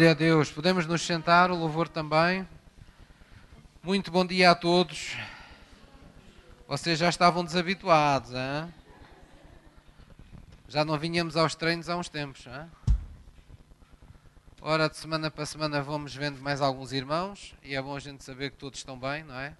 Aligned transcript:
Glória 0.00 0.12
a 0.12 0.14
Deus. 0.14 0.50
Podemos 0.50 0.86
nos 0.86 1.02
sentar, 1.02 1.50
o 1.50 1.54
louvor 1.54 1.86
também. 1.86 2.48
Muito 3.82 4.10
bom 4.10 4.24
dia 4.24 4.50
a 4.50 4.54
todos. 4.54 5.14
Vocês 6.66 6.98
já 6.98 7.10
estavam 7.10 7.44
desabituados, 7.44 8.30
hein? 8.30 8.72
Já 10.68 10.86
não 10.86 10.98
vinhamos 10.98 11.36
aos 11.36 11.54
treinos 11.54 11.90
há 11.90 11.98
uns 11.98 12.08
tempos, 12.08 12.46
hein? 12.46 12.66
Ora, 14.62 14.88
de 14.88 14.96
semana 14.96 15.30
para 15.30 15.44
semana 15.44 15.82
vamos 15.82 16.14
vendo 16.14 16.40
mais 16.40 16.62
alguns 16.62 16.94
irmãos 16.94 17.54
e 17.62 17.74
é 17.74 17.82
bom 17.82 17.94
a 17.94 18.00
gente 18.00 18.24
saber 18.24 18.52
que 18.52 18.56
todos 18.56 18.78
estão 18.78 18.98
bem, 18.98 19.22
não 19.22 19.38
é? 19.38 19.54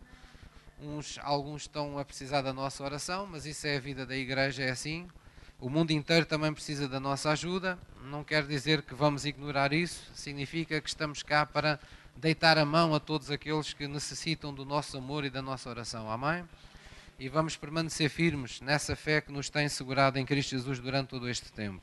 Uns, 0.80 1.18
alguns 1.22 1.62
estão 1.64 1.98
a 1.98 2.04
precisar 2.04 2.40
da 2.40 2.54
nossa 2.54 2.82
oração, 2.82 3.26
mas 3.26 3.44
isso 3.44 3.66
é 3.66 3.76
a 3.76 3.80
vida 3.80 4.06
da 4.06 4.16
igreja, 4.16 4.62
é 4.62 4.70
assim. 4.70 5.06
O 5.60 5.68
mundo 5.68 5.90
inteiro 5.90 6.24
também 6.24 6.54
precisa 6.54 6.88
da 6.88 6.98
nossa 6.98 7.30
ajuda. 7.30 7.78
Não 8.04 8.24
quer 8.24 8.46
dizer 8.46 8.80
que 8.80 8.94
vamos 8.94 9.26
ignorar 9.26 9.74
isso, 9.74 10.02
significa 10.14 10.80
que 10.80 10.88
estamos 10.88 11.22
cá 11.22 11.44
para 11.44 11.78
deitar 12.16 12.56
a 12.56 12.64
mão 12.64 12.94
a 12.94 12.98
todos 12.98 13.30
aqueles 13.30 13.74
que 13.74 13.86
necessitam 13.86 14.54
do 14.54 14.64
nosso 14.64 14.96
amor 14.96 15.22
e 15.22 15.28
da 15.28 15.42
nossa 15.42 15.68
oração. 15.68 16.10
Amém? 16.10 16.48
E 17.18 17.28
vamos 17.28 17.56
permanecer 17.56 18.08
firmes 18.08 18.62
nessa 18.62 18.96
fé 18.96 19.20
que 19.20 19.30
nos 19.30 19.50
tem 19.50 19.68
segurado 19.68 20.18
em 20.18 20.24
Cristo 20.24 20.52
Jesus 20.52 20.78
durante 20.78 21.08
todo 21.08 21.28
este 21.28 21.52
tempo. 21.52 21.82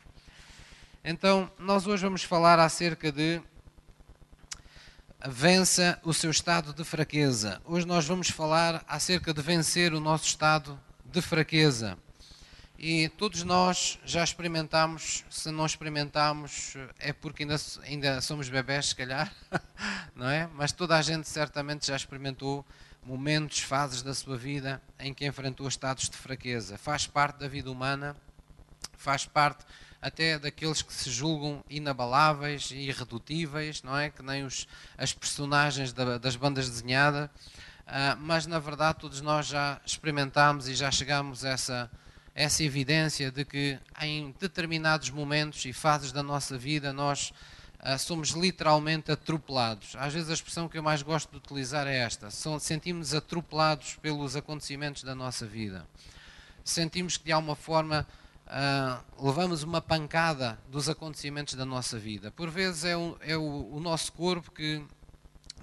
Então, 1.04 1.48
nós 1.60 1.86
hoje 1.86 2.04
vamos 2.04 2.24
falar 2.24 2.58
acerca 2.58 3.12
de 3.12 3.40
vença 5.24 6.00
o 6.04 6.16
seu 6.16 6.32
estado 6.32 6.74
de 6.74 6.84
fraqueza. 6.84 7.62
Hoje 7.64 7.86
nós 7.86 8.08
vamos 8.08 8.32
falar 8.32 8.84
acerca 8.88 9.32
de 9.32 9.42
vencer 9.44 9.94
o 9.94 10.00
nosso 10.00 10.26
estado 10.26 10.80
de 11.06 11.22
fraqueza. 11.22 11.96
E 12.80 13.10
todos 13.10 13.42
nós 13.42 13.98
já 14.06 14.24
experimentamos, 14.24 15.26
se 15.32 15.50
não 15.50 15.66
experimentamos, 15.66 16.76
é 17.00 17.12
porque 17.12 17.42
ainda, 17.42 17.56
ainda 17.84 18.22
somos 18.22 18.50
bebés, 18.50 18.90
se 18.90 18.96
calhar, 18.96 19.34
não 20.16 20.30
é? 20.30 20.48
Mas 20.54 20.72
toda 20.72 20.96
a 20.96 21.02
gente 21.02 21.28
certamente 21.28 21.88
já 21.88 21.96
experimentou 21.96 22.64
momentos, 23.04 23.62
fases 23.62 24.04
da 24.04 24.14
sua 24.14 24.38
vida 24.38 24.80
em 25.00 25.12
que 25.12 25.26
enfrentou 25.26 25.68
estados 25.68 26.08
de 26.08 26.16
fraqueza. 26.16 26.78
Faz 26.78 27.08
parte 27.08 27.40
da 27.40 27.48
vida 27.48 27.72
humana, 27.72 28.16
faz 28.96 29.26
parte 29.26 29.66
até 30.00 30.38
daqueles 30.38 30.84
que 30.84 30.94
se 30.94 31.10
julgam 31.10 31.64
inabaláveis 31.68 32.70
e 32.70 32.76
irredutíveis, 32.76 33.82
não 33.82 33.98
é? 33.98 34.12
Que 34.12 34.22
nem 34.22 34.44
os, 34.44 34.68
as 34.96 35.14
personagens 35.14 35.92
da, 35.94 36.20
das 36.20 36.36
bandas 36.36 36.70
desenhadas. 36.70 37.28
Uh, 37.88 38.18
mas 38.20 38.46
na 38.46 38.60
verdade 38.60 39.00
todos 39.00 39.20
nós 39.22 39.48
já 39.48 39.82
experimentámos 39.84 40.68
e 40.68 40.76
já 40.76 40.92
chegámos 40.92 41.44
a 41.44 41.50
essa 41.50 41.90
essa 42.38 42.64
evidência 42.64 43.32
de 43.32 43.44
que 43.44 43.80
em 44.00 44.34
determinados 44.40 45.10
momentos 45.10 45.66
e 45.66 45.74
fases 45.74 46.12
da 46.12 46.22
nossa 46.22 46.56
vida 46.56 46.94
nós 46.94 47.34
uh, 47.80 47.98
somos 47.98 48.30
literalmente 48.30 49.12
atropelados. 49.12 49.96
Às 49.96 50.14
vezes 50.14 50.30
a 50.30 50.34
expressão 50.34 50.70
que 50.70 50.78
eu 50.78 50.84
mais 50.84 51.02
gosto 51.02 51.32
de 51.32 51.38
utilizar 51.38 51.88
é 51.88 51.98
esta: 51.98 52.30
sentimos 52.60 53.16
atropelados 53.16 53.96
pelos 53.96 54.36
acontecimentos 54.36 55.02
da 55.02 55.16
nossa 55.16 55.48
vida. 55.48 55.88
Sentimos 56.64 57.18
que 57.18 57.26
de 57.26 57.32
alguma 57.32 57.56
forma 57.56 58.06
uh, 58.46 59.26
levamos 59.26 59.64
uma 59.64 59.82
pancada 59.82 60.60
dos 60.70 60.88
acontecimentos 60.88 61.56
da 61.56 61.66
nossa 61.66 61.98
vida. 61.98 62.30
Por 62.30 62.52
vezes 62.52 62.86
é, 62.86 62.96
o, 62.96 63.18
é 63.20 63.36
o, 63.36 63.74
o 63.74 63.80
nosso 63.80 64.14
corpo 64.14 64.52
que 64.52 64.84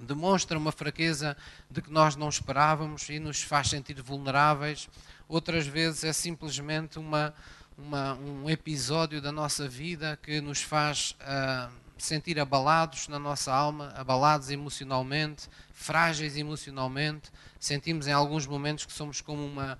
demonstra 0.01 0.57
uma 0.57 0.71
fraqueza 0.71 1.35
de 1.69 1.81
que 1.81 1.91
nós 1.91 2.15
não 2.15 2.29
esperávamos 2.29 3.09
e 3.09 3.19
nos 3.19 3.41
faz 3.41 3.69
sentir 3.69 4.01
vulneráveis 4.01 4.89
outras 5.27 5.65
vezes 5.65 6.03
é 6.03 6.13
simplesmente 6.13 6.99
uma, 6.99 7.33
uma, 7.77 8.13
um 8.15 8.49
episódio 8.49 9.21
da 9.21 9.31
nossa 9.31 9.67
vida 9.67 10.17
que 10.21 10.39
nos 10.41 10.61
faz 10.61 11.15
uh, 11.21 11.71
sentir 11.97 12.39
abalados 12.39 13.07
na 13.07 13.17
nossa 13.17 13.53
alma, 13.53 13.91
abalados 13.95 14.49
emocionalmente, 14.49 15.49
frágeis 15.73 16.37
emocionalmente. 16.37 17.31
Sentimos 17.59 18.07
em 18.07 18.11
alguns 18.11 18.45
momentos 18.45 18.85
que 18.85 18.93
somos 18.93 19.21
como 19.21 19.45
uma, 19.45 19.79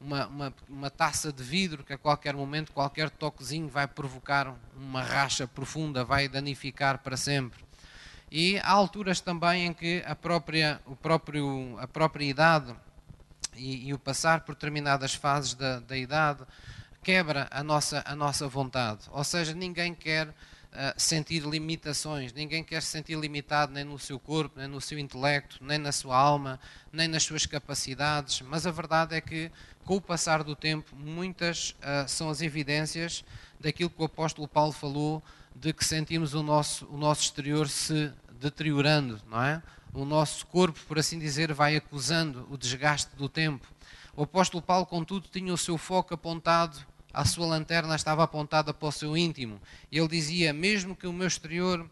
uma, 0.00 0.26
uma, 0.26 0.54
uma, 0.68 0.90
taça 0.90 1.32
de 1.32 1.42
vidro 1.42 1.84
que 1.84 1.92
a 1.92 1.98
qualquer 1.98 2.34
momento, 2.34 2.72
qualquer 2.72 3.08
toquezinho 3.10 3.68
vai 3.68 3.86
provocar 3.86 4.54
uma 4.76 5.02
racha 5.02 5.46
profunda, 5.46 6.04
vai 6.04 6.28
danificar 6.28 6.98
para 6.98 7.16
sempre. 7.16 7.64
E 8.34 8.58
há 8.60 8.70
alturas 8.70 9.20
também 9.20 9.66
em 9.66 9.74
que 9.74 10.02
a 10.06 10.16
própria, 10.16 10.80
o 10.86 10.96
próprio, 10.96 11.76
a 11.78 11.86
própria 11.86 12.24
idade 12.24 12.74
e, 13.54 13.88
e 13.88 13.92
o 13.92 13.98
passar 13.98 14.40
por 14.40 14.54
determinadas 14.54 15.14
fases 15.14 15.52
da, 15.52 15.80
da 15.80 15.98
idade 15.98 16.42
quebra 17.02 17.46
a 17.50 17.62
nossa, 17.62 18.02
a 18.06 18.16
nossa 18.16 18.48
vontade. 18.48 19.02
Ou 19.10 19.22
seja, 19.22 19.52
ninguém 19.52 19.94
quer 19.94 20.28
uh, 20.28 20.34
sentir 20.96 21.42
limitações, 21.42 22.32
ninguém 22.32 22.64
quer 22.64 22.80
se 22.80 22.88
sentir 22.88 23.18
limitado 23.18 23.70
nem 23.70 23.84
no 23.84 23.98
seu 23.98 24.18
corpo, 24.18 24.58
nem 24.58 24.66
no 24.66 24.80
seu 24.80 24.98
intelecto, 24.98 25.58
nem 25.60 25.76
na 25.76 25.92
sua 25.92 26.16
alma, 26.16 26.58
nem 26.90 27.08
nas 27.08 27.24
suas 27.24 27.44
capacidades. 27.44 28.40
Mas 28.40 28.66
a 28.66 28.70
verdade 28.70 29.14
é 29.14 29.20
que, 29.20 29.50
com 29.84 29.96
o 29.96 30.00
passar 30.00 30.42
do 30.42 30.56
tempo, 30.56 30.96
muitas 30.96 31.72
uh, 31.80 32.08
são 32.08 32.30
as 32.30 32.40
evidências 32.40 33.22
daquilo 33.60 33.90
que 33.90 34.00
o 34.00 34.06
apóstolo 34.06 34.48
Paulo 34.48 34.72
falou, 34.72 35.22
de 35.54 35.70
que 35.74 35.84
sentimos 35.84 36.32
o 36.32 36.42
nosso, 36.42 36.86
o 36.86 36.96
nosso 36.96 37.24
exterior 37.24 37.68
se 37.68 38.10
deteriorando, 38.42 39.20
não 39.30 39.42
é? 39.42 39.62
o 39.94 40.04
nosso 40.04 40.46
corpo, 40.46 40.80
por 40.86 40.98
assim 40.98 41.18
dizer, 41.18 41.52
vai 41.52 41.76
acusando 41.76 42.46
o 42.50 42.56
desgaste 42.56 43.14
do 43.16 43.28
tempo. 43.28 43.66
O 44.16 44.22
apóstolo 44.22 44.62
Paulo, 44.62 44.86
contudo, 44.86 45.28
tinha 45.30 45.52
o 45.52 45.58
seu 45.58 45.76
foco 45.76 46.14
apontado, 46.14 46.78
a 47.12 47.24
sua 47.24 47.46
lanterna 47.46 47.94
estava 47.94 48.22
apontada 48.22 48.72
para 48.72 48.88
o 48.88 48.92
seu 48.92 49.16
íntimo. 49.16 49.60
Ele 49.90 50.08
dizia: 50.08 50.52
mesmo 50.52 50.96
que 50.96 51.06
o 51.06 51.12
meu 51.12 51.26
exterior 51.26 51.88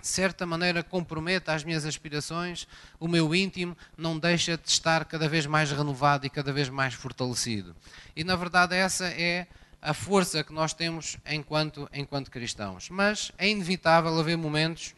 de 0.00 0.08
certa 0.08 0.46
maneira 0.46 0.82
comprometa 0.82 1.52
as 1.52 1.64
minhas 1.64 1.84
aspirações, 1.84 2.68
o 3.00 3.08
meu 3.08 3.34
íntimo 3.34 3.76
não 3.96 4.18
deixa 4.18 4.56
de 4.56 4.68
estar 4.68 5.04
cada 5.06 5.28
vez 5.28 5.46
mais 5.46 5.70
renovado 5.72 6.26
e 6.26 6.30
cada 6.30 6.52
vez 6.52 6.68
mais 6.68 6.94
fortalecido. 6.94 7.74
E 8.14 8.22
na 8.22 8.36
verdade 8.36 8.76
essa 8.76 9.06
é 9.06 9.46
a 9.80 9.94
força 9.94 10.44
que 10.44 10.52
nós 10.52 10.72
temos 10.72 11.16
enquanto, 11.26 11.88
enquanto 11.92 12.30
cristãos. 12.30 12.90
Mas 12.90 13.32
é 13.38 13.48
inevitável 13.48 14.18
haver 14.18 14.36
momentos 14.36 14.94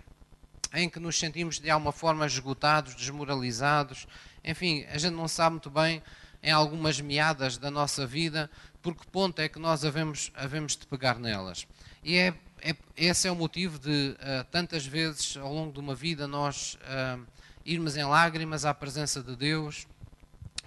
em 0.72 0.88
que 0.88 0.98
nos 0.98 1.18
sentimos 1.18 1.58
de 1.58 1.70
alguma 1.70 1.92
forma 1.92 2.26
esgotados, 2.26 2.94
desmoralizados. 2.94 4.06
Enfim, 4.44 4.84
a 4.90 4.98
gente 4.98 5.14
não 5.14 5.28
sabe 5.28 5.54
muito 5.54 5.70
bem 5.70 6.02
em 6.42 6.50
algumas 6.50 7.00
meadas 7.00 7.58
da 7.58 7.70
nossa 7.70 8.06
vida 8.06 8.50
por 8.82 8.94
que 8.94 9.06
ponto 9.08 9.40
é 9.40 9.48
que 9.48 9.58
nós 9.58 9.84
havemos, 9.84 10.30
havemos 10.34 10.76
de 10.76 10.86
pegar 10.86 11.18
nelas. 11.18 11.66
E 12.04 12.16
é, 12.16 12.34
é 12.62 12.76
esse 12.96 13.26
é 13.26 13.32
o 13.32 13.34
motivo 13.34 13.78
de 13.78 14.16
uh, 14.20 14.44
tantas 14.50 14.86
vezes 14.86 15.36
ao 15.36 15.52
longo 15.52 15.72
de 15.72 15.80
uma 15.80 15.94
vida 15.94 16.28
nós 16.28 16.78
uh, 16.82 17.26
irmos 17.64 17.96
em 17.96 18.04
lágrimas 18.04 18.64
à 18.64 18.72
presença 18.72 19.20
de 19.20 19.34
Deus, 19.34 19.88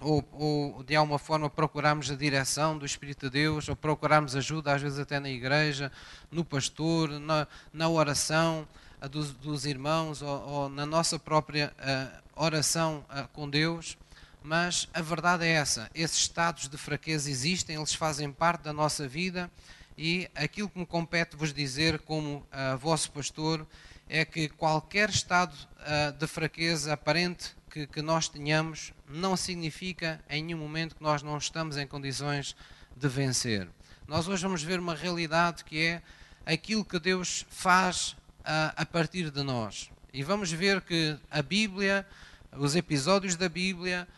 ou, 0.00 0.26
ou, 0.32 0.82
de 0.82 0.94
alguma 0.94 1.18
forma 1.18 1.48
procurarmos 1.48 2.10
a 2.10 2.14
direção 2.14 2.76
do 2.76 2.84
Espírito 2.84 3.26
de 3.26 3.32
Deus, 3.32 3.68
ou 3.68 3.76
procurarmos 3.76 4.36
ajuda, 4.36 4.74
às 4.74 4.82
vezes 4.82 4.98
até 4.98 5.18
na 5.18 5.30
igreja, 5.30 5.90
no 6.30 6.44
pastor, 6.44 7.08
na, 7.20 7.46
na 7.72 7.88
oração, 7.88 8.68
dos, 9.08 9.32
dos 9.32 9.64
irmãos 9.64 10.22
ou, 10.22 10.48
ou, 10.48 10.68
na 10.68 10.84
nossa 10.84 11.18
própria 11.18 11.72
uh, 11.78 12.44
oração 12.44 13.04
uh, 13.10 13.26
com 13.28 13.48
Deus, 13.48 13.96
mas 14.42 14.88
a 14.92 15.00
verdade 15.00 15.44
é 15.44 15.50
essa: 15.50 15.90
esses 15.94 16.18
estados 16.18 16.68
de 16.68 16.76
fraqueza 16.76 17.30
existem, 17.30 17.76
eles 17.76 17.94
fazem 17.94 18.30
parte 18.32 18.62
da 18.62 18.72
nossa 18.72 19.06
vida 19.08 19.50
e 19.96 20.28
aquilo 20.34 20.68
que 20.68 20.78
me 20.78 20.86
compete 20.86 21.36
vos 21.36 21.52
dizer, 21.52 21.98
como 22.00 22.36
uh, 22.36 22.78
vosso 22.78 23.10
pastor, 23.12 23.66
é 24.08 24.24
que 24.24 24.48
qualquer 24.48 25.08
estado 25.08 25.54
de 26.18 26.26
fraqueza 26.26 26.92
aparente 26.92 27.54
que, 27.70 27.86
que 27.86 28.02
nós 28.02 28.28
tenhamos 28.28 28.92
não 29.08 29.36
significa 29.36 30.20
em 30.28 30.42
nenhum 30.42 30.58
momento 30.58 30.96
que 30.96 31.02
nós 31.02 31.22
não 31.22 31.38
estamos 31.38 31.76
em 31.76 31.86
condições 31.86 32.56
de 32.96 33.08
vencer. 33.08 33.68
Nós 34.08 34.26
hoje 34.26 34.42
vamos 34.42 34.64
ver 34.64 34.80
uma 34.80 34.94
realidade 34.94 35.64
que 35.64 35.80
é 35.80 36.02
aquilo 36.44 36.84
que 36.84 36.98
Deus 36.98 37.46
faz 37.48 38.16
a, 38.44 38.82
a 38.82 38.86
partir 38.86 39.30
de 39.30 39.42
nós. 39.42 39.90
E 40.12 40.22
vamos 40.22 40.50
ver 40.50 40.80
que 40.80 41.16
a 41.30 41.42
Bíblia, 41.42 42.06
os 42.52 42.74
episódios 42.74 43.36
da 43.36 43.48
Bíblia, 43.48 44.08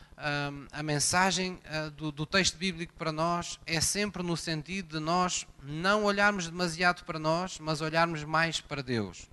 a 0.71 0.83
mensagem 0.83 1.59
do, 1.97 2.13
do, 2.13 2.25
texto 2.25 2.57
bíblico 2.57 2.95
para 2.95 3.11
nós 3.11 3.59
é 3.67 3.81
sempre 3.81 4.23
no 4.23 4.37
sentido 4.37 4.99
de 4.99 5.05
nós 5.05 5.47
não 5.63 6.05
olharmos 6.05 6.47
demasiado 6.47 7.05
para 7.05 7.19
nós, 7.19 7.59
mas 7.59 7.81
olharmos 7.81 8.23
mais 8.23 8.61
para 8.61 8.83
Deus, 8.83 9.29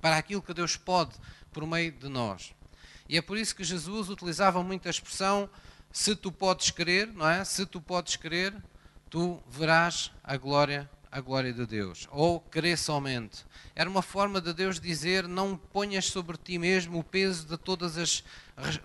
para 0.00 0.16
aquilo 0.16 0.40
que 0.40 0.54
Deus 0.54 0.76
pode 0.76 1.14
por 1.52 1.66
meio 1.66 1.90
de 1.90 2.08
nós. 2.08 2.54
E 3.08 3.18
é 3.18 3.22
por 3.22 3.36
isso 3.36 3.56
que 3.56 3.64
Jesus 3.64 4.08
utilizava 4.08 4.62
muito 4.62 4.86
a 4.86 4.90
expressão: 4.90 5.50
se 5.90 6.14
tu 6.14 6.30
podes 6.30 6.70
crer, 6.70 7.08
não 7.12 7.28
é? 7.28 7.44
Se 7.44 7.66
tu 7.66 7.80
podes 7.80 8.16
crer, 8.16 8.54
tu 9.10 9.42
verás 9.48 10.12
a 10.22 10.36
glória 10.36 10.88
a 11.14 11.20
glória 11.20 11.52
de 11.52 11.64
Deus, 11.64 12.08
ou 12.10 12.40
crer 12.40 12.76
somente. 12.76 13.46
Era 13.72 13.88
uma 13.88 14.02
forma 14.02 14.40
de 14.40 14.52
Deus 14.52 14.80
dizer: 14.80 15.28
não 15.28 15.56
ponhas 15.56 16.06
sobre 16.06 16.36
ti 16.36 16.58
mesmo 16.58 16.98
o 16.98 17.04
peso 17.04 17.46
de 17.46 17.56
todas 17.56 17.96
as, 17.96 18.24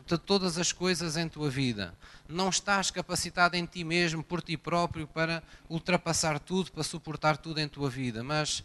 de 0.06 0.16
todas 0.16 0.60
as 0.60 0.72
coisas 0.72 1.18
em 1.18 1.28
tua 1.28 1.50
vida. 1.50 1.92
Não 2.28 2.50
estás 2.50 2.92
capacitado 2.92 3.56
em 3.56 3.66
ti 3.66 3.84
mesmo, 3.84 4.24
por 4.24 4.44
ti 4.44 4.56
próprio, 4.56 5.08
para 5.08 5.42
ultrapassar 5.68 6.38
tudo, 6.38 6.72
para 6.72 6.84
suportar 6.84 7.36
tudo 7.36 7.60
em 7.60 7.68
tua 7.68 7.90
vida, 7.90 8.24
mas 8.24 8.64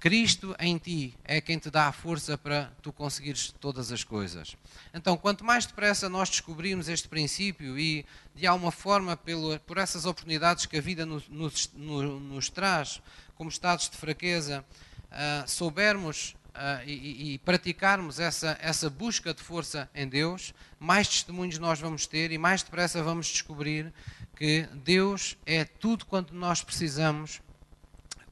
Cristo 0.00 0.54
em 0.60 0.78
ti 0.78 1.14
é 1.24 1.40
quem 1.40 1.58
te 1.58 1.70
dá 1.70 1.88
a 1.88 1.92
força 1.92 2.38
para 2.38 2.70
tu 2.80 2.92
conseguires 2.92 3.52
todas 3.60 3.90
as 3.90 4.04
coisas. 4.04 4.56
Então, 4.94 5.16
quanto 5.16 5.44
mais 5.44 5.66
depressa 5.66 6.08
nós 6.08 6.30
descobrirmos 6.30 6.88
este 6.88 7.08
princípio 7.08 7.76
e, 7.76 8.06
de 8.32 8.46
alguma 8.46 8.70
forma, 8.70 9.16
pelo, 9.16 9.58
por 9.60 9.76
essas 9.76 10.06
oportunidades 10.06 10.66
que 10.66 10.76
a 10.76 10.80
vida 10.80 11.04
nos, 11.04 11.28
nos, 11.28 11.68
nos 11.74 12.48
traz, 12.48 13.02
como 13.34 13.50
estados 13.50 13.88
de 13.90 13.96
fraqueza, 13.96 14.64
uh, 15.10 15.48
soubermos 15.48 16.36
uh, 16.54 16.86
e, 16.86 17.34
e, 17.34 17.38
praticarmos 17.38 18.20
essa, 18.20 18.56
essa 18.60 18.88
busca 18.88 19.34
de 19.34 19.42
força 19.42 19.90
em 19.92 20.06
Deus, 20.06 20.54
mais 20.78 21.08
testemunhos 21.08 21.58
nós 21.58 21.80
vamos 21.80 22.06
ter 22.06 22.30
e 22.30 22.38
mais 22.38 22.62
depressa 22.62 23.02
vamos 23.02 23.26
descobrir 23.26 23.92
que 24.36 24.68
Deus 24.84 25.36
é 25.44 25.64
tudo 25.64 26.06
quanto 26.06 26.32
nós 26.34 26.62
precisamos 26.62 27.40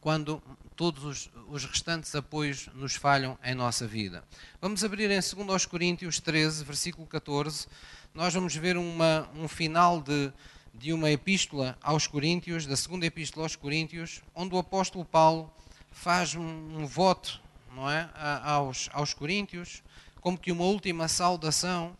quando 0.01 0.41
todos 0.77 1.05
os, 1.05 1.31
os, 1.49 1.65
restantes 1.65 2.15
apoios 2.15 2.69
nos 2.75 2.95
falham 2.95 3.39
em 3.43 3.55
nossa 3.55 3.87
vida. 3.87 4.23
Vamos 4.61 4.85
abrir 4.85 5.11
em 5.11 5.21
2 5.21 5.67
Coríntios 5.67 6.21
13, 6.21 6.63
versículo 6.65 7.07
14. 7.07 7.67
Nós 8.15 8.35
vamos 8.35 8.55
ver 8.55 8.77
uma, 8.77 9.29
um 9.35 9.49
final 9.49 10.03
de, 10.03 10.31
de 10.75 10.93
uma 10.93 11.11
epístola 11.11 11.79
aos 11.83 12.07
Coríntios, 12.07 12.67
da 12.67 12.77
segunda 12.77 13.07
epístola 13.07 13.47
aos 13.47 13.57
Coríntios, 13.57 14.23
onde 14.35 14.55
o 14.55 14.59
apóstolo 14.59 15.05
Paulo 15.05 15.51
faz 15.91 16.35
um, 16.35 16.43
um 16.43 16.87
voto 16.87 17.41
não 17.75 17.91
é, 17.91 18.09
aos, 18.43 18.91
aos 18.93 19.15
Coríntios, 19.15 19.83
como 20.21 20.39
que 20.39 20.53
uma 20.53 20.65
última 20.65 21.09
saudação, 21.09 21.97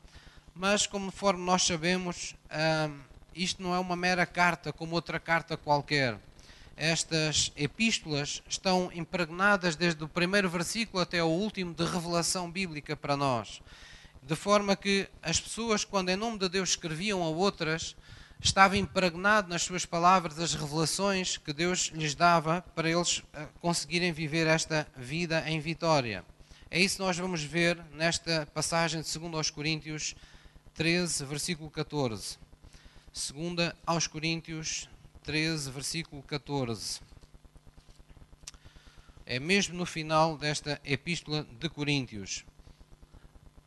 mas 0.55 0.87
conforme 0.87 1.45
nós 1.45 1.63
sabemos, 1.63 2.35
ah, 2.51 2.91
isto 3.35 3.63
não 3.63 3.75
é 3.75 3.79
uma 3.79 3.97
mera 3.97 4.27
carta 4.27 4.73
como 4.73 4.95
outra 4.95 5.21
carta 5.21 5.57
qualquer 5.57 6.19
estas 6.77 7.53
epístolas 7.57 8.43
estão 8.49 8.91
impregnadas 8.95 9.77
desde 9.77 10.05
o 10.05 10.09
primeiro 10.09 10.49
versículo 10.51 11.03
até 11.03 11.23
o 11.23 11.27
último 11.27 11.73
de 11.73 11.85
revelação 11.85 12.51
bíblica 12.51 12.95
para 12.95 13.17
nós. 13.17 13.63
De 14.23 14.37
forma 14.37 14.77
que 14.77 15.09
as 15.23 15.41
pessoas, 15.41 15.85
quando 15.85 16.11
em 16.11 16.17
nome 16.17 16.39
de 16.39 16.49
Deus 16.49 16.71
escreviam 16.71 17.23
a 17.23 17.29
outras, 17.29 17.97
estava 18.41 18.77
impregnado 18.77 19.49
nas 19.49 19.63
suas 19.63 19.87
palavras 19.87 20.39
as 20.39 20.55
revelações 20.55 21.37
que 21.37 21.53
Deus 21.53 21.91
lhes 21.95 22.15
dava 22.15 22.63
para 22.75 22.91
eles 22.91 23.23
eh, 23.33 23.47
conseguirem 23.61 24.13
viver 24.13 24.47
esta 24.47 24.87
vida 24.97 25.49
em 25.49 25.59
vitória. 25.61 26.25
É 26.71 26.79
isso 26.79 26.97
que 26.97 27.03
nós 27.03 27.17
vamos 27.17 27.43
ver 27.43 27.79
nesta 27.93 28.47
passagem 28.53 29.01
de 29.01 29.19
2 29.19 29.35
aos 29.35 29.51
Coríntios 29.51 30.15
13, 30.75 31.25
versículo 31.25 31.71
14. 31.71 32.39
2 33.33 33.73
aos 33.87 34.07
Coríntios 34.07 34.89
13, 35.27 35.73
versículo 35.73 36.23
14. 36.23 37.01
É 39.27 39.41
mesmo 39.41 39.77
no 39.77 39.85
final 39.85 40.39
desta 40.39 40.81
epístola 40.85 41.45
de 41.59 41.69
Coríntios. 41.69 42.45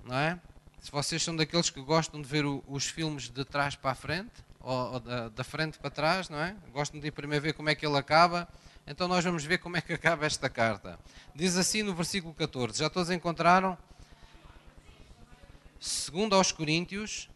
Não 0.06 0.15
é? 0.15 0.39
Se 0.79 0.89
vocês 0.89 1.21
são 1.21 1.35
daqueles 1.35 1.69
que 1.69 1.81
gostam 1.81 2.21
de 2.21 2.27
ver 2.29 2.45
o, 2.45 2.63
os 2.65 2.85
filmes 2.85 3.29
de 3.29 3.44
trás 3.44 3.75
para 3.75 3.91
a 3.91 3.95
frente, 3.95 4.31
ou, 4.61 4.94
ou 4.94 5.00
da, 5.01 5.27
da, 5.27 5.44
frente 5.44 5.77
para 5.77 5.89
trás, 5.89 6.29
não 6.29 6.39
é? 6.39 6.56
Gostam 6.71 6.97
de 6.97 7.07
ir 7.07 7.11
primeiro 7.11 7.44
ver 7.44 7.53
como 7.53 7.69
é 7.69 7.75
que 7.75 7.85
ele 7.85 7.97
acaba. 7.97 8.47
Então 8.88 9.09
nós 9.09 9.25
vamos 9.25 9.44
ver 9.44 9.57
como 9.57 9.75
é 9.75 9.81
que 9.81 9.91
acaba 9.91 10.25
esta 10.25 10.50
carta. 10.50 10.97
Diz 11.35 11.57
assim 11.57 11.83
no 11.83 11.94
versículo 11.94 12.33
14. 12.33 12.79
Já 12.79 12.89
todos 12.89 13.11
encontraram? 13.11 13.77
Segundo 15.77 16.35
aos 16.35 16.53
Coríntios 16.53 17.29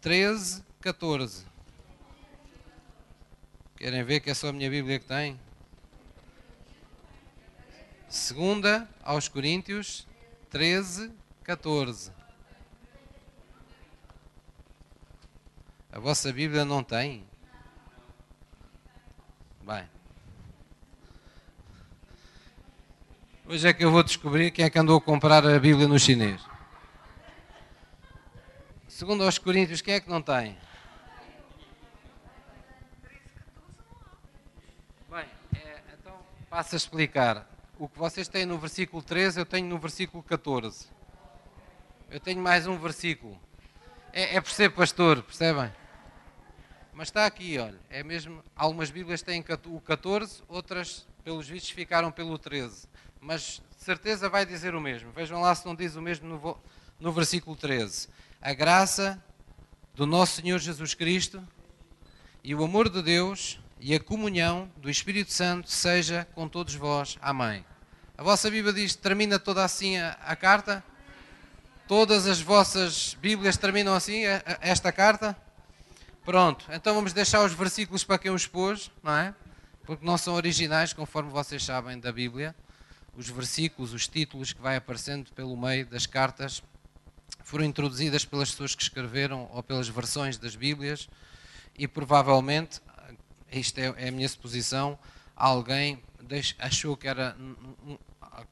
13, 0.00 0.62
14. 0.80 1.49
Querem 3.80 4.04
ver 4.04 4.20
que 4.20 4.28
é 4.28 4.34
só 4.34 4.48
a 4.48 4.52
minha 4.52 4.68
Bíblia 4.68 4.98
que 4.98 5.06
tem? 5.06 5.40
Segunda 8.10 8.86
aos 9.02 9.26
Coríntios 9.26 10.06
13, 10.50 11.10
14. 11.42 12.12
A 15.90 15.98
vossa 15.98 16.30
Bíblia 16.30 16.62
não 16.62 16.84
tem? 16.84 17.26
Bem. 19.62 19.88
Hoje 23.46 23.66
é 23.66 23.72
que 23.72 23.82
eu 23.82 23.90
vou 23.90 24.02
descobrir 24.02 24.50
quem 24.50 24.66
é 24.66 24.68
que 24.68 24.78
andou 24.78 24.98
a 24.98 25.00
comprar 25.00 25.46
a 25.46 25.58
Bíblia 25.58 25.88
no 25.88 25.98
chinês. 25.98 26.38
Segundo 28.86 29.24
aos 29.24 29.38
Coríntios, 29.38 29.80
quem 29.80 29.94
é 29.94 30.00
que 30.00 30.10
não 30.10 30.20
tem? 30.20 30.58
Passo 36.50 36.74
a 36.74 36.76
explicar. 36.76 37.48
O 37.78 37.88
que 37.88 37.96
vocês 37.96 38.26
têm 38.26 38.44
no 38.44 38.58
versículo 38.58 39.00
13, 39.00 39.38
eu 39.38 39.46
tenho 39.46 39.68
no 39.68 39.78
versículo 39.78 40.20
14. 40.20 40.88
Eu 42.10 42.18
tenho 42.18 42.42
mais 42.42 42.66
um 42.66 42.76
versículo. 42.76 43.40
É, 44.12 44.34
é 44.34 44.40
por 44.40 44.50
ser 44.50 44.70
pastor, 44.70 45.22
percebem? 45.22 45.72
Mas 46.92 47.06
está 47.06 47.24
aqui, 47.24 47.56
olha. 47.56 47.78
É 47.88 48.02
mesmo. 48.02 48.42
Algumas 48.56 48.90
Bíblias 48.90 49.22
têm 49.22 49.44
o 49.66 49.80
14, 49.80 50.42
outras, 50.48 51.06
pelos 51.22 51.48
vistos, 51.48 51.70
ficaram 51.70 52.10
pelo 52.10 52.36
13. 52.36 52.88
Mas 53.20 53.62
de 53.78 53.84
certeza 53.84 54.28
vai 54.28 54.44
dizer 54.44 54.74
o 54.74 54.80
mesmo. 54.80 55.12
Vejam 55.12 55.40
lá 55.40 55.54
se 55.54 55.64
não 55.64 55.76
diz 55.76 55.94
o 55.94 56.02
mesmo 56.02 56.28
no, 56.28 56.58
no 56.98 57.12
versículo 57.12 57.54
13. 57.54 58.08
A 58.42 58.52
graça 58.52 59.22
do 59.94 60.04
nosso 60.04 60.42
Senhor 60.42 60.58
Jesus 60.58 60.94
Cristo 60.94 61.46
e 62.42 62.56
o 62.56 62.64
amor 62.64 62.88
de 62.88 63.00
Deus 63.02 63.60
e 63.80 63.94
a 63.94 64.00
comunhão 64.00 64.70
do 64.76 64.90
Espírito 64.90 65.32
Santo 65.32 65.70
seja 65.70 66.28
com 66.34 66.46
todos 66.46 66.74
vós. 66.74 67.16
Amém. 67.22 67.64
A 68.16 68.22
vossa 68.22 68.50
Bíblia 68.50 68.74
diz, 68.74 68.94
termina 68.94 69.38
toda 69.38 69.64
assim 69.64 69.96
a, 69.96 70.10
a 70.20 70.36
carta? 70.36 70.84
Todas 71.88 72.26
as 72.26 72.40
vossas 72.40 73.16
Bíblias 73.20 73.56
terminam 73.56 73.94
assim 73.94 74.26
a, 74.26 74.36
a, 74.36 74.58
esta 74.60 74.92
carta? 74.92 75.34
Pronto, 76.22 76.66
então 76.70 76.94
vamos 76.94 77.14
deixar 77.14 77.42
os 77.42 77.54
versículos 77.54 78.04
para 78.04 78.18
quem 78.18 78.30
os 78.30 78.46
pôs, 78.46 78.90
não 79.02 79.12
é? 79.12 79.34
Porque 79.84 80.04
não 80.04 80.18
são 80.18 80.34
originais, 80.34 80.92
conforme 80.92 81.30
vocês 81.30 81.64
sabem 81.64 81.98
da 81.98 82.12
Bíblia. 82.12 82.54
Os 83.16 83.28
versículos, 83.28 83.94
os 83.94 84.06
títulos 84.06 84.52
que 84.52 84.60
vai 84.60 84.76
aparecendo 84.76 85.32
pelo 85.32 85.56
meio 85.56 85.86
das 85.86 86.04
cartas 86.04 86.62
foram 87.42 87.64
introduzidas 87.64 88.24
pelas 88.24 88.50
pessoas 88.50 88.74
que 88.74 88.82
escreveram 88.82 89.48
ou 89.52 89.62
pelas 89.62 89.88
versões 89.88 90.36
das 90.36 90.54
Bíblias 90.54 91.08
e 91.76 91.88
provavelmente 91.88 92.80
isto 93.52 93.78
é, 93.78 93.94
é 93.96 94.08
a 94.08 94.12
minha 94.12 94.28
suposição, 94.28 94.98
alguém 95.34 96.02
achou 96.58 96.96
que 96.96 97.08
era, 97.08 97.36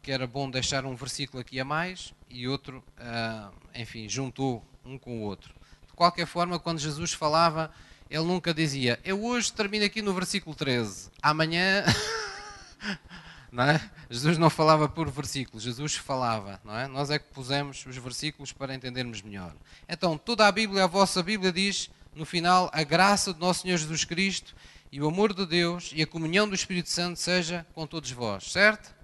que 0.02 0.10
era 0.10 0.26
bom 0.26 0.50
deixar 0.50 0.84
um 0.84 0.94
versículo 0.96 1.40
aqui 1.40 1.60
a 1.60 1.64
mais 1.64 2.12
e 2.28 2.48
outro, 2.48 2.82
uh, 2.98 3.52
enfim, 3.74 4.08
juntou 4.08 4.64
um 4.84 4.98
com 4.98 5.18
o 5.18 5.22
outro. 5.22 5.54
De 5.86 5.92
qualquer 5.94 6.26
forma, 6.26 6.58
quando 6.58 6.78
Jesus 6.78 7.12
falava, 7.12 7.70
ele 8.10 8.24
nunca 8.24 8.54
dizia, 8.54 8.98
eu 9.04 9.22
hoje 9.22 9.52
termino 9.52 9.84
aqui 9.84 10.00
no 10.02 10.14
versículo 10.14 10.54
13, 10.54 11.10
amanhã. 11.22 11.84
não 13.52 13.64
é? 13.64 13.90
Jesus 14.10 14.38
não 14.38 14.50
falava 14.50 14.88
por 14.88 15.10
versículos, 15.10 15.62
Jesus 15.62 15.94
falava, 15.94 16.60
não 16.64 16.76
é? 16.76 16.86
Nós 16.86 17.10
é 17.10 17.18
que 17.18 17.26
pusemos 17.32 17.84
os 17.86 17.96
versículos 17.96 18.52
para 18.52 18.74
entendermos 18.74 19.22
melhor. 19.22 19.54
Então, 19.88 20.16
toda 20.16 20.46
a 20.46 20.52
Bíblia, 20.52 20.84
a 20.84 20.86
vossa 20.86 21.22
Bíblia 21.22 21.52
diz, 21.52 21.90
no 22.14 22.24
final, 22.24 22.70
a 22.72 22.82
graça 22.82 23.32
do 23.32 23.40
nosso 23.40 23.62
Senhor 23.62 23.76
Jesus 23.76 24.04
Cristo 24.04 24.54
e 24.90 25.00
o 25.00 25.08
amor 25.08 25.34
de 25.34 25.44
Deus 25.44 25.92
e 25.94 26.02
a 26.02 26.06
comunhão 26.06 26.48
do 26.48 26.54
Espírito 26.54 26.88
Santo 26.88 27.18
seja 27.18 27.66
com 27.74 27.86
todos 27.86 28.10
vós, 28.10 28.50
certo? 28.50 28.94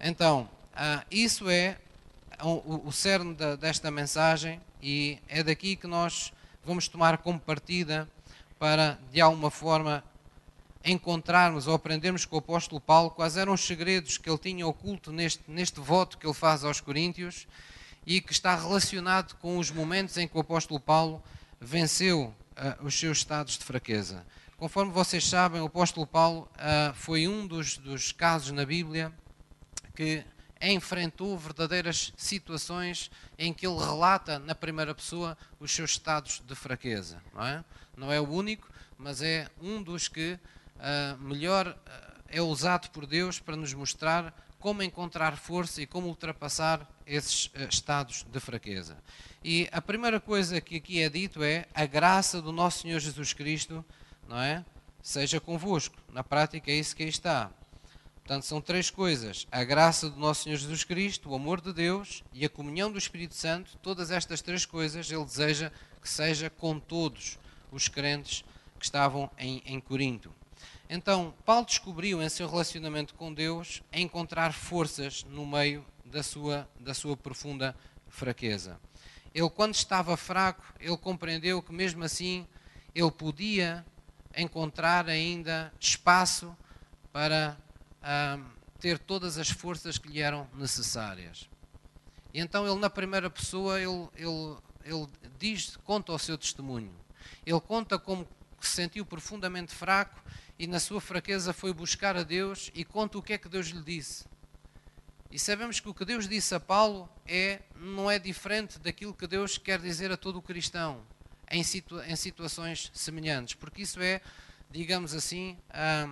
Então, 0.00 0.48
ah, 0.74 1.04
isso 1.10 1.48
é 1.48 1.78
o, 2.42 2.92
cerne 2.92 3.34
desta 3.58 3.90
mensagem 3.90 4.60
e 4.82 5.18
é 5.26 5.42
daqui 5.42 5.74
que 5.76 5.86
nós 5.86 6.32
vamos 6.64 6.86
tomar 6.86 7.18
como 7.18 7.40
partida 7.40 8.08
para, 8.58 8.98
de 9.10 9.20
alguma 9.20 9.50
forma, 9.50 10.04
encontrarmos 10.84 11.66
ou 11.66 11.74
aprendermos 11.74 12.24
com 12.24 12.36
o 12.36 12.38
apóstolo 12.38 12.80
Paulo 12.80 13.10
quais 13.10 13.36
eram 13.36 13.52
os 13.52 13.60
segredos 13.66 14.18
que 14.18 14.28
ele 14.28 14.38
tinha 14.38 14.66
oculto 14.66 15.10
neste, 15.10 15.42
neste 15.48 15.80
voto 15.80 16.18
que 16.18 16.26
ele 16.26 16.34
faz 16.34 16.64
aos 16.64 16.80
Coríntios 16.80 17.46
e 18.06 18.20
que 18.20 18.32
está 18.32 18.54
relacionado 18.54 19.34
com 19.36 19.58
os 19.58 19.70
momentos 19.70 20.16
em 20.16 20.28
que 20.28 20.36
o 20.36 20.40
apóstolo 20.40 20.78
Paulo 20.78 21.22
venceu 21.60 22.34
uh, 22.56 22.84
os 22.84 22.98
seus 22.98 23.18
estados 23.18 23.58
de 23.58 23.64
fraqueza. 23.64 24.24
Conforme 24.58 24.90
vocês 24.90 25.24
sabem, 25.24 25.60
o 25.60 25.66
apóstolo 25.66 26.04
Paulo 26.04 26.50
uh, 26.56 26.92
foi 26.92 27.28
um 27.28 27.46
dos, 27.46 27.78
dos 27.78 28.10
casos 28.10 28.50
na 28.50 28.66
Bíblia 28.66 29.12
que 29.94 30.24
enfrentou 30.60 31.38
verdadeiras 31.38 32.12
situações 32.16 33.08
em 33.38 33.54
que 33.54 33.64
ele 33.64 33.78
relata 33.78 34.40
na 34.40 34.56
primeira 34.56 34.92
pessoa 34.92 35.38
os 35.60 35.70
seus 35.70 35.92
estados 35.92 36.42
de 36.44 36.56
fraqueza. 36.56 37.22
Não 37.32 37.46
é, 37.46 37.64
não 37.96 38.12
é 38.12 38.20
o 38.20 38.28
único, 38.28 38.68
mas 38.98 39.22
é 39.22 39.48
um 39.62 39.80
dos 39.80 40.08
que 40.08 40.32
uh, 40.32 41.16
melhor 41.22 41.68
uh, 41.68 42.22
é 42.26 42.42
usado 42.42 42.90
por 42.90 43.06
Deus 43.06 43.38
para 43.38 43.54
nos 43.54 43.72
mostrar 43.72 44.34
como 44.58 44.82
encontrar 44.82 45.36
força 45.36 45.80
e 45.80 45.86
como 45.86 46.08
ultrapassar 46.08 46.84
esses 47.06 47.46
uh, 47.46 47.68
estados 47.70 48.24
de 48.24 48.40
fraqueza. 48.40 48.98
E 49.44 49.68
a 49.70 49.80
primeira 49.80 50.18
coisa 50.18 50.60
que 50.60 50.78
aqui 50.78 51.00
é 51.00 51.08
dito 51.08 51.44
é 51.44 51.66
a 51.72 51.86
graça 51.86 52.42
do 52.42 52.50
nosso 52.50 52.80
Senhor 52.80 52.98
Jesus 52.98 53.32
Cristo 53.32 53.84
não 54.28 54.38
é? 54.40 54.64
Seja 55.02 55.40
convosco. 55.40 55.96
Na 56.12 56.22
prática 56.22 56.70
é 56.70 56.74
isso 56.74 56.94
que 56.94 57.02
aí 57.02 57.08
está. 57.08 57.50
Portanto, 58.16 58.44
são 58.44 58.60
três 58.60 58.90
coisas: 58.90 59.46
a 59.50 59.64
graça 59.64 60.10
do 60.10 60.20
nosso 60.20 60.44
Senhor 60.44 60.56
Jesus 60.56 60.84
Cristo, 60.84 61.30
o 61.30 61.34
amor 61.34 61.62
de 61.62 61.72
Deus 61.72 62.22
e 62.32 62.44
a 62.44 62.48
comunhão 62.48 62.92
do 62.92 62.98
Espírito 62.98 63.34
Santo. 63.34 63.76
Todas 63.78 64.10
estas 64.10 64.42
três 64.42 64.66
coisas 64.66 65.10
Ele 65.10 65.24
deseja 65.24 65.72
que 66.02 66.08
seja 66.08 66.50
com 66.50 66.78
todos 66.78 67.38
os 67.72 67.88
crentes 67.88 68.44
que 68.78 68.84
estavam 68.84 69.30
em, 69.38 69.62
em 69.64 69.80
Corinto. 69.80 70.32
Então, 70.90 71.34
Paulo 71.44 71.66
descobriu 71.66 72.22
em 72.22 72.28
seu 72.28 72.48
relacionamento 72.48 73.14
com 73.14 73.32
Deus 73.32 73.82
encontrar 73.92 74.52
forças 74.52 75.24
no 75.24 75.46
meio 75.46 75.84
da 76.04 76.22
sua, 76.22 76.68
da 76.78 76.94
sua 76.94 77.16
profunda 77.16 77.76
fraqueza. 78.08 78.78
Ele, 79.34 79.48
quando 79.50 79.74
estava 79.74 80.16
fraco, 80.16 80.64
ele 80.80 80.96
compreendeu 80.96 81.62
que 81.62 81.72
mesmo 81.72 82.04
assim 82.04 82.46
ele 82.94 83.10
podia 83.10 83.84
encontrar 84.40 85.08
ainda 85.08 85.72
espaço 85.80 86.56
para 87.12 87.56
ter 88.78 88.98
todas 88.98 89.38
as 89.38 89.50
forças 89.50 89.98
que 89.98 90.08
lhe 90.08 90.20
eram 90.20 90.48
necessárias. 90.54 91.48
E 92.32 92.40
então 92.40 92.66
ele, 92.66 92.78
na 92.78 92.88
primeira 92.88 93.28
pessoa, 93.28 93.80
ele, 93.80 94.08
ele, 94.14 94.56
ele 94.84 95.08
diz, 95.38 95.76
conta 95.78 96.12
o 96.12 96.18
seu 96.18 96.38
testemunho. 96.38 96.94
Ele 97.44 97.60
conta 97.60 97.98
como 97.98 98.26
se 98.60 98.70
sentiu 98.70 99.04
profundamente 99.04 99.74
fraco 99.74 100.22
e 100.58 100.66
na 100.66 100.80
sua 100.80 101.00
fraqueza 101.00 101.52
foi 101.52 101.72
buscar 101.72 102.16
a 102.16 102.22
Deus 102.22 102.70
e 102.74 102.84
conta 102.84 103.18
o 103.18 103.22
que 103.22 103.32
é 103.32 103.38
que 103.38 103.48
Deus 103.48 103.68
lhe 103.68 103.82
disse. 103.82 104.24
E 105.30 105.38
sabemos 105.38 105.78
que 105.80 105.88
o 105.88 105.94
que 105.94 106.04
Deus 106.04 106.28
disse 106.28 106.54
a 106.54 106.60
Paulo 106.60 107.08
é, 107.26 107.60
não 107.76 108.10
é 108.10 108.18
diferente 108.18 108.78
daquilo 108.78 109.12
que 109.12 109.26
Deus 109.26 109.58
quer 109.58 109.80
dizer 109.80 110.10
a 110.10 110.16
todo 110.16 110.38
o 110.38 110.42
cristão 110.42 111.04
em, 111.50 111.62
situa 111.62 112.06
em 112.06 112.16
situações 112.16 112.90
semelhantes, 112.94 113.54
porque 113.54 113.82
isso 113.82 114.00
é, 114.00 114.20
digamos 114.70 115.14
assim, 115.14 115.56
a, 115.70 116.08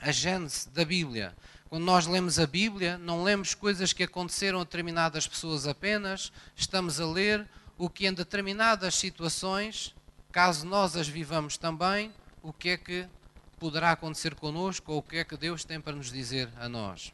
a 0.00 0.12
gênese 0.12 0.68
da 0.70 0.84
Bíblia. 0.84 1.34
Quando 1.68 1.84
nós 1.84 2.06
lemos 2.06 2.38
a 2.38 2.46
Bíblia, 2.46 2.98
não 2.98 3.22
lemos 3.22 3.54
coisas 3.54 3.92
que 3.92 4.02
aconteceram 4.02 4.60
a 4.60 4.64
determinadas 4.64 5.28
pessoas 5.28 5.66
apenas, 5.66 6.32
estamos 6.56 7.00
a 7.00 7.06
ler 7.06 7.48
o 7.78 7.88
que 7.88 8.06
em 8.06 8.12
determinadas 8.12 8.96
situações, 8.96 9.94
caso 10.32 10.66
nós 10.66 10.96
as 10.96 11.08
vivamos 11.08 11.56
também, 11.56 12.12
o 12.42 12.52
que 12.52 12.70
é 12.70 12.76
que 12.76 13.06
poderá 13.58 13.92
acontecer 13.92 14.34
connosco 14.34 14.92
ou 14.92 14.98
o 14.98 15.02
que 15.02 15.18
é 15.18 15.24
que 15.24 15.36
Deus 15.36 15.64
tem 15.64 15.80
para 15.80 15.94
nos 15.94 16.10
dizer 16.10 16.48
a 16.58 16.68
nós. 16.68 17.12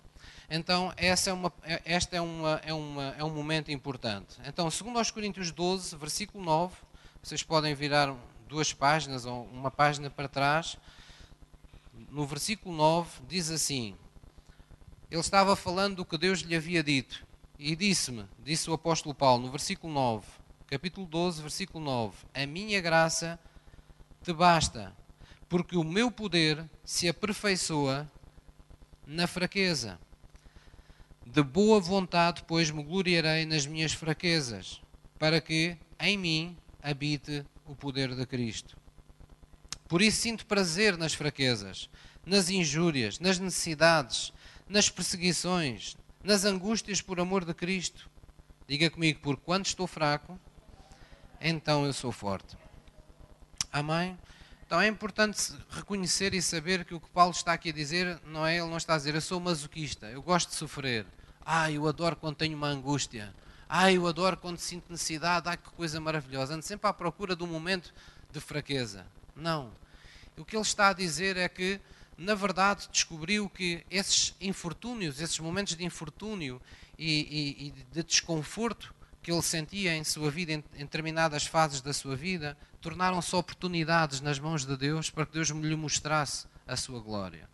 Então, 0.49 0.93
essa 0.97 1.31
é 1.31 1.33
uma, 1.33 1.53
esta 1.85 2.17
é, 2.17 2.21
uma, 2.21 2.61
é, 2.65 2.73
uma, 2.73 3.15
é 3.19 3.25
um 3.25 3.31
momento 3.31 3.71
importante. 3.73 4.37
Então, 4.45 4.71
segundo 4.71 4.99
aos 4.99 5.11
Coríntios 5.11 5.51
12, 5.51 5.97
versículo 5.97 6.45
9, 6.45 6.75
vocês 7.27 7.43
podem 7.43 7.75
virar 7.75 8.15
duas 8.47 8.73
páginas 8.73 9.27
ou 9.27 9.47
uma 9.47 9.69
página 9.69 10.09
para 10.09 10.29
trás. 10.29 10.77
No 12.09 12.25
versículo 12.25 12.73
9 12.77 13.23
diz 13.27 13.51
assim: 13.51 13.97
Ele 15.11 15.21
estava 15.21 15.57
falando 15.57 15.97
do 15.97 16.05
que 16.05 16.17
Deus 16.17 16.43
lhe 16.43 16.55
havia 16.55 16.85
dito. 16.85 17.27
E 17.59 17.75
disse-me, 17.75 18.27
disse 18.39 18.71
o 18.71 18.75
apóstolo 18.75 19.13
Paulo, 19.13 19.43
no 19.43 19.51
versículo 19.51 19.93
9, 19.93 20.25
capítulo 20.69 21.05
12, 21.05 21.43
versículo 21.43 21.85
9: 21.85 22.17
A 22.33 22.47
minha 22.47 22.81
graça 22.81 23.41
te 24.23 24.33
basta, 24.33 24.97
porque 25.49 25.77
o 25.77 25.83
meu 25.83 26.13
poder 26.13 26.65
se 26.85 27.09
aperfeiçoa 27.09 28.09
na 29.05 29.27
fraqueza. 29.27 29.99
De 31.27 31.43
boa 31.43 31.81
vontade, 31.81 32.45
pois, 32.47 32.71
me 32.71 32.85
gloriarei 32.85 33.45
nas 33.45 33.67
minhas 33.67 33.93
fraquezas, 33.93 34.81
para 35.19 35.41
que 35.41 35.77
em 35.99 36.17
mim 36.17 36.57
habite 36.89 37.45
o 37.65 37.75
poder 37.75 38.15
de 38.15 38.25
Cristo. 38.25 38.77
Por 39.89 40.01
isso 40.01 40.21
sinto 40.23 40.47
prazer 40.47 40.97
nas 40.97 41.15
fraquezas, 41.15 41.91
nas 42.25 42.49
injúrias, 42.49 43.19
nas 43.19 43.41
necessidades, 43.41 44.33
nas 44.69 44.89
perseguições, 44.89 45.97
nas 46.23 46.45
angústias 46.45 47.03
por 47.03 47.19
amor 47.19 47.45
de 47.45 47.53
Cristo. 47.53 48.09
Diga 48.69 48.89
comigo, 48.89 49.19
porque 49.21 49.43
quando 49.45 49.67
estou 49.67 49.89
fraco, 49.89 50.39
então 51.41 51.85
eu 51.85 51.93
sou 51.93 52.13
forte. 52.13 52.57
Amém? 53.73 54.17
Então 54.65 54.81
é 54.81 54.87
importante 54.87 55.55
reconhecer 55.69 56.35
e 56.35 56.43
saber 56.43 56.85
que 56.85 56.95
o 56.95 57.01
que 57.01 57.11
Paulo 57.11 57.33
está 57.33 57.53
aqui 57.53 57.71
a 57.71 57.73
dizer 57.73 58.21
não 58.27 58.47
é, 58.47 58.59
ele 58.59 58.71
não 58.71 58.77
está 58.77 58.95
a 58.95 58.97
dizer 58.97 59.17
eu 59.17 59.21
sou 59.21 59.41
masoquista, 59.41 60.07
eu 60.07 60.23
gosto 60.23 60.51
de 60.51 60.55
sofrer. 60.55 61.05
Ah, 61.45 61.69
eu 61.71 61.87
adoro 61.89 62.15
quando 62.15 62.37
tenho 62.37 62.57
uma 62.57 62.69
angústia. 62.69 63.35
Ah, 63.69 63.93
eu 63.93 64.07
adoro 64.07 64.37
quando 64.37 64.59
sinto 64.59 64.91
necessidade. 64.91 65.49
Ah, 65.49 65.57
que 65.57 65.71
coisa 65.71 66.01
maravilhosa. 66.01 66.55
Ando 66.55 66.65
sempre 66.65 66.89
à 66.89 66.93
procura 66.93 67.35
de 67.35 67.43
um 67.43 67.47
momento 67.47 67.93
de 68.31 68.41
fraqueza. 68.41 69.07
Não. 69.35 69.73
O 70.37 70.45
que 70.45 70.57
ele 70.57 70.63
está 70.63 70.89
a 70.89 70.93
dizer 70.93 71.37
é 71.37 71.49
que, 71.49 71.81
na 72.17 72.35
verdade, 72.35 72.89
descobriu 72.91 73.49
que 73.49 73.85
esses 73.91 74.35
infortúnios, 74.41 75.21
esses 75.21 75.39
momentos 75.39 75.75
de 75.75 75.85
infortúnio 75.85 76.61
e, 76.99 77.57
e, 77.61 77.67
e 77.67 77.71
de 77.71 78.03
desconforto 78.03 78.95
que 79.23 79.33
ele 79.33 79.43
sentia 79.43 79.97
em 79.97 80.05
sua 80.05 80.31
vida, 80.31 80.53
em, 80.53 80.65
em 80.75 80.85
determinadas 80.85 81.47
fases 81.47 81.81
da 81.81 81.93
sua 81.93 82.15
vida, 82.15 82.57
tornaram-se 82.81 83.35
oportunidades 83.35 84.21
nas 84.21 84.39
mãos 84.39 84.65
de 84.65 84.77
Deus 84.77 85.11
para 85.11 85.27
que 85.27 85.33
Deus 85.33 85.49
lhe 85.49 85.75
mostrasse 85.75 86.47
a 86.67 86.77
sua 86.77 87.01
glória. 87.01 87.49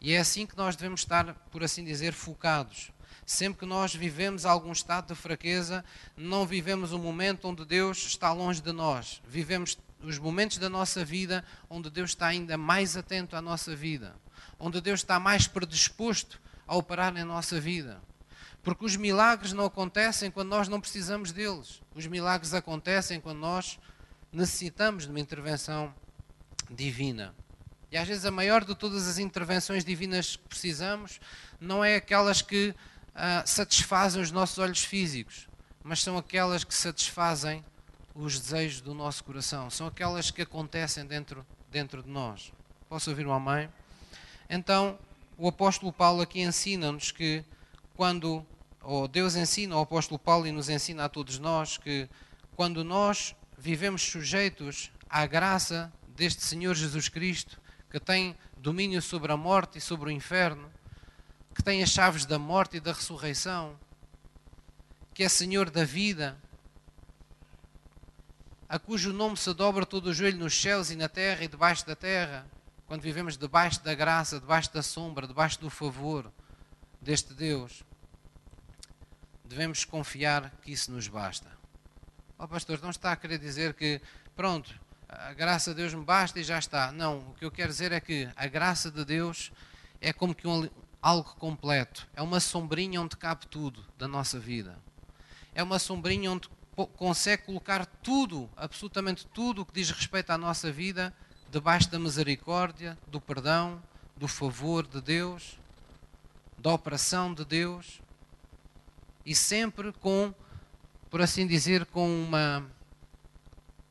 E 0.00 0.12
é 0.12 0.18
assim 0.18 0.46
que 0.46 0.56
nós 0.56 0.76
devemos 0.76 1.00
estar, 1.00 1.34
por 1.50 1.62
assim 1.62 1.84
dizer, 1.84 2.12
focados. 2.12 2.90
Sempre 3.26 3.58
que 3.58 3.66
nós 3.66 3.92
vivemos 3.92 4.46
algum 4.46 4.70
estado 4.70 5.08
de 5.08 5.20
fraqueza, 5.20 5.84
não 6.16 6.46
vivemos 6.46 6.92
um 6.92 6.98
momento 6.98 7.48
onde 7.48 7.64
Deus 7.64 8.06
está 8.06 8.32
longe 8.32 8.62
de 8.62 8.70
nós. 8.70 9.20
Vivemos 9.26 9.76
os 10.00 10.16
momentos 10.16 10.58
da 10.58 10.70
nossa 10.70 11.04
vida 11.04 11.44
onde 11.68 11.90
Deus 11.90 12.10
está 12.10 12.28
ainda 12.28 12.56
mais 12.56 12.96
atento 12.96 13.34
à 13.34 13.42
nossa 13.42 13.74
vida, 13.74 14.14
onde 14.60 14.80
Deus 14.80 15.00
está 15.00 15.18
mais 15.18 15.48
predisposto 15.48 16.40
a 16.68 16.76
operar 16.76 17.12
na 17.12 17.24
nossa 17.24 17.60
vida. 17.60 18.00
Porque 18.62 18.84
os 18.84 18.94
milagres 18.94 19.52
não 19.52 19.64
acontecem 19.64 20.30
quando 20.30 20.50
nós 20.50 20.68
não 20.68 20.80
precisamos 20.80 21.32
deles. 21.32 21.82
Os 21.96 22.06
milagres 22.06 22.54
acontecem 22.54 23.20
quando 23.20 23.38
nós 23.38 23.76
necessitamos 24.32 25.04
de 25.04 25.10
uma 25.10 25.20
intervenção 25.20 25.92
divina. 26.70 27.34
E 27.90 27.96
às 27.96 28.06
vezes 28.06 28.24
a 28.24 28.30
maior 28.30 28.64
de 28.64 28.74
todas 28.74 29.08
as 29.08 29.18
intervenções 29.18 29.84
divinas 29.84 30.36
que 30.36 30.48
precisamos 30.48 31.20
não 31.60 31.84
é 31.84 31.96
aquelas 31.96 32.42
que 32.42 32.74
uh, 33.16 33.46
satisfazem 33.46 34.22
os 34.22 34.30
nossos 34.30 34.58
olhos 34.58 34.84
físicos, 34.84 35.48
mas 35.82 36.02
são 36.02 36.16
aquelas 36.16 36.62
que 36.62 36.74
satisfazem 36.74 37.64
os 38.14 38.38
desejos 38.38 38.80
do 38.80 38.94
nosso 38.94 39.24
coração, 39.24 39.68
são 39.70 39.86
aquelas 39.86 40.30
que 40.30 40.42
acontecem 40.42 41.04
dentro, 41.04 41.44
dentro 41.70 42.02
de 42.02 42.08
nós. 42.08 42.52
Posso 42.88 43.10
ouvir 43.10 43.26
uma 43.26 43.40
mãe? 43.40 43.68
Então, 44.48 44.98
o 45.36 45.48
apóstolo 45.48 45.92
Paulo 45.92 46.22
aqui 46.22 46.40
ensina-nos 46.40 47.10
que 47.10 47.44
quando 47.94 48.46
ou 48.82 49.08
Deus 49.08 49.34
ensina 49.34 49.74
ao 49.74 49.82
apóstolo 49.82 50.16
Paulo 50.16 50.46
e 50.46 50.52
nos 50.52 50.68
ensina 50.68 51.06
a 51.06 51.08
todos 51.08 51.40
nós 51.40 51.76
que 51.76 52.08
quando 52.54 52.84
nós 52.84 53.34
vivemos 53.58 54.00
sujeitos 54.02 54.92
à 55.10 55.26
graça 55.26 55.92
deste 56.08 56.44
Senhor 56.44 56.74
Jesus 56.74 57.08
Cristo, 57.08 57.60
que 57.90 57.98
tem 57.98 58.36
domínio 58.56 59.02
sobre 59.02 59.32
a 59.32 59.36
morte 59.36 59.78
e 59.78 59.80
sobre 59.80 60.08
o 60.08 60.12
inferno, 60.12 60.70
que 61.56 61.62
tem 61.62 61.82
as 61.82 61.88
chaves 61.88 62.24
da 62.24 62.38
morte 62.38 62.76
e 62.76 62.80
da 62.80 62.92
ressurreição, 62.92 63.76
que 65.14 65.24
é 65.24 65.28
Senhor 65.28 65.70
da 65.70 65.84
vida, 65.84 66.38
a 68.68 68.78
cujo 68.78 69.12
nome 69.12 69.36
se 69.36 69.52
dobra 69.54 69.86
todo 69.86 70.08
o 70.08 70.14
joelho 70.14 70.38
nos 70.38 70.54
céus 70.54 70.90
e 70.90 70.96
na 70.96 71.08
terra 71.08 71.42
e 71.42 71.48
debaixo 71.48 71.86
da 71.86 71.96
terra, 71.96 72.46
quando 72.86 73.00
vivemos 73.00 73.36
debaixo 73.36 73.82
da 73.82 73.94
graça, 73.94 74.38
debaixo 74.38 74.72
da 74.72 74.82
sombra, 74.82 75.26
debaixo 75.26 75.58
do 75.58 75.70
favor 75.70 76.30
deste 77.00 77.32
Deus 77.32 77.82
devemos 79.46 79.84
confiar 79.84 80.50
que 80.62 80.72
isso 80.72 80.90
nos 80.90 81.08
basta. 81.08 81.48
Ó 82.38 82.44
oh, 82.44 82.48
pastor, 82.48 82.80
não 82.82 82.90
está 82.90 83.12
a 83.12 83.16
querer 83.16 83.38
dizer 83.38 83.74
que, 83.74 84.00
pronto, 84.34 84.78
a 85.08 85.32
graça 85.32 85.70
de 85.70 85.76
Deus 85.76 85.94
me 85.94 86.04
basta 86.04 86.38
e 86.38 86.44
já 86.44 86.58
está. 86.58 86.92
Não, 86.92 87.18
o 87.30 87.34
que 87.34 87.44
eu 87.44 87.50
quero 87.50 87.70
dizer 87.70 87.92
é 87.92 88.00
que 88.00 88.28
a 88.36 88.46
graça 88.46 88.90
de 88.90 89.04
Deus 89.04 89.52
é 90.00 90.12
como 90.12 90.34
que 90.34 90.46
um, 90.46 90.68
algo 91.00 91.34
completo. 91.36 92.06
É 92.14 92.22
uma 92.22 92.40
sombrinha 92.40 93.00
onde 93.00 93.16
cabe 93.16 93.46
tudo 93.46 93.84
da 93.98 94.08
nossa 94.08 94.38
vida. 94.38 94.78
É 95.54 95.62
uma 95.62 95.78
sombrinha 95.78 96.30
onde 96.30 96.48
consegue 96.96 97.44
colocar 97.44 97.86
tudo, 97.86 98.50
absolutamente 98.56 99.26
tudo 99.26 99.62
o 99.62 99.66
que 99.66 99.72
diz 99.72 99.90
respeito 99.90 100.30
à 100.30 100.36
nossa 100.36 100.70
vida, 100.70 101.14
debaixo 101.50 101.90
da 101.90 101.98
misericórdia, 101.98 102.98
do 103.06 103.20
perdão, 103.20 103.82
do 104.16 104.28
favor 104.28 104.86
de 104.86 105.00
Deus, 105.00 105.58
da 106.58 106.72
operação 106.72 107.32
de 107.32 107.44
Deus 107.44 108.00
e 109.24 109.34
sempre 109.34 109.92
com, 109.92 110.34
por 111.10 111.20
assim 111.20 111.46
dizer, 111.46 111.86
com 111.86 112.06
uma 112.08 112.64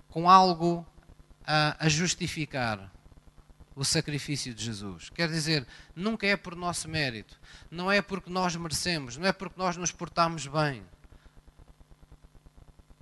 com 0.09 0.29
algo 0.29 0.85
a, 1.45 1.85
a 1.85 1.89
justificar 1.89 2.89
o 3.75 3.83
sacrifício 3.83 4.53
de 4.53 4.63
Jesus. 4.63 5.09
Quer 5.09 5.27
dizer, 5.27 5.67
nunca 5.93 6.25
é 6.25 6.37
por 6.37 6.55
nosso 6.55 6.87
mérito, 6.87 7.37
não 7.69 7.91
é 7.91 8.01
porque 8.01 8.29
nós 8.29 8.55
merecemos, 8.55 9.17
não 9.17 9.27
é 9.27 9.33
porque 9.33 9.59
nós 9.59 9.75
nos 9.75 9.91
portamos 9.91 10.47
bem. 10.47 10.83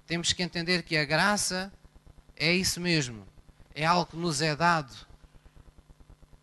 Temos 0.08 0.34
que 0.34 0.42
entender 0.42 0.84
que 0.84 0.98
a 0.98 1.06
graça 1.06 1.72
é 2.36 2.52
isso 2.52 2.82
mesmo, 2.82 3.26
é 3.76 3.86
algo 3.86 4.08
que 4.10 4.18
nos 4.18 4.42
é 4.42 4.56
dado, 4.56 4.94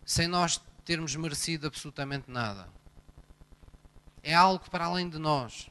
sem 0.05 0.27
nós 0.27 0.61
termos 0.85 1.15
merecido 1.15 1.67
absolutamente 1.67 2.31
nada. 2.31 2.69
É 4.23 4.33
algo 4.33 4.69
para 4.69 4.85
além 4.85 5.09
de 5.09 5.17
nós. 5.17 5.69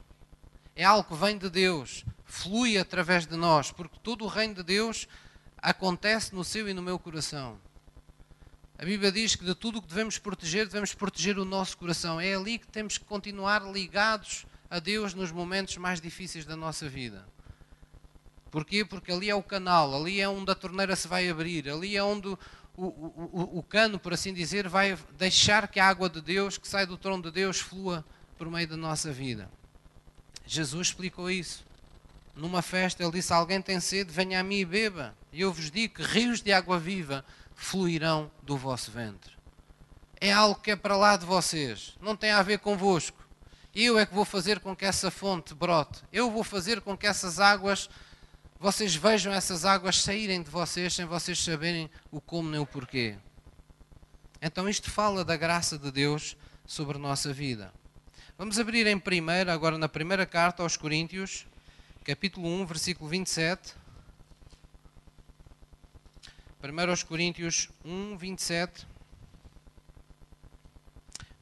É 0.75 0.85
algo 0.85 1.09
que 1.09 1.15
vem 1.15 1.37
de 1.37 1.51
Deus, 1.51 2.05
flui 2.25 2.79
através 2.79 3.27
de 3.27 3.37
nós, 3.37 3.71
porque 3.71 3.99
todo 4.03 4.25
o 4.25 4.29
reino 4.29 4.55
de 4.55 4.63
Deus 4.63 5.09
acontece 5.59 6.35
no 6.35 6.45
seu 6.45 6.69
e 6.69 6.75
no 6.75 6.83
meu 6.83 6.99
coração. 6.99 7.61
A 8.81 8.85
Bíblia 8.87 9.13
diz 9.13 9.37
que 9.37 9.45
de 9.45 9.55
tudo 9.55 9.79
o 9.79 9.83
que 9.83 9.89
devemos 9.89 10.17
proteger, 10.17 10.65
devemos 10.65 10.95
proteger 10.95 11.39
o 11.39 11.45
nosso 11.45 11.77
coração. 11.77 12.19
É 12.19 12.35
ali 12.35 12.59
que 12.59 12.67
temos 12.67 12.97
que 12.97 13.05
continuar 13.05 13.63
ligados 13.71 14.47
a 14.71 14.79
Deus 14.79 15.13
nos 15.13 15.31
momentos 15.31 15.77
mais 15.77 16.01
difíceis 16.01 16.47
da 16.47 16.57
nossa 16.57 16.89
vida. 16.89 17.29
Porquê? 18.51 18.83
Porque 18.83 19.13
ali 19.13 19.29
é 19.29 19.35
o 19.35 19.43
canal, 19.43 19.95
ali 19.95 20.19
é 20.19 20.27
onde 20.27 20.51
a 20.51 20.55
torneira 20.55 20.97
se 20.97 21.07
vai 21.07 21.29
abrir, 21.29 21.69
ali 21.69 21.95
é 21.95 22.03
onde 22.03 22.29
o, 22.29 22.39
o, 22.75 23.31
o, 23.35 23.59
o 23.59 23.63
cano, 23.63 23.99
por 23.99 24.15
assim 24.15 24.33
dizer, 24.33 24.67
vai 24.67 24.97
deixar 25.19 25.69
que 25.69 25.79
a 25.79 25.87
água 25.87 26.09
de 26.09 26.23
Deus, 26.23 26.57
que 26.57 26.67
sai 26.67 26.87
do 26.87 26.97
trono 26.97 27.25
de 27.25 27.31
Deus, 27.31 27.61
flua 27.61 28.03
por 28.39 28.51
meio 28.51 28.67
da 28.67 28.79
nossa 28.79 29.13
vida. 29.13 29.51
Jesus 30.47 30.87
explicou 30.89 31.31
isso. 31.31 31.67
Numa 32.35 32.63
festa, 32.63 33.03
ele 33.03 33.13
disse: 33.13 33.31
Alguém 33.31 33.61
tem 33.61 33.79
sede, 33.79 34.11
venha 34.11 34.41
a 34.41 34.43
mim 34.43 34.61
e 34.61 34.65
beba. 34.65 35.15
E 35.31 35.43
eu 35.43 35.53
vos 35.53 35.71
digo 35.71 35.97
que 35.97 36.03
rios 36.03 36.41
de 36.41 36.51
água 36.51 36.79
viva 36.79 37.23
fluirão 37.61 38.31
do 38.43 38.57
vosso 38.57 38.91
ventre. 38.91 39.33
É 40.19 40.33
algo 40.33 40.61
que 40.61 40.71
é 40.71 40.77
para 40.77 40.97
lá 40.97 41.15
de 41.17 41.27
vocês, 41.27 41.95
não 42.01 42.17
tem 42.17 42.31
a 42.31 42.43
ver 42.43 42.59
convosco. 42.59 43.23
Eu 43.75 43.99
é 43.99 44.07
que 44.07 44.15
vou 44.15 44.25
fazer 44.25 44.61
com 44.61 44.75
que 44.75 44.85
essa 44.85 45.11
fonte 45.11 45.55
brote. 45.55 46.03
Eu 46.11 46.31
vou 46.31 46.43
fazer 46.43 46.81
com 46.81 46.97
que 46.97 47.07
essas 47.07 47.39
águas, 47.39 47.89
vocês 48.59 48.95
vejam 48.95 49.33
essas 49.33 49.67
águas 49.67 50.01
saírem 50.01 50.43
de 50.43 50.51
vocês 50.51 50.95
sem 50.95 51.05
vocês 51.05 51.39
saberem 51.39 51.89
o 52.11 52.19
como 52.19 52.51
nem 52.51 52.59
o 52.59 52.67
porquê. 52.67 53.17
Então 54.41 54.67
isto 54.67 54.91
fala 54.91 55.23
da 55.23 55.37
graça 55.37 55.79
de 55.79 55.93
Deus 55.93 56.37
sobre 56.67 56.97
a 56.97 57.01
nossa 57.01 57.31
vida. 57.31 57.73
Vamos 58.39 58.59
abrir 58.59 58.87
em 58.87 58.99
primeira, 58.99 59.53
agora 59.53 59.77
na 59.77 59.89
primeira 59.89 60.25
carta 60.25 60.63
aos 60.63 60.79
Coríntios, 60.79 61.47
capítulo 62.05 62.49
1, 62.49 62.67
versículo 62.67 63.09
27. 63.11 63.75
1 66.63 66.91
aos 66.91 67.03
Coríntios 67.03 67.71
1, 67.83 68.19
27. 68.19 68.87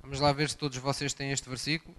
Vamos 0.01 0.21
lá 0.21 0.33
ver 0.33 0.49
se 0.49 0.57
todos 0.57 0.79
vocês 0.79 1.13
têm 1.13 1.33
este 1.33 1.49
versículo. 1.49 1.93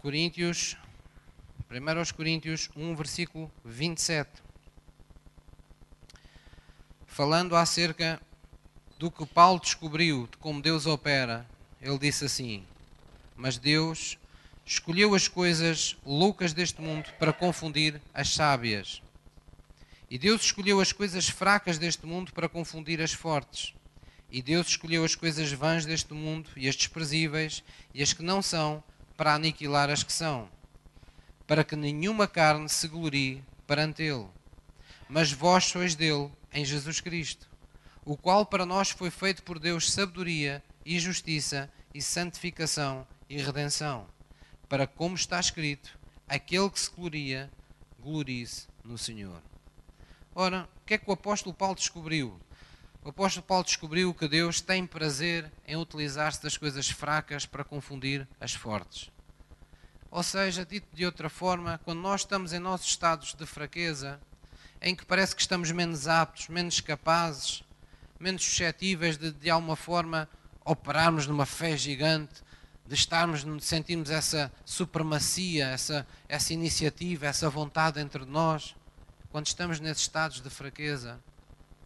Coríntios, 0.00 0.74
1 1.70 1.98
aos 1.98 2.12
Coríntios 2.12 2.70
1, 2.74 2.96
versículo 2.96 3.52
27. 3.62 4.42
Falando 7.06 7.54
acerca 7.54 8.18
do 8.98 9.10
que 9.10 9.26
Paulo 9.26 9.60
descobriu, 9.60 10.26
de 10.28 10.38
como 10.38 10.62
Deus 10.62 10.86
opera, 10.86 11.46
ele 11.78 11.98
disse 11.98 12.24
assim: 12.24 12.64
Mas 13.36 13.58
Deus 13.58 14.18
escolheu 14.64 15.14
as 15.14 15.28
coisas 15.28 15.98
loucas 16.06 16.54
deste 16.54 16.80
mundo 16.80 17.12
para 17.18 17.34
confundir 17.34 18.00
as 18.14 18.30
sábias 18.30 19.02
e 20.10 20.18
Deus 20.18 20.42
escolheu 20.42 20.80
as 20.80 20.92
coisas 20.92 21.28
fracas 21.28 21.78
deste 21.78 22.06
mundo 22.06 22.32
para 22.32 22.48
confundir 22.48 23.00
as 23.00 23.12
fortes. 23.12 23.74
E 24.30 24.40
Deus 24.42 24.68
escolheu 24.68 25.04
as 25.04 25.14
coisas 25.14 25.52
vãs 25.52 25.84
deste 25.84 26.14
mundo 26.14 26.50
e 26.56 26.68
as 26.68 26.76
desprezíveis 26.76 27.62
e 27.94 28.02
as 28.02 28.12
que 28.12 28.22
não 28.22 28.40
são 28.40 28.82
para 29.16 29.34
aniquilar 29.34 29.90
as 29.90 30.02
que 30.02 30.12
são, 30.12 30.48
para 31.46 31.64
que 31.64 31.76
nenhuma 31.76 32.26
carne 32.26 32.68
se 32.68 32.86
glorie 32.88 33.42
perante 33.66 34.02
Ele. 34.02 34.26
Mas 35.08 35.32
vós 35.32 35.64
sois 35.64 35.94
dele 35.94 36.30
em 36.52 36.64
Jesus 36.64 37.00
Cristo, 37.00 37.48
o 38.04 38.16
qual 38.16 38.46
para 38.46 38.64
nós 38.64 38.90
foi 38.90 39.10
feito 39.10 39.42
por 39.42 39.58
Deus 39.58 39.90
sabedoria 39.90 40.62
e 40.84 40.98
justiça 40.98 41.70
e 41.92 42.00
santificação 42.00 43.06
e 43.28 43.38
redenção, 43.38 44.06
para 44.68 44.86
como 44.86 45.14
está 45.14 45.40
escrito, 45.40 45.98
aquele 46.26 46.70
que 46.70 46.80
se 46.80 46.90
gloria, 46.90 47.50
glorie-se 47.98 48.66
no 48.84 48.96
Senhor. 48.96 49.42
Ora, 50.40 50.68
o 50.76 50.86
que 50.86 50.94
é 50.94 50.98
que 50.98 51.10
o 51.10 51.12
apóstolo 51.12 51.52
Paulo 51.52 51.74
descobriu? 51.74 52.40
O 53.02 53.08
apóstolo 53.08 53.44
Paulo 53.44 53.64
descobriu 53.64 54.14
que 54.14 54.28
Deus 54.28 54.60
tem 54.60 54.86
prazer 54.86 55.50
em 55.66 55.74
utilizar-se 55.76 56.40
das 56.40 56.56
coisas 56.56 56.88
fracas 56.88 57.44
para 57.44 57.64
confundir 57.64 58.24
as 58.40 58.54
fortes. 58.54 59.10
Ou 60.08 60.22
seja, 60.22 60.64
dito 60.64 60.86
de 60.94 61.04
outra 61.04 61.28
forma, 61.28 61.80
quando 61.84 61.98
nós 61.98 62.20
estamos 62.20 62.52
em 62.52 62.60
nossos 62.60 62.86
estados 62.86 63.34
de 63.34 63.44
fraqueza, 63.46 64.20
em 64.80 64.94
que 64.94 65.04
parece 65.04 65.34
que 65.34 65.42
estamos 65.42 65.72
menos 65.72 66.06
aptos, 66.06 66.46
menos 66.46 66.80
capazes, 66.80 67.64
menos 68.20 68.44
suscetíveis 68.44 69.18
de, 69.18 69.32
de 69.32 69.50
alguma 69.50 69.74
forma, 69.74 70.28
operarmos 70.64 71.26
numa 71.26 71.46
fé 71.46 71.76
gigante, 71.76 72.44
de 72.86 72.94
estarmos, 72.94 73.42
de 73.44 73.64
sentirmos 73.64 74.08
essa 74.08 74.52
supremacia, 74.64 75.66
essa, 75.66 76.06
essa 76.28 76.52
iniciativa, 76.52 77.26
essa 77.26 77.50
vontade 77.50 77.98
entre 77.98 78.24
nós, 78.24 78.76
quando 79.30 79.46
estamos 79.46 79.80
nesses 79.80 80.02
estados 80.02 80.40
de 80.40 80.50
fraqueza, 80.50 81.20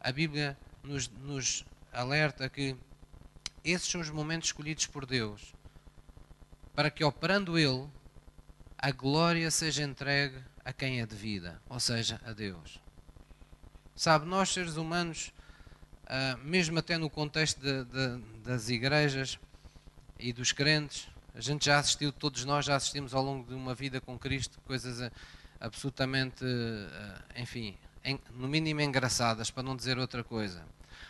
a 0.01 0.13
Bíblia 0.13 0.57
nos, 0.83 1.09
nos 1.09 1.65
alerta 1.93 2.49
que 2.49 2.77
esses 3.65 3.89
são 3.89 4.01
os 4.01 4.11
momentos 4.11 4.49
escolhidos 4.49 4.87
por 4.87 5.07
Deus 5.07 5.53
para 6.75 6.91
que, 6.91 7.05
operando 7.05 7.59
Ele, 7.59 7.87
a 8.79 8.91
glória 8.91 9.51
seja 9.51 9.83
entregue 9.83 10.39
a 10.65 10.73
quem 10.73 11.01
é 11.01 11.07
devida, 11.07 11.61
ou 11.69 11.79
seja, 11.79 12.21
a 12.25 12.33
Deus. 12.33 12.81
Sabe, 13.95 14.27
nós 14.27 14.49
seres 14.49 14.77
humanos, 14.77 15.33
uh, 16.05 16.39
mesmo 16.39 16.79
até 16.79 16.97
no 16.97 17.11
contexto 17.11 17.61
de, 17.61 17.85
de, 17.85 18.19
das 18.43 18.69
igrejas 18.69 19.39
e 20.19 20.33
dos 20.33 20.51
crentes, 20.51 21.09
a 21.35 21.41
gente 21.41 21.67
já 21.67 21.79
assistiu, 21.79 22.13
todos 22.13 22.45
nós 22.45 22.65
já 22.65 22.77
assistimos 22.77 23.15
ao 23.15 23.23
longo 23.23 23.47
de 23.47 23.55
uma 23.55 23.75
vida 23.75 24.01
com 24.01 24.19
Cristo, 24.19 24.61
coisas 24.65 25.11
absolutamente, 25.63 26.45
eh, 26.45 27.41
enfim, 27.41 27.77
no 28.35 28.49
mínimo 28.49 28.81
engraçadas, 28.81 29.51
para 29.51 29.63
não 29.63 29.77
dizer 29.77 29.97
outra 29.97 30.25
coisa. 30.25 30.65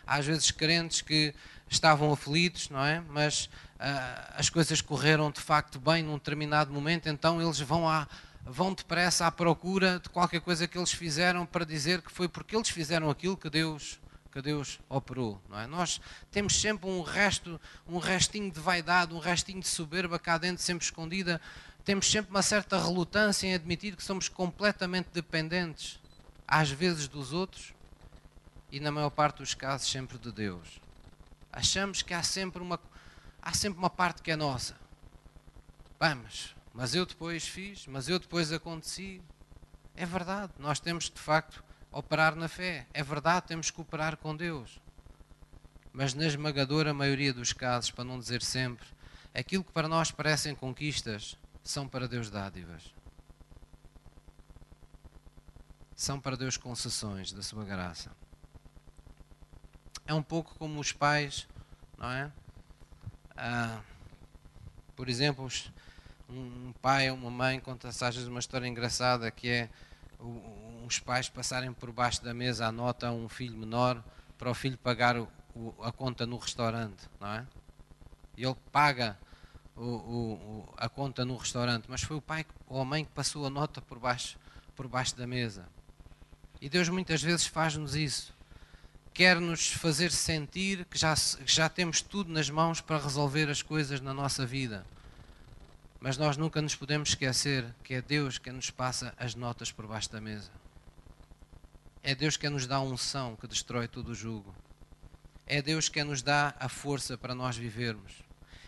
Às 0.06 0.26
vezes 0.26 0.50
crentes 0.50 1.00
que 1.00 1.34
estavam 1.70 2.12
aflitos, 2.12 2.68
não 2.68 2.84
é? 2.84 3.02
Mas 3.08 3.46
uh, 3.46 4.34
as 4.36 4.50
coisas 4.50 4.80
correram 4.82 5.30
de 5.30 5.40
facto 5.40 5.80
bem 5.80 6.02
num 6.02 6.14
determinado 6.14 6.72
momento, 6.72 7.08
então 7.08 7.40
eles 7.40 7.60
vão 7.60 7.88
à, 7.88 8.06
vão 8.44 8.74
depressa 8.74 9.26
à 9.26 9.30
procura 9.30 9.98
de 10.00 10.10
qualquer 10.10 10.40
coisa 10.40 10.68
que 10.68 10.76
eles 10.76 10.92
fizeram 10.92 11.46
para 11.46 11.64
dizer 11.64 12.02
que 12.02 12.12
foi 12.12 12.28
porque 12.28 12.54
eles 12.54 12.68
fizeram 12.68 13.08
aquilo 13.08 13.36
que 13.36 13.48
Deus 13.48 13.98
que 14.32 14.40
Deus 14.40 14.80
operou, 14.88 15.38
não 15.46 15.60
é? 15.60 15.66
Nós 15.66 16.00
temos 16.30 16.58
sempre 16.58 16.88
um 16.88 17.02
resto, 17.02 17.60
um 17.86 17.98
restinho 17.98 18.50
de 18.50 18.58
vaidade, 18.58 19.12
um 19.12 19.18
restinho 19.18 19.60
de 19.60 19.68
soberba 19.68 20.18
cá 20.18 20.38
dentro, 20.38 20.62
sempre 20.62 20.82
escondida, 20.86 21.38
temos 21.84 22.10
sempre 22.10 22.30
uma 22.30 22.42
certa 22.42 22.78
relutância 22.78 23.46
em 23.46 23.54
admitir 23.54 23.96
que 23.96 24.02
somos 24.02 24.28
completamente 24.28 25.08
dependentes, 25.12 26.00
às 26.46 26.70
vezes 26.70 27.08
dos 27.08 27.32
outros 27.32 27.74
e, 28.70 28.78
na 28.78 28.92
maior 28.92 29.10
parte 29.10 29.38
dos 29.38 29.54
casos, 29.54 29.90
sempre 29.90 30.16
de 30.18 30.30
Deus. 30.30 30.80
Achamos 31.52 32.00
que 32.00 32.14
há 32.14 32.22
sempre 32.22 32.62
uma, 32.62 32.78
há 33.40 33.52
sempre 33.52 33.78
uma 33.78 33.90
parte 33.90 34.22
que 34.22 34.30
é 34.30 34.36
nossa. 34.36 34.76
Vamos, 35.98 36.54
mas 36.72 36.94
eu 36.94 37.04
depois 37.04 37.46
fiz, 37.46 37.86
mas 37.86 38.08
eu 38.08 38.18
depois 38.18 38.52
aconteci. 38.52 39.20
É 39.94 40.06
verdade, 40.06 40.52
nós 40.58 40.80
temos 40.80 41.10
de 41.10 41.20
facto 41.20 41.62
operar 41.90 42.34
na 42.34 42.48
fé. 42.48 42.86
É 42.94 43.02
verdade, 43.02 43.46
temos 43.46 43.70
que 43.70 43.76
cooperar 43.76 44.16
com 44.16 44.34
Deus. 44.34 44.80
Mas 45.92 46.14
na 46.14 46.26
esmagadora 46.26 46.94
maioria 46.94 47.34
dos 47.34 47.52
casos, 47.52 47.90
para 47.90 48.04
não 48.04 48.18
dizer 48.18 48.40
sempre, 48.40 48.86
aquilo 49.34 49.62
que 49.62 49.72
para 49.72 49.88
nós 49.88 50.10
parecem 50.10 50.54
conquistas 50.54 51.36
são 51.62 51.88
para 51.88 52.08
Deus 52.08 52.30
dádivas. 52.30 52.94
São 55.94 56.20
para 56.20 56.36
Deus 56.36 56.56
concessões 56.56 57.32
da 57.32 57.42
sua 57.42 57.64
graça. 57.64 58.10
É 60.06 60.12
um 60.12 60.22
pouco 60.22 60.54
como 60.56 60.80
os 60.80 60.92
pais, 60.92 61.46
não 61.96 62.10
é? 62.10 62.32
Ah, 63.36 63.80
por 64.96 65.08
exemplo, 65.08 65.48
um 66.28 66.72
pai 66.80 67.10
ou 67.10 67.16
uma 67.16 67.30
mãe 67.30 67.60
conta 67.60 67.88
às 67.88 67.98
vezes 67.98 68.26
uma 68.26 68.40
história 68.40 68.66
engraçada 68.66 69.30
que 69.30 69.48
é 69.48 69.70
uns 70.84 70.98
pais 70.98 71.28
passarem 71.28 71.72
por 71.72 71.92
baixo 71.92 72.22
da 72.22 72.34
mesa 72.34 72.66
a 72.66 72.72
nota 72.72 73.08
a 73.08 73.12
um 73.12 73.28
filho 73.28 73.56
menor 73.56 74.02
para 74.38 74.50
o 74.50 74.54
filho 74.54 74.78
pagar 74.78 75.16
o, 75.16 75.28
a 75.82 75.92
conta 75.92 76.26
no 76.26 76.36
restaurante, 76.36 77.08
não 77.20 77.28
é? 77.28 77.46
E 78.36 78.44
ele 78.44 78.56
paga 78.70 79.18
o, 79.76 79.82
o, 79.82 80.74
a 80.76 80.88
conta 80.88 81.24
no 81.24 81.36
restaurante, 81.36 81.86
mas 81.88 82.02
foi 82.02 82.16
o 82.16 82.20
pai 82.20 82.44
ou 82.66 82.80
a 82.80 82.84
mãe 82.84 83.04
que 83.04 83.10
passou 83.12 83.46
a 83.46 83.50
nota 83.50 83.80
por 83.80 83.98
baixo, 83.98 84.38
por 84.74 84.86
baixo 84.86 85.16
da 85.16 85.26
mesa. 85.26 85.66
E 86.60 86.68
Deus 86.68 86.88
muitas 86.88 87.22
vezes 87.22 87.46
faz-nos 87.46 87.94
isso. 87.94 88.32
Quer 89.12 89.40
nos 89.40 89.68
fazer 89.68 90.10
sentir 90.10 90.84
que 90.86 90.96
já, 90.96 91.14
já 91.44 91.68
temos 91.68 92.00
tudo 92.00 92.32
nas 92.32 92.48
mãos 92.48 92.80
para 92.80 92.98
resolver 92.98 93.50
as 93.50 93.60
coisas 93.60 94.00
na 94.00 94.14
nossa 94.14 94.46
vida. 94.46 94.86
Mas 96.00 96.16
nós 96.16 96.36
nunca 96.36 96.62
nos 96.62 96.74
podemos 96.74 97.10
esquecer 97.10 97.64
que 97.84 97.94
é 97.94 98.02
Deus 98.02 98.38
que 98.38 98.50
nos 98.50 98.70
passa 98.70 99.14
as 99.18 99.34
notas 99.34 99.70
por 99.70 99.86
baixo 99.86 100.10
da 100.10 100.20
mesa. 100.20 100.50
É 102.02 102.14
Deus 102.14 102.36
que 102.36 102.48
nos 102.48 102.66
dá 102.66 102.76
a 102.76 102.82
unção 102.82 103.36
que 103.36 103.46
destrói 103.46 103.86
todo 103.86 104.08
o 104.08 104.14
jugo. 104.14 104.54
É 105.46 105.60
Deus 105.60 105.88
quem 105.88 106.04
nos 106.04 106.22
dá 106.22 106.54
a 106.58 106.68
força 106.68 107.16
para 107.16 107.34
nós 107.34 107.56
vivermos. 107.56 108.24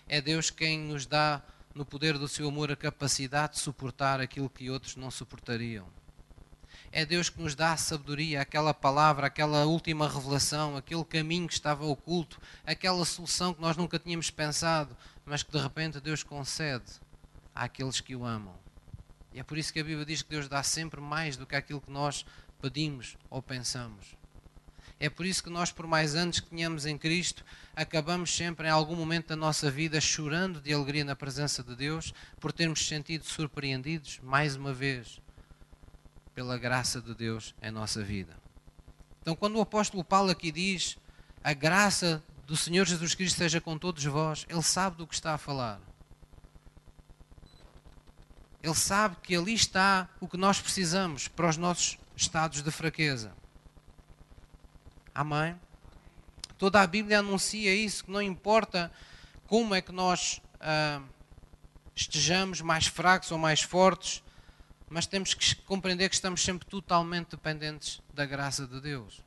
É 0.08 0.20
Deus 0.20 0.50
quem 0.50 0.78
nos 0.78 1.06
dá, 1.06 1.42
no 1.74 1.84
poder 1.84 2.18
do 2.18 2.28
seu 2.28 2.48
amor, 2.48 2.70
a 2.70 2.76
capacidade 2.76 3.54
de 3.54 3.60
suportar 3.60 4.20
aquilo 4.20 4.50
que 4.50 4.70
outros 4.70 4.96
não 4.96 5.10
suportariam. 5.10 5.86
É 6.92 7.04
Deus 7.04 7.28
que 7.28 7.40
nos 7.40 7.54
dá 7.54 7.72
a 7.72 7.76
sabedoria, 7.76 8.40
aquela 8.40 8.72
palavra, 8.72 9.26
aquela 9.26 9.64
última 9.64 10.08
revelação, 10.08 10.76
aquele 10.76 11.04
caminho 11.04 11.48
que 11.48 11.54
estava 11.54 11.84
oculto, 11.84 12.40
aquela 12.64 13.04
solução 13.04 13.52
que 13.52 13.60
nós 13.60 13.76
nunca 13.76 13.98
tínhamos 13.98 14.30
pensado, 14.30 14.96
mas 15.24 15.42
que 15.42 15.50
de 15.50 15.58
repente 15.58 16.00
Deus 16.00 16.22
concede 16.22 16.84
àqueles 17.54 18.00
que 18.00 18.14
o 18.14 18.24
amam. 18.24 18.54
E 19.32 19.40
é 19.40 19.42
por 19.42 19.58
isso 19.58 19.72
que 19.72 19.80
a 19.80 19.84
Bíblia 19.84 20.06
diz 20.06 20.22
que 20.22 20.30
Deus 20.30 20.48
dá 20.48 20.62
sempre 20.62 21.00
mais 21.00 21.36
do 21.36 21.46
que 21.46 21.56
aquilo 21.56 21.80
que 21.80 21.90
nós 21.90 22.24
pedimos 22.62 23.16
ou 23.28 23.42
pensamos. 23.42 24.14
É 25.04 25.10
por 25.10 25.26
isso 25.26 25.44
que 25.44 25.50
nós, 25.50 25.70
por 25.70 25.86
mais 25.86 26.14
anos 26.14 26.40
que 26.40 26.48
tenhamos 26.48 26.86
em 26.86 26.96
Cristo, 26.96 27.44
acabamos 27.76 28.34
sempre, 28.34 28.68
em 28.68 28.70
algum 28.70 28.96
momento 28.96 29.26
da 29.26 29.36
nossa 29.36 29.70
vida, 29.70 30.00
chorando 30.00 30.62
de 30.62 30.72
alegria 30.72 31.04
na 31.04 31.14
presença 31.14 31.62
de 31.62 31.76
Deus, 31.76 32.14
por 32.40 32.50
termos 32.50 32.88
sentido 32.88 33.22
surpreendidos, 33.22 34.18
mais 34.22 34.56
uma 34.56 34.72
vez, 34.72 35.20
pela 36.34 36.56
graça 36.56 37.02
de 37.02 37.14
Deus 37.14 37.54
em 37.60 37.70
nossa 37.70 38.02
vida. 38.02 38.34
Então, 39.20 39.36
quando 39.36 39.56
o 39.56 39.60
apóstolo 39.60 40.02
Paulo 40.02 40.30
aqui 40.30 40.50
diz 40.50 40.96
a 41.42 41.52
graça 41.52 42.24
do 42.46 42.56
Senhor 42.56 42.86
Jesus 42.86 43.14
Cristo 43.14 43.36
seja 43.36 43.60
com 43.60 43.76
todos 43.76 44.02
vós, 44.06 44.46
ele 44.48 44.62
sabe 44.62 44.96
do 44.96 45.06
que 45.06 45.12
está 45.12 45.34
a 45.34 45.38
falar. 45.38 45.82
Ele 48.62 48.74
sabe 48.74 49.16
que 49.22 49.36
ali 49.36 49.52
está 49.52 50.08
o 50.18 50.26
que 50.26 50.38
nós 50.38 50.62
precisamos 50.62 51.28
para 51.28 51.50
os 51.50 51.58
nossos 51.58 51.98
estados 52.16 52.62
de 52.62 52.70
fraqueza. 52.70 53.43
Amém? 55.14 55.54
Toda 56.58 56.80
a 56.80 56.86
Bíblia 56.86 57.20
anuncia 57.20 57.74
isso, 57.74 58.04
que 58.04 58.10
não 58.10 58.22
importa 58.22 58.90
como 59.46 59.74
é 59.74 59.80
que 59.80 59.92
nós 59.92 60.40
ah, 60.60 61.00
estejamos 61.94 62.60
mais 62.60 62.86
fracos 62.86 63.30
ou 63.30 63.38
mais 63.38 63.62
fortes, 63.62 64.22
mas 64.88 65.06
temos 65.06 65.34
que 65.34 65.54
compreender 65.56 66.08
que 66.08 66.14
estamos 66.14 66.42
sempre 66.42 66.66
totalmente 66.66 67.30
dependentes 67.30 68.00
da 68.12 68.24
graça 68.26 68.66
de 68.66 68.80
Deus. 68.80 69.22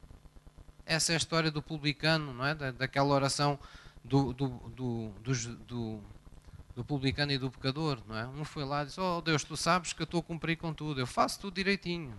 Essa 0.86 1.14
é 1.14 1.16
a 1.16 1.18
história 1.18 1.52
do 1.52 1.62
publicano, 1.62 2.34
não 2.34 2.46
é? 2.46 2.56
Da, 2.56 2.72
daquela 2.72 3.14
oração 3.14 3.60
do, 4.04 4.34
do, 4.34 4.48
do, 4.48 5.10
do, 5.68 6.04
do 6.76 6.86
publicano 6.86 7.32
e 7.32 7.38
do 7.38 7.52
pecador, 7.52 8.02
não 8.08 8.18
é? 8.18 8.28
Um 8.28 8.46
foi 8.46 8.64
lá 8.64 8.84
e 8.84 8.86
disse: 8.86 9.00
Oh 9.00 9.22
Deus, 9.22 9.44
tu 9.44 9.58
sabes 9.58 9.94
que 9.94 10.02
eu 10.02 10.06
estou 10.06 10.22
a 10.22 10.24
cumprir 10.24 10.58
com 10.58 10.74
tudo, 10.74 11.00
eu 11.00 11.08
faço 11.08 11.40
tudo 11.40 11.56
direitinho. 11.56 12.18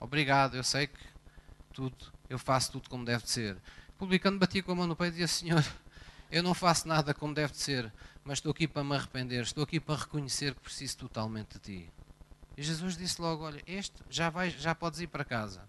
Obrigado, 0.00 0.56
eu 0.56 0.64
sei 0.64 0.88
que 0.88 0.98
tudo, 1.72 2.12
eu 2.28 2.38
faço 2.38 2.72
tudo 2.72 2.88
como 2.88 3.04
deve 3.04 3.24
de 3.24 3.30
ser. 3.30 3.56
O 3.90 3.98
publicano 3.98 4.38
batia 4.38 4.62
com 4.62 4.72
a 4.72 4.74
mão 4.74 4.86
no 4.86 4.96
peito 4.96 5.14
e 5.14 5.20
dizia: 5.20 5.28
Senhor, 5.28 5.64
eu 6.30 6.42
não 6.42 6.54
faço 6.54 6.86
nada 6.86 7.14
como 7.14 7.34
deve 7.34 7.52
de 7.52 7.58
ser, 7.58 7.92
mas 8.24 8.38
estou 8.38 8.52
aqui 8.52 8.68
para 8.68 8.84
me 8.84 8.94
arrepender, 8.94 9.42
estou 9.42 9.64
aqui 9.64 9.80
para 9.80 10.00
reconhecer 10.00 10.54
que 10.54 10.60
preciso 10.60 10.98
totalmente 10.98 11.54
de 11.54 11.58
ti. 11.58 11.92
E 12.56 12.62
Jesus 12.62 12.96
disse 12.96 13.20
logo: 13.20 13.44
Olha, 13.44 13.62
este 13.66 13.94
já, 14.10 14.28
vai, 14.30 14.50
já 14.50 14.74
podes 14.74 15.00
ir 15.00 15.06
para 15.06 15.24
casa. 15.24 15.62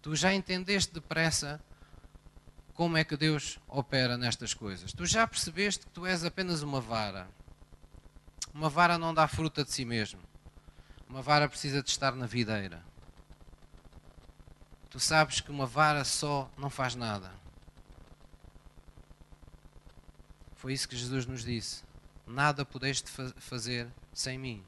Tu 0.00 0.14
já 0.14 0.32
entendeste 0.34 0.92
depressa 0.92 1.60
como 2.74 2.96
é 2.96 3.04
que 3.04 3.16
Deus 3.16 3.58
opera 3.68 4.16
nestas 4.16 4.52
coisas. 4.52 4.92
Tu 4.92 5.06
já 5.06 5.26
percebeste 5.26 5.86
que 5.86 5.92
tu 5.92 6.06
és 6.06 6.24
apenas 6.24 6.62
uma 6.62 6.80
vara. 6.80 7.28
Uma 8.52 8.68
vara 8.68 8.98
não 8.98 9.14
dá 9.14 9.26
fruta 9.26 9.64
de 9.64 9.72
si 9.72 9.84
mesmo. 9.84 10.20
Uma 11.08 11.22
vara 11.22 11.48
precisa 11.48 11.82
de 11.82 11.90
estar 11.90 12.14
na 12.14 12.26
videira. 12.26 12.84
Tu 14.94 15.00
sabes 15.00 15.40
que 15.40 15.50
uma 15.50 15.66
vara 15.66 16.04
só 16.04 16.48
não 16.56 16.70
faz 16.70 16.94
nada. 16.94 17.32
Foi 20.54 20.72
isso 20.72 20.88
que 20.88 20.96
Jesus 20.96 21.26
nos 21.26 21.42
disse. 21.42 21.82
Nada 22.24 22.64
pudeste 22.64 23.10
fazer 23.38 23.92
sem 24.12 24.38
mim. 24.38 24.64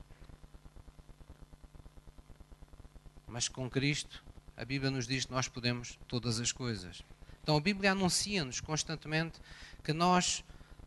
Mas 3.28 3.46
com 3.46 3.70
Cristo, 3.70 4.24
a 4.56 4.64
Bíblia 4.64 4.90
nos 4.90 5.06
diz 5.06 5.26
que 5.26 5.30
nós 5.30 5.46
podemos 5.46 5.96
todas 6.08 6.40
as 6.40 6.50
coisas. 6.50 7.04
Então 7.40 7.56
a 7.56 7.60
Bíblia 7.60 7.92
anuncia-nos 7.92 8.60
constantemente 8.60 9.40
que 9.84 9.92
nós, 9.92 10.42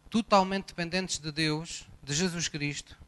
totalmente 0.09 0.67
dependentes 0.67 1.17
de 1.17 1.31
Deus, 1.31 1.87
de 2.03 2.13
Jesus 2.13 2.49
Cristo, 2.49 2.99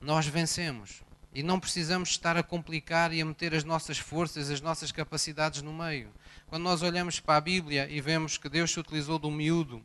nós 0.00 0.26
vencemos. 0.26 1.04
E 1.32 1.42
não 1.42 1.60
precisamos 1.60 2.10
estar 2.10 2.36
a 2.36 2.42
complicar 2.42 3.12
e 3.12 3.20
a 3.20 3.24
meter 3.24 3.54
as 3.54 3.64
nossas 3.64 3.98
forças, 3.98 4.50
as 4.50 4.60
nossas 4.60 4.90
capacidades 4.90 5.62
no 5.62 5.72
meio. 5.72 6.10
Quando 6.46 6.62
nós 6.62 6.82
olhamos 6.82 7.20
para 7.20 7.36
a 7.36 7.40
Bíblia 7.40 7.88
e 7.88 8.00
vemos 8.00 8.38
que 8.38 8.48
Deus 8.48 8.72
se 8.72 8.80
utilizou 8.80 9.18
de 9.18 9.26
um 9.26 9.30
miúdo 9.30 9.82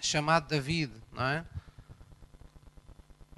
chamado 0.00 0.46
David, 0.48 0.92
não 1.12 1.24
é? 1.24 1.44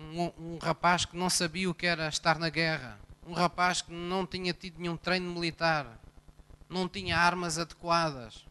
um, 0.00 0.54
um 0.54 0.58
rapaz 0.58 1.04
que 1.04 1.16
não 1.16 1.28
sabia 1.28 1.68
o 1.68 1.74
que 1.74 1.86
era 1.86 2.08
estar 2.08 2.38
na 2.38 2.48
guerra, 2.48 2.98
um 3.26 3.32
rapaz 3.32 3.82
que 3.82 3.92
não 3.92 4.26
tinha 4.26 4.52
tido 4.52 4.80
nenhum 4.80 4.96
treino 4.96 5.30
militar, 5.32 6.00
não 6.68 6.88
tinha 6.88 7.18
armas 7.18 7.58
adequadas. 7.58 8.46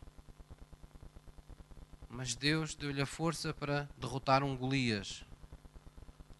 Mas 2.07 2.35
Deus 2.35 2.75
deu-lhe 2.75 3.01
a 3.01 3.05
força 3.05 3.53
para 3.53 3.89
derrotar 3.97 4.43
um 4.43 4.55
Golias, 4.55 5.25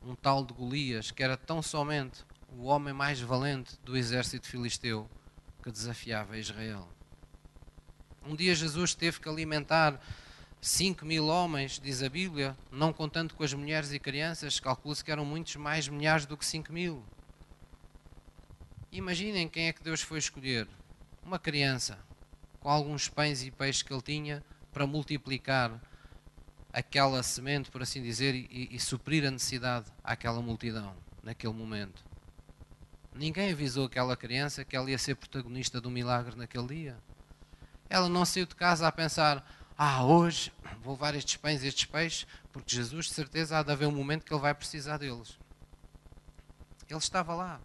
um 0.02 0.16
tal 0.16 0.46
de 0.46 0.54
Golias, 0.54 1.12
que 1.12 1.24
era 1.24 1.36
tão 1.36 1.62
somente 1.62 2.26
o 2.58 2.66
homem 2.66 2.94
mais 2.94 3.20
valente 3.20 3.78
do 3.84 3.98
exército 3.98 4.48
filisteu 4.48 5.10
que 5.62 5.72
desafiava 5.72 6.38
Israel. 6.38 6.88
Um 8.26 8.36
dia 8.36 8.54
Jesus 8.56 8.94
teve 8.94 9.20
que 9.20 9.30
alimentar 9.30 10.00
5 10.62 11.06
mil 11.06 11.28
homens, 11.28 11.80
diz 11.82 12.04
a 12.04 12.10
Bíblia, 12.10 12.58
não 12.72 12.92
contando 12.92 13.34
com 13.34 13.44
as 13.44 13.54
mulheres 13.54 13.94
e 13.94 14.00
crianças, 14.00 14.60
calcula-se 14.60 15.04
que 15.04 15.12
eram 15.12 15.24
muitos 15.24 15.56
mais 15.56 15.88
milhares 15.88 16.26
do 16.26 16.36
que 16.36 16.46
5 16.46 16.72
mil. 16.74 17.04
Imaginem 18.92 19.48
quem 19.48 19.68
é 19.68 19.74
que 19.74 19.84
Deus 19.84 20.02
foi 20.02 20.20
escolher. 20.20 20.68
Uma 21.24 21.40
criança, 21.40 21.98
com 22.60 22.70
alguns 22.70 23.08
pães 23.08 23.44
e 23.44 23.52
peixes 23.52 23.84
que 23.84 23.94
ele 23.94 24.02
tinha, 24.02 24.44
para 24.74 24.86
multiplicar 24.86 25.80
aquela 26.74 27.24
semente, 27.24 27.72
por 27.72 27.82
assim 27.82 28.02
dizer, 28.02 28.36
e, 28.36 28.70
e 28.72 28.80
suprir 28.80 29.26
a 29.26 29.32
necessidade 29.32 29.86
àquela 30.04 30.42
multidão, 30.42 30.96
naquele 31.24 31.54
momento. 31.54 32.09
Ninguém 33.20 33.52
avisou 33.52 33.88
aquela 33.88 34.16
criança 34.16 34.64
que 34.64 34.78
ela 34.78 34.90
ia 34.90 34.98
ser 34.98 35.14
protagonista 35.14 35.82
do 35.82 35.92
milagre 35.92 36.38
naquele 36.38 36.68
dia. 36.68 36.98
Ela 37.90 38.08
não 38.08 38.24
saiu 38.24 38.46
de 38.46 38.56
casa 38.56 38.88
a 38.88 38.92
pensar: 38.94 39.46
ah, 39.78 40.06
hoje 40.06 40.54
vou 40.82 40.94
levar 40.94 41.14
estes 41.16 41.36
pães 41.36 41.62
e 41.62 41.68
estes 41.68 41.84
peixes, 41.84 42.26
porque 42.54 42.74
Jesus, 42.74 43.08
de 43.08 43.14
certeza, 43.14 43.60
há 43.60 43.64
de 43.64 43.74
haver 43.74 43.90
um 43.90 43.92
momento 43.92 44.24
que 44.24 44.34
ele 44.34 44.40
vai 44.40 44.54
precisar 44.54 44.96
deles. 44.96 45.38
Ele 46.90 46.98
estava 46.98 47.36
lá. 47.36 47.60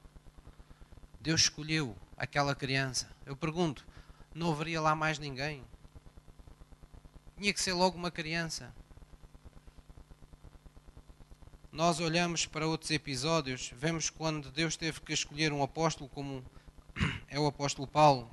Deus 1.21 1.43
escolheu 1.43 1.97
aquela 2.17 2.57
criança. 2.57 3.09
Eu 3.25 3.37
pergunto: 3.37 3.87
não 4.35 4.51
haveria 4.51 4.81
lá 4.81 4.97
mais 4.97 5.21
ninguém? 5.21 5.65
Tinha 7.39 7.55
que 7.55 7.63
ser 7.63 7.75
logo 7.75 7.97
uma 7.97 8.11
criança. 8.11 8.75
Nós 11.75 11.99
olhamos 11.99 12.47
para 12.47 12.69
outros 12.69 12.93
episódios, 12.93 13.73
vemos 13.77 14.09
quando 14.09 14.49
Deus 14.49 14.77
teve 14.77 15.01
que 15.01 15.13
escolher 15.13 15.53
um 15.53 15.61
apóstolo, 15.61 16.09
como 16.09 16.45
é 17.29 17.37
o 17.37 17.49
apóstolo 17.49 17.89
Paulo, 17.89 18.31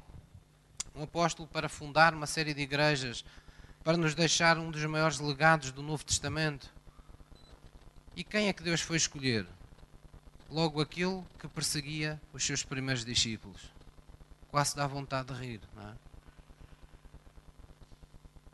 um 0.94 1.02
apóstolo 1.02 1.48
para 1.48 1.68
fundar 1.68 2.14
uma 2.14 2.28
série 2.28 2.54
de 2.54 2.62
igrejas, 2.62 3.26
para 3.84 3.98
nos 3.98 4.14
deixar 4.14 4.60
um 4.60 4.70
dos 4.70 4.86
maiores 4.86 5.18
legados 5.18 5.72
do 5.72 5.82
Novo 5.82 6.06
Testamento. 6.06 6.72
E 8.16 8.24
quem 8.24 8.48
é 8.48 8.54
que 8.54 8.62
Deus 8.62 8.82
foi 8.82 8.98
escolher? 8.98 9.48
Logo 10.48 10.80
aquele 10.80 11.24
que 11.40 11.48
perseguia 11.48 12.22
os 12.32 12.46
seus 12.46 12.62
primeiros 12.62 13.04
discípulos. 13.04 13.74
Quase 14.50 14.76
dá 14.76 14.86
vontade 14.86 15.34
de 15.34 15.42
rir, 15.42 15.62
não 15.76 15.90
é? 15.90 15.96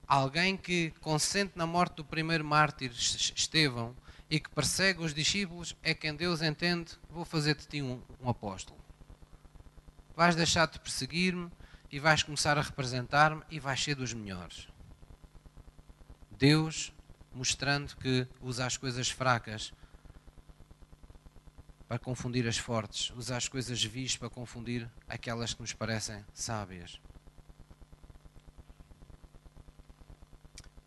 Alguém 0.08 0.56
que 0.56 0.92
consente 1.02 1.58
na 1.58 1.66
morte 1.66 1.96
do 1.96 2.06
primeiro 2.06 2.46
mártir, 2.46 2.90
Estevão, 2.90 3.94
e 4.30 4.40
que 4.40 4.50
persegue 4.50 5.04
os 5.04 5.14
discípulos, 5.14 5.76
é 5.82 5.94
quem 5.94 6.16
Deus 6.16 6.42
entende: 6.42 6.94
vou 7.10 7.26
fazer 7.26 7.56
de 7.56 7.68
ti 7.68 7.82
um, 7.82 8.02
um 8.22 8.30
apóstolo. 8.30 8.80
Vais 10.16 10.36
deixar 10.36 10.68
de 10.68 10.80
perseguir-me 10.80 11.52
e 11.92 12.00
vais 12.00 12.24
começar 12.24 12.58
a 12.58 12.62
representar-me 12.62 13.44
e 13.50 13.60
vais 13.60 13.82
ser 13.82 13.96
dos 13.96 14.14
melhores. 14.14 14.68
Deus 16.32 16.94
mostrando 17.34 17.96
que 17.98 18.28
usa 18.42 18.66
as 18.66 18.78
coisas 18.78 19.10
fracas 19.10 19.72
para 21.88 22.00
confundir 22.00 22.48
as 22.48 22.58
fortes, 22.58 23.12
usa 23.12 23.38
as 23.38 23.48
coisas 23.48 23.82
vis 23.84 24.18
para 24.18 24.30
confundir 24.30 24.90
aquelas 25.08 25.54
que 25.54 25.62
nos 25.62 25.72
parecem 25.72 26.26
sábias. 26.34 27.00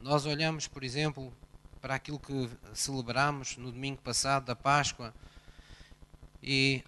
Nós 0.00 0.26
olhamos, 0.26 0.66
por 0.66 0.82
exemplo, 0.82 1.32
para 1.80 1.94
aquilo 1.94 2.18
que 2.18 2.50
celebramos 2.74 3.56
no 3.56 3.72
domingo 3.72 4.00
passado 4.02 4.44
da 4.46 4.56
Páscoa 4.56 5.14
e 6.42 6.82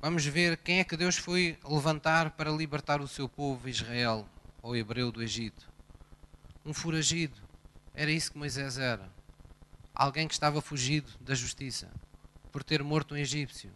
vamos 0.00 0.24
ver 0.24 0.56
quem 0.56 0.80
é 0.80 0.84
que 0.84 0.96
Deus 0.96 1.16
foi 1.16 1.58
levantar 1.64 2.30
para 2.32 2.50
libertar 2.50 3.00
o 3.00 3.08
seu 3.08 3.28
povo 3.28 3.68
Israel, 3.68 4.28
ou 4.60 4.76
hebreu 4.76 5.10
do 5.10 5.22
Egito. 5.22 5.68
Um 6.64 6.72
foragido. 6.72 7.36
Era 7.94 8.10
isso 8.10 8.32
que 8.32 8.38
Moisés 8.38 8.78
era. 8.78 9.10
Alguém 9.94 10.26
que 10.26 10.34
estava 10.34 10.62
fugido 10.62 11.10
da 11.20 11.34
justiça 11.34 11.90
por 12.50 12.62
ter 12.62 12.82
morto 12.82 13.14
um 13.14 13.18
egípcio. 13.18 13.70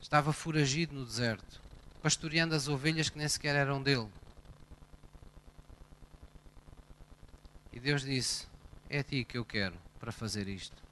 Estava 0.00 0.32
foragido 0.32 0.94
no 0.94 1.04
deserto, 1.04 1.60
pastoreando 2.02 2.54
as 2.54 2.68
ovelhas 2.68 3.08
que 3.08 3.18
nem 3.18 3.28
sequer 3.28 3.54
eram 3.54 3.82
dele. 3.82 4.08
E 7.72 7.78
Deus 7.78 8.02
disse: 8.02 8.46
É 8.88 8.98
a 8.98 9.04
ti 9.04 9.24
que 9.24 9.38
eu 9.38 9.44
quero 9.44 9.76
para 9.98 10.10
fazer 10.10 10.48
isto. 10.48 10.82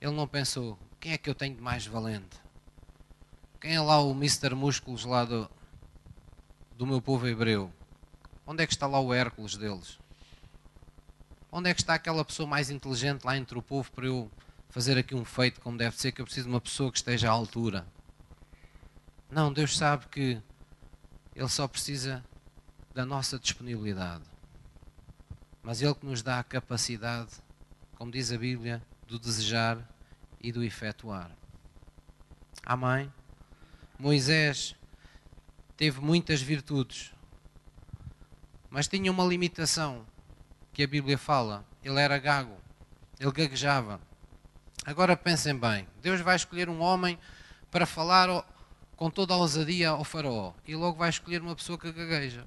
Ele 0.00 0.12
não 0.12 0.26
pensou: 0.26 0.78
quem 0.98 1.12
é 1.12 1.18
que 1.18 1.28
eu 1.28 1.34
tenho 1.34 1.54
de 1.54 1.62
mais 1.62 1.86
valente? 1.86 2.40
Quem 3.60 3.74
é 3.74 3.80
lá 3.80 4.00
o 4.00 4.12
Mr. 4.12 4.54
Músculos 4.54 5.04
lá 5.04 5.24
do, 5.24 5.50
do 6.76 6.86
meu 6.86 7.02
povo 7.02 7.28
hebreu? 7.28 7.70
Onde 8.46 8.62
é 8.62 8.66
que 8.66 8.72
está 8.72 8.86
lá 8.86 8.98
o 8.98 9.12
Hércules 9.12 9.56
deles? 9.56 9.98
Onde 11.52 11.68
é 11.68 11.74
que 11.74 11.80
está 11.80 11.94
aquela 11.94 12.24
pessoa 12.24 12.48
mais 12.48 12.70
inteligente 12.70 13.24
lá 13.24 13.36
entre 13.36 13.58
o 13.58 13.62
povo 13.62 13.92
para 13.92 14.06
eu 14.06 14.30
fazer 14.70 14.96
aqui 14.96 15.14
um 15.14 15.24
feito 15.24 15.60
como 15.60 15.76
deve 15.76 15.96
ser, 15.96 16.12
que 16.12 16.20
eu 16.20 16.24
preciso 16.24 16.46
de 16.46 16.54
uma 16.54 16.60
pessoa 16.60 16.90
que 16.90 16.96
esteja 16.96 17.28
à 17.28 17.32
altura? 17.32 17.86
Não, 19.30 19.52
Deus 19.52 19.76
sabe 19.76 20.06
que 20.08 20.40
Ele 21.34 21.48
só 21.48 21.68
precisa 21.68 22.24
da 22.92 23.04
nossa 23.04 23.38
disponibilidade. 23.38 24.24
Mas 25.62 25.82
Ele 25.82 25.94
que 25.94 26.06
nos 26.06 26.22
dá 26.22 26.38
a 26.38 26.44
capacidade, 26.44 27.30
como 27.96 28.10
diz 28.10 28.32
a 28.32 28.38
Bíblia, 28.38 28.82
do 29.06 29.18
desejar 29.18 29.78
e 30.40 30.50
do 30.50 30.64
efetuar. 30.64 31.30
Amém? 32.64 33.12
Moisés 33.98 34.74
teve 35.76 36.00
muitas 36.00 36.40
virtudes, 36.40 37.12
mas 38.70 38.88
tinha 38.88 39.10
uma 39.10 39.24
limitação 39.24 40.06
que 40.72 40.82
a 40.82 40.86
Bíblia 40.86 41.18
fala. 41.18 41.64
Ele 41.82 42.00
era 42.00 42.18
gago, 42.18 42.56
ele 43.18 43.32
gaguejava. 43.32 44.00
Agora 44.84 45.16
pensem 45.16 45.56
bem: 45.56 45.86
Deus 46.00 46.20
vai 46.20 46.36
escolher 46.36 46.68
um 46.68 46.80
homem 46.80 47.18
para 47.70 47.84
falar 47.84 48.44
com 48.96 49.10
toda 49.10 49.34
a 49.34 49.36
ousadia 49.36 49.90
ao 49.90 50.04
Faraó 50.04 50.52
e 50.66 50.74
logo 50.74 50.98
vai 50.98 51.10
escolher 51.10 51.40
uma 51.42 51.56
pessoa 51.56 51.78
que 51.78 51.92
gagueja. 51.92 52.46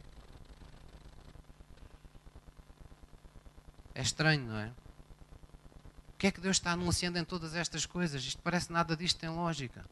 É 3.96 4.02
estranho, 4.02 4.46
não 4.48 4.58
é? 4.58 4.72
O 6.10 6.18
que 6.18 6.28
é 6.28 6.32
que 6.32 6.42
Deus 6.42 6.58
está 6.58 6.72
anunciando 6.72 7.20
em 7.20 7.26
todas 7.26 7.54
estas 7.54 7.86
coisas? 7.86 8.24
Isto 8.24 8.42
parece 8.42 8.72
nada 8.72 8.96
disto 8.96 9.20
tem 9.20 9.30
lógica. 9.30 9.86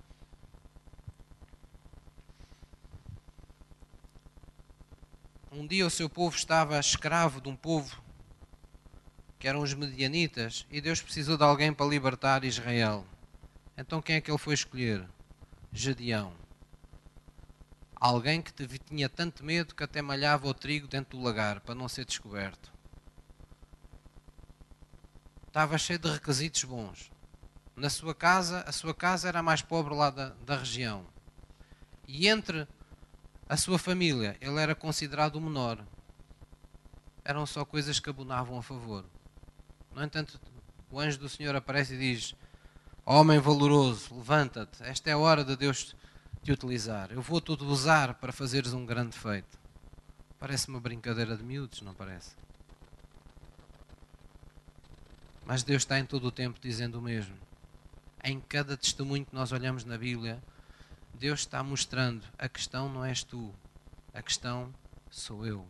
Um 5.52 5.68
dia 5.68 5.86
o 5.86 5.90
seu 5.90 6.10
povo 6.10 6.36
estava 6.36 6.80
escravo 6.80 7.42
de 7.42 7.50
um 7.50 7.56
povo 7.56 8.02
que 9.38 9.48
eram 9.48 9.60
os 9.60 9.74
medianitas 9.74 10.66
e 10.72 10.80
Deus 10.80 11.02
precisou 11.02 11.38
de 11.38 11.44
alguém 11.44 11.74
para 11.74 11.86
libertar 11.86 12.46
Israel. 12.46 13.06
Então 13.78 14.02
quem 14.02 14.16
é 14.16 14.22
que 14.22 14.32
ele 14.32 14.38
foi 14.38 14.54
escolher? 14.54 15.06
Gedeão. 15.74 16.34
Alguém 17.96 18.42
que 18.42 18.54
tinha 18.80 19.10
tanto 19.10 19.44
medo 19.44 19.76
que 19.76 19.84
até 19.84 20.02
malhava 20.02 20.48
o 20.48 20.54
trigo 20.54 20.88
dentro 20.88 21.18
do 21.18 21.24
lagar 21.24 21.60
para 21.60 21.76
não 21.76 21.90
ser 21.90 22.06
descoberto 22.06 22.71
estava 25.52 25.78
cheio 25.78 26.00
de 26.00 26.10
requisitos 26.10 26.64
bons. 26.64 27.12
Na 27.76 27.90
sua 27.90 28.16
casa, 28.16 28.62
a 28.62 28.72
sua 28.72 28.94
casa 28.94 29.28
era 29.28 29.40
a 29.40 29.44
mais 29.44 29.62
pobre 29.62 29.94
lá 29.94 30.10
da, 30.10 30.30
da 30.46 30.56
região. 30.56 31.06
E 32.08 32.30
entre 32.30 32.66
a 33.50 33.58
sua 33.58 33.78
família, 33.78 34.38
ele 34.40 34.58
era 34.62 34.74
considerado 34.74 35.36
o 35.36 35.42
menor. 35.42 35.86
Eram 37.26 37.46
só 37.46 37.66
coisas 37.66 38.00
que 38.00 38.10
abonavam 38.10 38.58
a 38.58 38.64
favor. 38.64 39.04
No 39.94 40.02
entanto, 40.02 40.40
o 40.90 40.98
anjo 40.98 41.20
do 41.20 41.28
Senhor 41.28 41.54
aparece 41.54 41.96
e 41.96 42.00
diz: 42.00 42.34
Homem 43.06 43.38
valoroso, 43.38 44.16
levanta-te, 44.16 44.82
esta 44.84 45.10
é 45.10 45.14
a 45.14 45.18
hora 45.18 45.44
de 45.44 45.58
Deus 45.58 45.94
te 46.42 46.54
utilizar. 46.54 47.12
Eu 47.12 47.22
vou-te 47.22 47.52
usar 47.52 48.14
para 48.14 48.32
fazeres 48.32 48.72
um 48.72 48.86
grande 48.86 49.18
feito. 49.18 49.60
Parece 50.40 50.70
uma 50.70 50.80
brincadeira 50.80 51.36
de 51.36 51.44
miúdos, 51.44 51.82
não 51.82 51.94
parece? 51.94 52.38
Mas 55.46 55.64
Deus 55.64 55.82
está 55.82 56.00
em 56.00 56.06
todo 56.06 56.28
o 56.28 56.32
tempo 56.32 56.60
dizendo 56.62 57.00
o 57.00 57.02
mesmo. 57.02 57.36
Em 58.24 58.40
cada 58.40 58.78
testemunho 58.78 59.26
que 59.26 59.34
nós 59.34 59.52
olhamos 59.52 59.84
na 59.84 59.98
Bíblia, 59.98 60.42
Deus 61.14 61.42
está 61.42 61.64
mostrando: 61.64 62.26
a 62.38 62.48
questão 62.48 62.88
não 62.88 63.04
és 63.04 63.24
tu, 63.24 63.54
a 64.14 64.22
questão 64.22 64.74
sou 65.10 65.46
eu. 65.46 65.68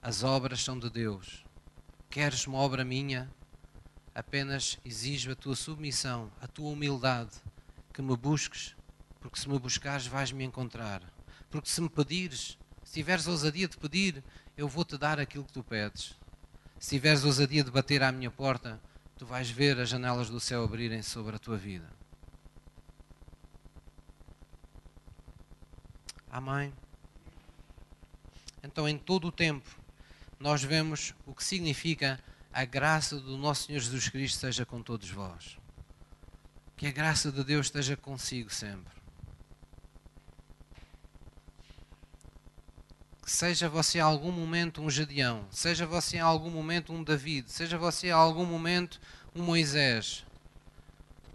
As 0.00 0.22
obras 0.22 0.62
são 0.62 0.78
de 0.78 0.88
Deus. 0.88 1.44
Queres 2.08 2.46
uma 2.46 2.58
obra 2.58 2.84
minha? 2.84 3.30
Apenas 4.14 4.78
exijo 4.84 5.32
a 5.32 5.36
tua 5.36 5.56
submissão, 5.56 6.30
a 6.40 6.46
tua 6.46 6.70
humildade, 6.70 7.32
que 7.92 8.00
me 8.00 8.16
busques, 8.16 8.76
porque 9.20 9.40
se 9.40 9.48
me 9.48 9.58
buscares 9.58 10.06
vais-me 10.06 10.44
encontrar. 10.44 11.02
Porque 11.50 11.68
se 11.68 11.80
me 11.80 11.88
pedires, 11.88 12.56
se 12.84 12.94
tiveres 12.94 13.26
ousadia 13.26 13.66
de 13.66 13.76
pedir, 13.76 14.22
eu 14.56 14.68
vou-te 14.68 14.96
dar 14.96 15.18
aquilo 15.18 15.44
que 15.44 15.52
tu 15.52 15.64
pedes. 15.64 16.14
Se 16.78 16.90
tiveres 16.90 17.24
ousadia 17.24 17.64
de 17.64 17.70
bater 17.70 18.02
à 18.02 18.12
minha 18.12 18.30
porta, 18.30 18.80
tu 19.16 19.24
vais 19.24 19.50
ver 19.50 19.78
as 19.78 19.88
janelas 19.88 20.28
do 20.28 20.38
céu 20.38 20.62
abrirem 20.62 21.02
sobre 21.02 21.36
a 21.36 21.38
tua 21.38 21.56
vida. 21.56 21.88
Amém? 26.30 26.72
Então, 28.62 28.88
em 28.88 28.98
todo 28.98 29.28
o 29.28 29.32
tempo, 29.32 29.68
nós 30.38 30.62
vemos 30.62 31.14
o 31.24 31.34
que 31.34 31.42
significa 31.42 32.22
a 32.52 32.64
graça 32.64 33.18
do 33.18 33.36
nosso 33.36 33.66
Senhor 33.66 33.80
Jesus 33.80 34.08
Cristo 34.08 34.38
seja 34.38 34.66
com 34.66 34.82
todos 34.82 35.08
vós. 35.10 35.58
Que 36.76 36.86
a 36.86 36.90
graça 36.90 37.32
de 37.32 37.42
Deus 37.42 37.66
esteja 37.66 37.96
consigo 37.96 38.52
sempre. 38.52 38.95
Seja 43.26 43.68
você 43.68 43.98
em 43.98 44.02
algum 44.02 44.30
momento 44.30 44.80
um 44.80 44.88
Gedeão, 44.88 45.44
seja 45.50 45.84
você 45.84 46.18
em 46.18 46.20
algum 46.20 46.48
momento 46.48 46.92
um 46.92 47.02
David, 47.02 47.50
seja 47.50 47.76
você 47.76 48.06
em 48.06 48.12
algum 48.12 48.46
momento 48.46 49.00
um 49.34 49.42
Moisés, 49.42 50.24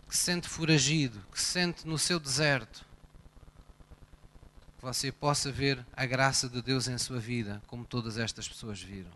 que 0.08 0.16
se 0.16 0.24
sente 0.24 0.48
foragido, 0.48 1.22
que 1.30 1.40
se 1.40 1.48
sente 1.48 1.86
no 1.86 1.98
seu 1.98 2.18
deserto, 2.18 2.86
que 4.78 4.82
você 4.82 5.12
possa 5.12 5.52
ver 5.52 5.86
a 5.92 6.06
graça 6.06 6.48
de 6.48 6.62
Deus 6.62 6.88
em 6.88 6.98
sua 6.98 7.20
vida, 7.20 7.62
como 7.68 7.84
todas 7.84 8.18
estas 8.18 8.48
pessoas 8.48 8.82
viram. 8.82 9.12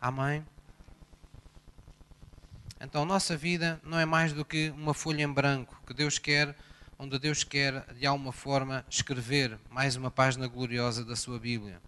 Amém? 0.00 0.44
Então, 2.80 3.04
nossa 3.04 3.36
vida 3.36 3.78
não 3.84 3.98
é 3.98 4.06
mais 4.06 4.32
do 4.32 4.44
que 4.44 4.70
uma 4.70 4.94
folha 4.94 5.22
em 5.22 5.32
branco 5.32 5.80
que 5.86 5.92
Deus 5.92 6.18
quer 6.18 6.56
onde 6.98 7.18
Deus 7.18 7.44
quer, 7.44 7.92
de 7.94 8.06
alguma 8.06 8.32
forma, 8.32 8.84
escrever 8.88 9.58
mais 9.70 9.96
uma 9.96 10.10
página 10.10 10.46
gloriosa 10.46 11.04
da 11.04 11.14
sua 11.14 11.38
Bíblia. 11.38 11.80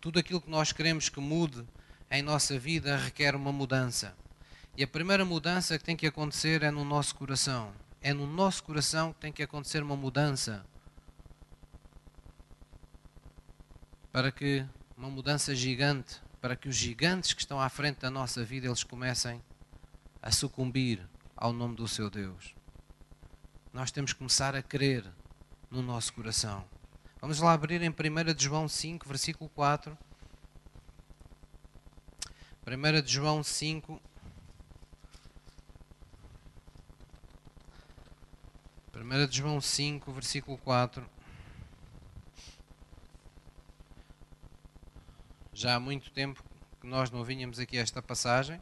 Tudo 0.00 0.18
aquilo 0.18 0.40
que 0.40 0.50
nós 0.50 0.72
queremos 0.72 1.08
que 1.08 1.20
mude 1.20 1.64
em 2.10 2.22
nossa 2.22 2.58
vida 2.58 2.96
requer 2.96 3.34
uma 3.34 3.52
mudança. 3.52 4.16
E 4.76 4.82
a 4.82 4.88
primeira 4.88 5.24
mudança 5.24 5.78
que 5.78 5.84
tem 5.84 5.96
que 5.96 6.06
acontecer 6.06 6.62
é 6.62 6.70
no 6.70 6.84
nosso 6.84 7.14
coração. 7.14 7.72
É 8.00 8.12
no 8.12 8.26
nosso 8.26 8.62
coração 8.64 9.12
que 9.12 9.20
tem 9.20 9.32
que 9.32 9.42
acontecer 9.42 9.82
uma 9.82 9.96
mudança. 9.96 10.64
Para 14.10 14.30
que 14.30 14.64
uma 14.96 15.08
mudança 15.08 15.54
gigante, 15.54 16.20
para 16.40 16.56
que 16.56 16.68
os 16.68 16.76
gigantes 16.76 17.32
que 17.32 17.40
estão 17.40 17.60
à 17.60 17.68
frente 17.68 18.00
da 18.00 18.10
nossa 18.10 18.44
vida 18.44 18.66
eles 18.66 18.84
comecem 18.84 19.42
a 20.22 20.30
sucumbir 20.30 21.00
ao 21.36 21.52
nome 21.52 21.76
do 21.76 21.88
seu 21.88 22.08
Deus 22.10 22.54
nós 23.74 23.90
temos 23.90 24.12
que 24.12 24.18
começar 24.20 24.54
a 24.54 24.62
crer 24.62 25.04
no 25.68 25.82
nosso 25.82 26.12
coração. 26.12 26.64
Vamos 27.20 27.40
lá 27.40 27.52
abrir 27.52 27.82
em 27.82 27.90
1 27.90 27.94
João 28.38 28.68
5, 28.68 29.08
versículo 29.08 29.50
4. 29.50 29.98
1 32.64 33.06
João 33.06 33.42
5. 33.42 34.00
1 38.94 39.32
João 39.32 39.60
5, 39.60 40.12
versículo 40.12 40.56
4. 40.58 41.04
Já 45.52 45.74
há 45.74 45.80
muito 45.80 46.12
tempo 46.12 46.44
que 46.80 46.86
nós 46.86 47.10
não 47.10 47.24
vinhamos 47.24 47.58
aqui 47.58 47.76
a 47.76 47.82
esta 47.82 48.00
passagem. 48.00 48.60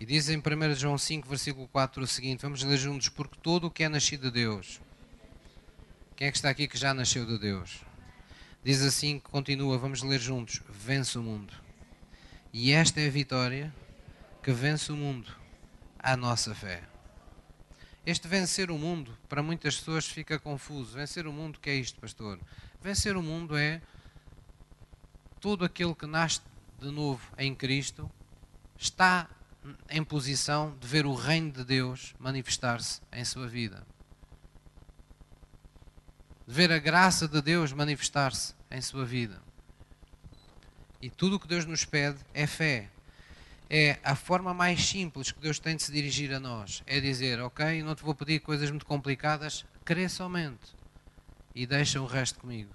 E 0.00 0.06
diz 0.06 0.30
em 0.30 0.38
1 0.38 0.74
João 0.76 0.96
5, 0.96 1.28
versículo 1.28 1.68
4 1.68 2.02
o 2.02 2.06
seguinte: 2.06 2.40
vamos 2.40 2.62
ler 2.62 2.78
juntos, 2.78 3.10
porque 3.10 3.36
todo 3.42 3.66
o 3.66 3.70
que 3.70 3.84
é 3.84 3.88
nascido 3.88 4.22
de 4.22 4.30
Deus. 4.30 4.80
Quem 6.16 6.26
é 6.26 6.30
que 6.30 6.38
está 6.38 6.48
aqui 6.48 6.66
que 6.66 6.78
já 6.78 6.94
nasceu 6.94 7.26
de 7.26 7.38
Deus? 7.38 7.82
Diz 8.64 8.80
assim 8.80 9.18
continua, 9.18 9.76
vamos 9.76 10.02
ler 10.02 10.18
juntos: 10.18 10.62
vence 10.70 11.18
o 11.18 11.22
mundo. 11.22 11.52
E 12.50 12.72
esta 12.72 12.98
é 12.98 13.08
a 13.08 13.10
vitória 13.10 13.74
que 14.42 14.50
vence 14.52 14.90
o 14.90 14.96
mundo, 14.96 15.30
a 15.98 16.16
nossa 16.16 16.54
fé. 16.54 16.82
Este 18.06 18.26
vencer 18.26 18.70
o 18.70 18.78
mundo, 18.78 19.14
para 19.28 19.42
muitas 19.42 19.76
pessoas 19.76 20.06
fica 20.06 20.38
confuso. 20.38 20.96
Vencer 20.96 21.26
o 21.26 21.32
mundo, 21.32 21.60
que 21.60 21.68
é 21.68 21.74
isto, 21.74 22.00
pastor? 22.00 22.40
Vencer 22.82 23.18
o 23.18 23.22
mundo 23.22 23.54
é 23.54 23.82
todo 25.38 25.62
aquele 25.62 25.94
que 25.94 26.06
nasce 26.06 26.40
de 26.80 26.90
novo 26.90 27.20
em 27.36 27.54
Cristo 27.54 28.10
está 28.78 29.28
em 29.90 30.02
posição 30.02 30.76
de 30.80 30.86
ver 30.86 31.06
o 31.06 31.14
reino 31.14 31.52
de 31.52 31.64
Deus 31.64 32.14
manifestar-se 32.18 33.00
em 33.12 33.24
sua 33.24 33.46
vida. 33.46 33.86
De 36.46 36.54
ver 36.54 36.72
a 36.72 36.78
graça 36.78 37.28
de 37.28 37.40
Deus 37.42 37.72
manifestar-se 37.72 38.54
em 38.70 38.80
sua 38.80 39.04
vida. 39.04 39.40
E 41.00 41.08
tudo 41.08 41.36
o 41.36 41.40
que 41.40 41.48
Deus 41.48 41.64
nos 41.64 41.84
pede 41.84 42.18
é 42.34 42.46
fé. 42.46 42.90
É 43.68 43.98
a 44.02 44.16
forma 44.16 44.52
mais 44.52 44.84
simples 44.84 45.30
que 45.30 45.40
Deus 45.40 45.58
tem 45.58 45.76
de 45.76 45.82
se 45.82 45.92
dirigir 45.92 46.32
a 46.34 46.40
nós. 46.40 46.82
É 46.86 47.00
dizer, 47.00 47.40
ok, 47.40 47.82
não 47.82 47.94
te 47.94 48.02
vou 48.02 48.14
pedir 48.14 48.40
coisas 48.40 48.70
muito 48.70 48.84
complicadas, 48.84 49.64
crê 49.84 50.08
somente. 50.08 50.74
E 51.54 51.66
deixa 51.66 52.00
o 52.00 52.06
resto 52.06 52.40
comigo. 52.40 52.74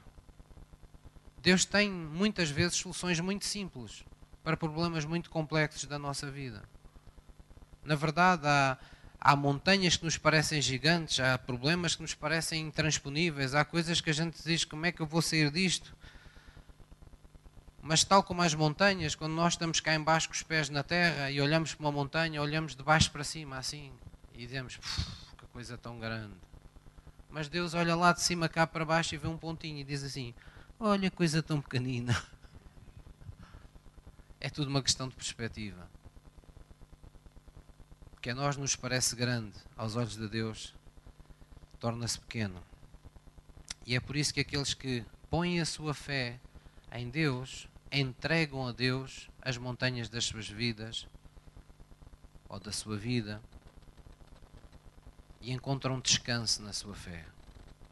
Deus 1.41 1.65
tem 1.65 1.91
muitas 1.91 2.49
vezes 2.49 2.77
soluções 2.77 3.19
muito 3.19 3.45
simples 3.45 4.03
para 4.43 4.57
problemas 4.57 5.05
muito 5.05 5.29
complexos 5.29 5.85
da 5.85 5.99
nossa 5.99 6.31
vida. 6.31 6.63
Na 7.85 7.93
verdade, 7.93 8.47
há, 8.47 8.77
há 9.21 9.35
montanhas 9.35 9.95
que 9.95 10.03
nos 10.03 10.17
parecem 10.17 10.59
gigantes, 10.59 11.19
há 11.19 11.37
problemas 11.37 11.95
que 11.95 12.01
nos 12.01 12.15
parecem 12.15 12.63
intransponíveis, 12.63 13.53
há 13.53 13.63
coisas 13.63 14.01
que 14.01 14.09
a 14.09 14.13
gente 14.13 14.43
diz: 14.43 14.65
como 14.65 14.87
é 14.87 14.91
que 14.91 15.01
eu 15.01 15.05
vou 15.05 15.21
sair 15.21 15.51
disto? 15.51 15.95
Mas, 17.79 18.03
tal 18.03 18.23
como 18.23 18.41
as 18.41 18.55
montanhas, 18.55 19.13
quando 19.13 19.33
nós 19.33 19.53
estamos 19.53 19.79
cá 19.79 19.93
embaixo 19.93 20.27
com 20.27 20.33
os 20.33 20.41
pés 20.41 20.69
na 20.69 20.81
terra 20.81 21.29
e 21.29 21.39
olhamos 21.39 21.75
para 21.75 21.85
uma 21.85 21.91
montanha, 21.91 22.41
olhamos 22.41 22.75
de 22.75 22.81
baixo 22.81 23.11
para 23.11 23.23
cima, 23.23 23.59
assim, 23.59 23.93
e 24.33 24.39
dizemos: 24.39 24.79
que 25.37 25.45
coisa 25.53 25.77
tão 25.77 25.99
grande. 25.99 26.33
Mas 27.29 27.47
Deus 27.47 27.75
olha 27.75 27.95
lá 27.95 28.13
de 28.13 28.21
cima 28.23 28.49
cá 28.49 28.65
para 28.65 28.83
baixo 28.83 29.13
e 29.13 29.17
vê 29.19 29.27
um 29.27 29.37
pontinho 29.37 29.77
e 29.77 29.83
diz 29.83 30.03
assim: 30.03 30.33
Olha, 30.79 31.11
coisa 31.11 31.43
tão 31.43 31.61
pequenina. 31.61 32.19
É 34.37 34.49
tudo 34.49 34.67
uma 34.67 34.83
questão 34.83 35.09
de 35.09 35.15
perspectiva 35.15 35.89
que 38.25 38.31
a 38.31 38.33
nós 38.33 38.57
nos 38.57 38.75
parece 38.75 39.15
grande 39.15 39.53
aos 39.77 39.95
olhos 39.95 40.17
de 40.17 40.27
Deus, 40.27 40.73
torna-se 41.79 42.19
pequeno. 42.19 42.59
E 43.85 43.95
é 43.95 43.99
por 43.99 44.15
isso 44.15 44.33
que 44.33 44.39
aqueles 44.39 44.73
que 44.73 45.05
põem 45.29 45.61
a 45.61 45.65
sua 45.65 45.93
fé 45.93 46.39
em 46.91 47.07
Deus 47.07 47.67
entregam 47.91 48.67
a 48.67 48.71
Deus 48.71 49.29
as 49.43 49.59
montanhas 49.59 50.09
das 50.09 50.25
suas 50.25 50.49
vidas 50.49 51.07
ou 52.49 52.59
da 52.59 52.71
sua 52.71 52.97
vida 52.97 53.39
e 55.39 55.51
encontram 55.51 55.99
descanso 55.99 56.63
na 56.63 56.73
sua 56.73 56.95
fé. 56.95 57.23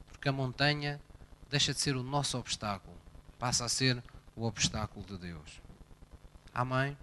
Porque 0.08 0.28
a 0.28 0.32
montanha 0.32 1.00
deixa 1.48 1.76
de 1.76 1.80
ser 1.80 1.96
o 1.96 2.02
nosso 2.02 2.40
obstáculo, 2.40 2.98
passa 3.38 3.66
a 3.66 3.70
ser 3.70 4.04
o 4.36 4.46
obstáculo 4.46 5.06
de 5.06 5.16
Deus. 5.16 5.62
Amém? 6.52 6.98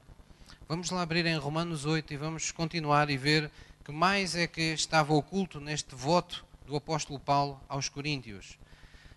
Vamos 0.69 0.91
lá 0.91 1.03
abrir 1.03 1.27
em 1.27 1.37
Romanos 1.37 1.85
8 1.85 2.13
e 2.13 2.17
vamos 2.17 2.51
continuar 2.51 3.11
e 3.11 3.17
ver 3.17 3.51
que 3.85 3.93
mais 3.93 4.35
é 4.35 4.47
que 4.47 4.73
estava 4.73 5.13
oculto 5.13 5.61
neste 5.61 5.95
voto 5.95 6.45
do 6.67 6.77
apóstolo 6.77 7.19
Paulo 7.19 7.61
aos 7.69 7.89
Coríntios. 7.89 8.59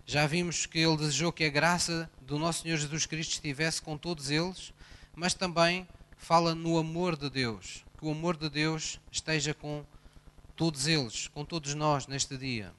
Já 0.05 0.25
vimos 0.25 0.65
que 0.65 0.79
ele 0.79 0.97
desejou 0.97 1.31
que 1.31 1.45
a 1.45 1.49
graça 1.49 2.09
do 2.21 2.39
nosso 2.39 2.63
Senhor 2.63 2.77
Jesus 2.77 3.05
Cristo 3.05 3.33
estivesse 3.33 3.81
com 3.81 3.97
todos 3.97 4.29
eles, 4.29 4.73
mas 5.15 5.33
também 5.33 5.87
fala 6.17 6.55
no 6.55 6.77
amor 6.77 7.15
de 7.15 7.29
Deus, 7.29 7.85
que 7.97 8.05
o 8.05 8.11
amor 8.11 8.35
de 8.35 8.49
Deus 8.49 8.99
esteja 9.11 9.53
com 9.53 9.85
todos 10.55 10.87
eles, 10.87 11.27
com 11.27 11.45
todos 11.45 11.73
nós 11.73 12.07
neste 12.07 12.37
dia. 12.37 12.73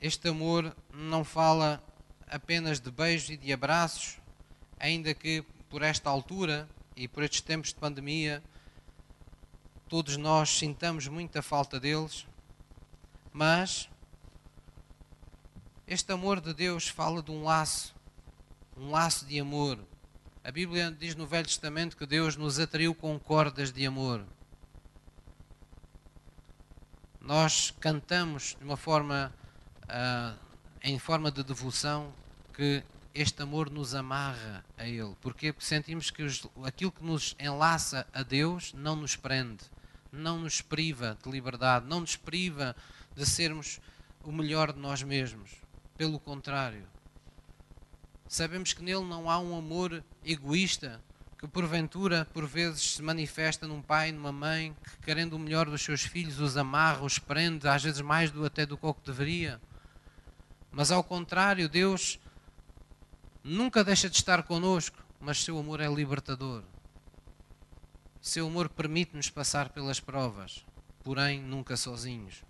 Este 0.00 0.28
amor 0.28 0.76
não 0.92 1.24
fala 1.24 1.82
apenas 2.28 2.78
de 2.78 2.90
beijos 2.90 3.30
e 3.30 3.36
de 3.36 3.52
abraços, 3.52 4.18
ainda 4.78 5.14
que 5.14 5.44
por 5.76 5.82
esta 5.82 6.08
altura 6.08 6.66
e 6.96 7.06
por 7.06 7.22
estes 7.22 7.42
tempos 7.42 7.68
de 7.68 7.74
pandemia, 7.74 8.42
todos 9.90 10.16
nós 10.16 10.48
sintamos 10.48 11.06
muita 11.06 11.42
falta 11.42 11.78
deles, 11.78 12.26
mas 13.30 13.86
este 15.86 16.10
amor 16.10 16.40
de 16.40 16.54
Deus 16.54 16.88
fala 16.88 17.22
de 17.22 17.30
um 17.30 17.44
laço, 17.44 17.94
um 18.74 18.90
laço 18.90 19.26
de 19.26 19.38
amor. 19.38 19.78
A 20.42 20.50
Bíblia 20.50 20.90
diz 20.90 21.14
no 21.14 21.26
Velho 21.26 21.46
Testamento 21.46 21.94
que 21.94 22.06
Deus 22.06 22.38
nos 22.38 22.58
atraiu 22.58 22.94
com 22.94 23.18
cordas 23.18 23.70
de 23.70 23.84
amor. 23.84 24.24
Nós 27.20 27.70
cantamos 27.78 28.56
de 28.58 28.64
uma 28.64 28.78
forma, 28.78 29.30
uh, 29.82 30.38
em 30.82 30.98
forma 30.98 31.30
de 31.30 31.44
devoção, 31.44 32.14
que 32.54 32.82
este 33.16 33.42
amor 33.42 33.70
nos 33.70 33.94
amarra 33.94 34.64
a 34.76 34.86
Ele. 34.86 35.16
Porquê? 35.20 35.52
Porque 35.52 35.66
sentimos 35.66 36.10
que 36.10 36.22
os, 36.22 36.46
aquilo 36.64 36.92
que 36.92 37.02
nos 37.02 37.34
enlaça 37.40 38.06
a 38.12 38.22
Deus 38.22 38.74
não 38.74 38.94
nos 38.94 39.16
prende, 39.16 39.64
não 40.12 40.38
nos 40.40 40.60
priva 40.60 41.16
de 41.24 41.30
liberdade, 41.30 41.86
não 41.86 42.00
nos 42.00 42.14
priva 42.14 42.76
de 43.14 43.24
sermos 43.24 43.80
o 44.22 44.30
melhor 44.30 44.72
de 44.72 44.78
nós 44.78 45.02
mesmos. 45.02 45.50
Pelo 45.96 46.20
contrário, 46.20 46.86
sabemos 48.28 48.74
que 48.74 48.82
nele 48.82 49.04
não 49.04 49.30
há 49.30 49.38
um 49.38 49.56
amor 49.56 50.04
egoísta 50.24 51.00
que 51.38 51.46
porventura, 51.46 52.26
por 52.32 52.46
vezes, 52.46 52.94
se 52.94 53.02
manifesta 53.02 53.66
num 53.66 53.82
pai, 53.82 54.10
numa 54.10 54.32
mãe, 54.32 54.74
que 54.82 54.98
querendo 55.02 55.34
o 55.34 55.38
melhor 55.38 55.66
dos 55.66 55.82
seus 55.82 56.02
filhos, 56.02 56.40
os 56.40 56.56
amarra, 56.56 57.04
os 57.04 57.18
prende, 57.18 57.68
às 57.68 57.82
vezes 57.82 58.00
mais 58.00 58.30
do 58.30 58.44
até 58.44 58.64
do 58.64 58.76
que 58.76 58.94
deveria. 59.04 59.60
Mas 60.72 60.90
ao 60.90 61.04
contrário, 61.04 61.68
Deus 61.68 62.18
nunca 63.46 63.84
deixa 63.84 64.10
de 64.10 64.16
estar 64.16 64.42
conosco, 64.42 64.98
mas 65.20 65.42
seu 65.42 65.56
amor 65.56 65.80
é 65.80 65.86
libertador. 65.86 66.64
Seu 68.20 68.48
amor 68.48 68.68
permite-nos 68.68 69.30
passar 69.30 69.68
pelas 69.68 70.00
provas, 70.00 70.66
porém 71.04 71.40
nunca 71.40 71.76
sozinhos. 71.76 72.42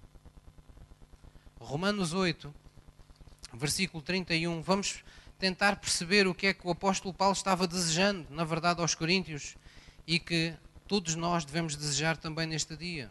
Romanos 1.61 2.15
8, 2.15 2.53
versículo 3.53 4.03
31, 4.03 4.63
vamos 4.63 5.05
tentar 5.39 5.77
perceber 5.77 6.27
o 6.27 6.35
que 6.35 6.47
é 6.47 6.55
que 6.55 6.67
o 6.67 6.71
apóstolo 6.71 7.13
Paulo 7.13 7.35
estava 7.35 7.67
desejando, 7.67 8.27
na 8.31 8.45
verdade, 8.45 8.81
aos 8.81 8.95
Coríntios 8.95 9.55
e 10.07 10.19
que 10.19 10.55
todos 10.89 11.15
nós 11.15 11.45
devemos 11.45 11.77
desejar 11.77 12.17
também 12.17 12.47
neste 12.47 12.75
dia. 12.75 13.11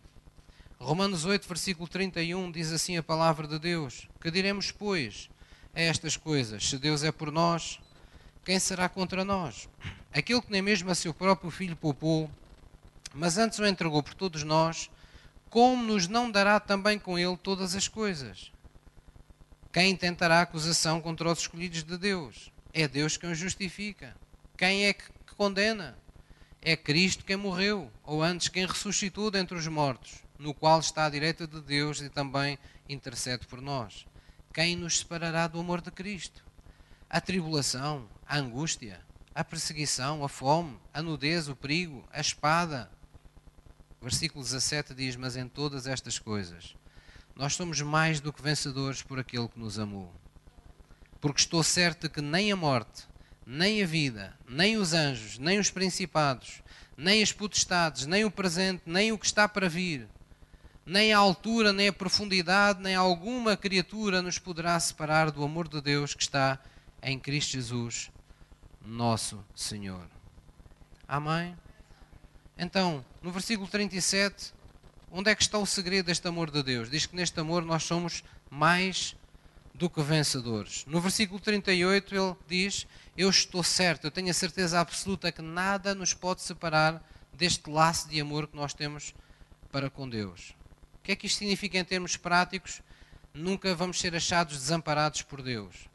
Romanos 0.80 1.24
8, 1.24 1.48
versículo 1.48 1.88
31 1.88 2.52
diz 2.52 2.72
assim 2.72 2.98
a 2.98 3.04
palavra 3.04 3.48
de 3.48 3.60
Deus: 3.60 4.08
Que 4.20 4.32
diremos, 4.32 4.72
pois? 4.72 5.30
A 5.76 5.82
estas 5.82 6.16
coisas. 6.16 6.68
Se 6.68 6.78
Deus 6.78 7.04
é 7.04 7.12
por 7.12 7.32
nós, 7.32 7.80
quem 8.44 8.58
será 8.58 8.88
contra 8.88 9.26
nós? 9.26 9.68
Aquele 10.14 10.42
que 10.42 10.52
nem 10.52 10.62
mesmo 10.62 10.90
a 10.90 10.96
seu 10.96 11.14
próprio 11.14 11.52
filho 11.52 11.76
poupou, 11.76 12.32
mas 13.14 13.38
antes 13.38 13.60
o 13.60 13.66
entregou 13.66 14.02
por 14.02 14.14
todos 14.14 14.44
nós, 14.44 14.90
como 15.50 15.84
nos 15.84 16.08
não 16.08 16.32
dará 16.32 16.60
também 16.60 16.98
com 16.98 17.20
ele 17.20 17.38
todas 17.38 17.76
as 17.76 17.88
coisas? 17.88 18.52
Quem 19.72 19.96
tentará 19.96 20.42
acusação 20.42 21.02
contra 21.02 21.30
os 21.30 21.40
escolhidos 21.40 21.84
de 21.84 21.98
Deus? 21.98 22.52
É 22.74 22.88
Deus 22.88 23.18
quem 23.18 23.32
os 23.32 23.38
justifica. 23.38 24.16
Quem 24.58 24.86
é 24.86 24.94
que 24.94 25.04
condena? 25.36 25.98
É 26.62 26.76
Cristo 26.76 27.26
quem 27.26 27.36
morreu, 27.36 27.92
ou 28.04 28.24
antes 28.24 28.48
quem 28.48 28.66
ressuscitou 28.66 29.30
dentre 29.30 29.58
os 29.58 29.68
mortos, 29.68 30.24
no 30.40 30.54
qual 30.54 30.80
está 30.80 31.06
à 31.06 31.10
direita 31.10 31.46
de 31.46 31.62
Deus 31.62 32.02
e 32.02 32.10
também 32.10 32.58
intercede 32.88 33.46
por 33.48 33.62
nós. 33.62 34.06
Quem 34.56 34.78
nos 34.78 35.00
separará 35.00 35.48
do 35.48 35.60
amor 35.60 35.82
de 35.82 35.92
Cristo? 35.92 36.42
A 37.10 37.20
tribulação, 37.20 38.08
a 38.26 38.38
angústia, 38.38 39.02
a 39.36 39.44
perseguição, 39.44 40.24
a 40.24 40.30
fome, 40.30 40.80
a 40.94 41.02
nudez, 41.02 41.50
o 41.50 41.56
perigo, 41.58 42.08
a 42.10 42.22
espada. 42.22 42.90
Versículo 44.02 44.42
17 44.42 44.94
diz: 44.94 45.18
Mas 45.18 45.36
em 45.36 45.46
todas 45.46 45.86
estas 45.86 46.18
coisas, 46.18 46.74
nós 47.36 47.54
somos 47.54 47.82
mais 47.82 48.22
do 48.22 48.32
que 48.32 48.42
vencedores 48.42 49.02
por 49.02 49.20
aquele 49.20 49.50
que 49.50 49.60
nos 49.60 49.78
amou. 49.78 50.16
Porque 51.20 51.42
estou 51.42 51.62
certo 51.62 52.04
de 52.04 52.10
que 52.10 52.22
nem 52.22 52.50
a 52.50 52.56
morte, 52.56 53.10
nem 53.46 53.84
a 53.84 53.86
vida, 53.86 54.40
nem 54.48 54.78
os 54.78 54.94
anjos, 54.94 55.38
nem 55.38 55.60
os 55.60 55.70
principados, 55.70 56.64
nem 56.96 57.22
as 57.22 57.34
potestades, 57.34 58.06
nem 58.06 58.24
o 58.24 58.32
presente, 58.32 58.84
nem 58.86 59.12
o 59.12 59.20
que 59.20 59.26
está 59.26 59.50
para 59.50 59.68
vir, 59.68 60.08
nem 60.86 61.14
a 61.14 61.18
altura, 61.18 61.74
nem 61.74 61.88
a 61.88 61.94
profundidade, 61.94 62.82
nem 62.82 62.96
alguma 62.96 63.58
criatura 63.58 64.22
nos 64.22 64.38
poderá 64.38 64.80
separar 64.80 65.32
do 65.32 65.44
amor 65.44 65.68
de 65.68 65.82
Deus 65.82 66.14
que 66.14 66.22
está 66.22 66.60
em 67.02 67.18
Cristo 67.20 67.54
Jesus, 67.54 68.12
nosso 68.86 69.44
Senhor. 69.56 70.08
Amém? 71.08 71.56
Então, 72.58 73.04
no 73.22 73.32
versículo 73.32 73.68
37, 73.68 74.54
onde 75.12 75.30
é 75.30 75.36
que 75.36 75.42
está 75.42 75.58
o 75.58 75.66
segredo 75.66 76.06
deste 76.06 76.28
amor 76.28 76.52
de 76.52 76.62
Deus? 76.62 76.90
Diz 76.90 77.06
que 77.06 77.16
neste 77.16 77.40
amor 77.40 77.64
nós 77.66 77.84
somos 77.84 78.24
mais 78.50 79.16
do 79.74 79.90
que 79.90 80.02
vencedores. 80.02 80.86
No 80.88 81.02
versículo 81.02 81.40
38 81.40 82.16
ele 82.16 82.36
diz: 82.48 82.88
Eu 83.18 83.30
estou 83.30 83.62
certo, 83.62 84.06
eu 84.06 84.12
tenho 84.12 84.30
a 84.30 84.34
certeza 84.34 84.80
absoluta 84.80 85.32
que 85.32 85.42
nada 85.42 85.94
nos 85.94 86.14
pode 86.14 86.42
separar 86.42 87.04
deste 87.34 87.70
laço 87.70 88.08
de 88.08 88.22
amor 88.22 88.48
que 88.48 88.56
nós 88.56 88.74
temos 88.74 89.14
para 89.72 89.90
com 89.90 90.08
Deus. 90.08 90.55
Que 91.06 91.12
é 91.12 91.16
que 91.16 91.28
isto 91.28 91.38
significa 91.38 91.78
em 91.78 91.86
termos 91.86 92.18
práticos? 92.18 92.82
Nunca 93.32 93.76
vamos 93.76 94.00
ser 94.00 94.16
achados 94.16 94.58
desamparados 94.58 95.22
por 95.22 95.44
Deus. 95.44 95.88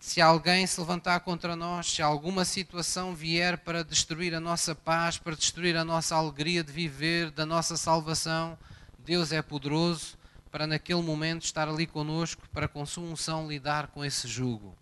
Se 0.00 0.20
alguém 0.20 0.66
se 0.66 0.78
levantar 0.78 1.20
contra 1.20 1.56
nós, 1.56 1.90
se 1.90 2.02
alguma 2.02 2.44
situação 2.44 3.14
vier 3.14 3.56
para 3.56 3.82
destruir 3.82 4.34
a 4.34 4.40
nossa 4.40 4.74
paz, 4.74 5.16
para 5.16 5.34
destruir 5.34 5.78
a 5.78 5.84
nossa 5.84 6.14
alegria 6.14 6.62
de 6.62 6.70
viver, 6.70 7.30
da 7.30 7.46
nossa 7.46 7.74
salvação, 7.74 8.58
Deus 8.98 9.32
é 9.32 9.40
poderoso 9.40 10.18
para 10.50 10.66
naquele 10.66 11.00
momento 11.00 11.44
estar 11.44 11.66
ali 11.66 11.86
conosco, 11.86 12.46
para 12.52 12.68
com 12.68 12.84
sua 12.84 13.04
unção 13.04 13.48
lidar 13.48 13.86
com 13.86 14.04
esse 14.04 14.28
jugo, 14.28 14.76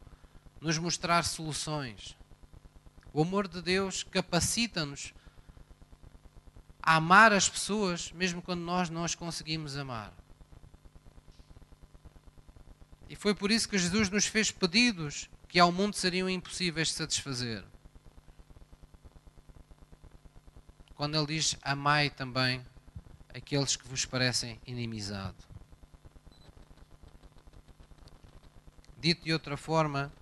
nos 0.61 0.77
mostrar 0.77 1.23
soluções. 1.23 2.17
O 3.13 3.23
amor 3.23 3.47
de 3.47 3.63
Deus 3.63 4.03
capacita-nos 4.03 5.15
a 6.87 6.95
amar 6.95 7.33
as 7.33 7.49
pessoas, 7.49 8.13
mesmo 8.13 8.41
quando 8.41 8.61
nós 8.61 8.89
não 8.89 9.03
as 9.03 9.17
conseguimos 9.17 9.77
amar. 9.77 10.15
E 13.09 13.17
foi 13.17 13.35
por 13.35 13.51
isso 13.51 13.69
que 13.69 13.77
Jesus 13.77 14.09
nos 14.09 14.27
fez 14.27 14.53
pedidos 14.53 15.29
que 15.49 15.59
ao 15.59 15.73
mundo 15.73 15.97
seriam 15.97 16.31
impossíveis 16.31 16.89
de 16.89 16.95
satisfazer. 16.95 17.65
Quando 20.95 21.17
ele 21.17 21.27
diz: 21.27 21.57
Amai 21.61 22.09
também 22.09 22.65
aqueles 23.35 23.75
que 23.75 23.87
vos 23.89 24.05
parecem 24.05 24.61
inimizade. 24.65 25.37
Dito 28.99 29.25
de 29.25 29.33
outra 29.33 29.57
forma, 29.57 30.13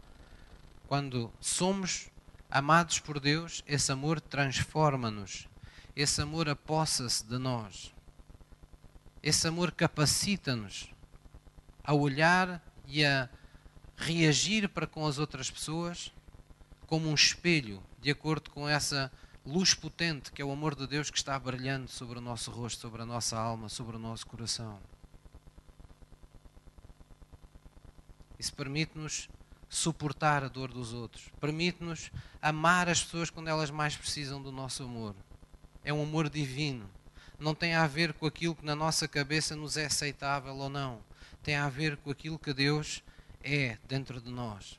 quando 0.88 1.32
somos 1.40 2.08
amados 2.50 2.98
por 2.98 3.20
Deus, 3.20 3.62
esse 3.66 3.92
amor 3.92 4.20
transforma-nos, 4.20 5.46
esse 5.94 6.20
amor 6.20 6.48
apossa-se 6.48 7.24
de 7.24 7.38
nós, 7.38 7.94
esse 9.22 9.46
amor 9.46 9.72
capacita-nos 9.72 10.90
a 11.82 11.94
olhar 11.94 12.62
e 12.86 13.04
a 13.04 13.28
reagir 13.96 14.68
para 14.68 14.86
com 14.86 15.06
as 15.06 15.18
outras 15.18 15.50
pessoas 15.50 16.12
como 16.86 17.08
um 17.08 17.14
espelho, 17.14 17.82
de 18.00 18.10
acordo 18.10 18.50
com 18.50 18.68
essa 18.68 19.10
luz 19.44 19.74
potente 19.74 20.32
que 20.32 20.42
é 20.42 20.44
o 20.44 20.52
amor 20.52 20.74
de 20.74 20.86
Deus 20.86 21.10
que 21.10 21.18
está 21.18 21.38
brilhando 21.38 21.88
sobre 21.88 22.18
o 22.18 22.20
nosso 22.20 22.50
rosto, 22.50 22.80
sobre 22.80 23.02
a 23.02 23.06
nossa 23.06 23.38
alma, 23.38 23.68
sobre 23.68 23.96
o 23.96 23.98
nosso 23.98 24.26
coração. 24.26 24.78
Isso 28.38 28.52
permite-nos 28.54 29.28
suportar 29.68 30.44
a 30.44 30.48
dor 30.48 30.70
dos 30.70 30.92
outros, 30.92 31.30
permite-nos 31.40 32.10
amar 32.40 32.88
as 32.88 33.02
pessoas 33.02 33.30
quando 33.30 33.48
elas 33.48 33.70
mais 33.70 33.96
precisam 33.96 34.42
do 34.42 34.52
nosso 34.52 34.82
amor. 34.82 35.14
É 35.84 35.92
um 35.92 36.02
amor 36.02 36.30
divino. 36.30 36.88
Não 37.38 37.54
tem 37.54 37.74
a 37.74 37.86
ver 37.86 38.12
com 38.14 38.26
aquilo 38.26 38.54
que 38.54 38.64
na 38.64 38.74
nossa 38.74 39.06
cabeça 39.06 39.54
nos 39.54 39.76
é 39.76 39.86
aceitável 39.86 40.56
ou 40.56 40.68
não. 40.68 41.00
Tem 41.42 41.56
a 41.56 41.68
ver 41.68 41.96
com 41.98 42.10
aquilo 42.10 42.38
que 42.38 42.54
Deus 42.54 43.02
é 43.42 43.76
dentro 43.86 44.20
de 44.20 44.30
nós. 44.30 44.78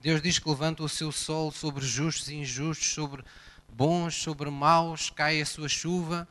Deus 0.00 0.22
diz 0.22 0.38
que 0.38 0.48
levanta 0.48 0.82
o 0.82 0.88
seu 0.88 1.10
sol 1.12 1.50
sobre 1.50 1.84
justos 1.84 2.28
e 2.28 2.34
injustos, 2.34 2.92
sobre 2.92 3.24
bons, 3.68 4.14
sobre 4.14 4.50
maus, 4.50 5.10
cai 5.10 5.40
a 5.40 5.46
sua 5.46 5.68
chuva. 5.68 6.28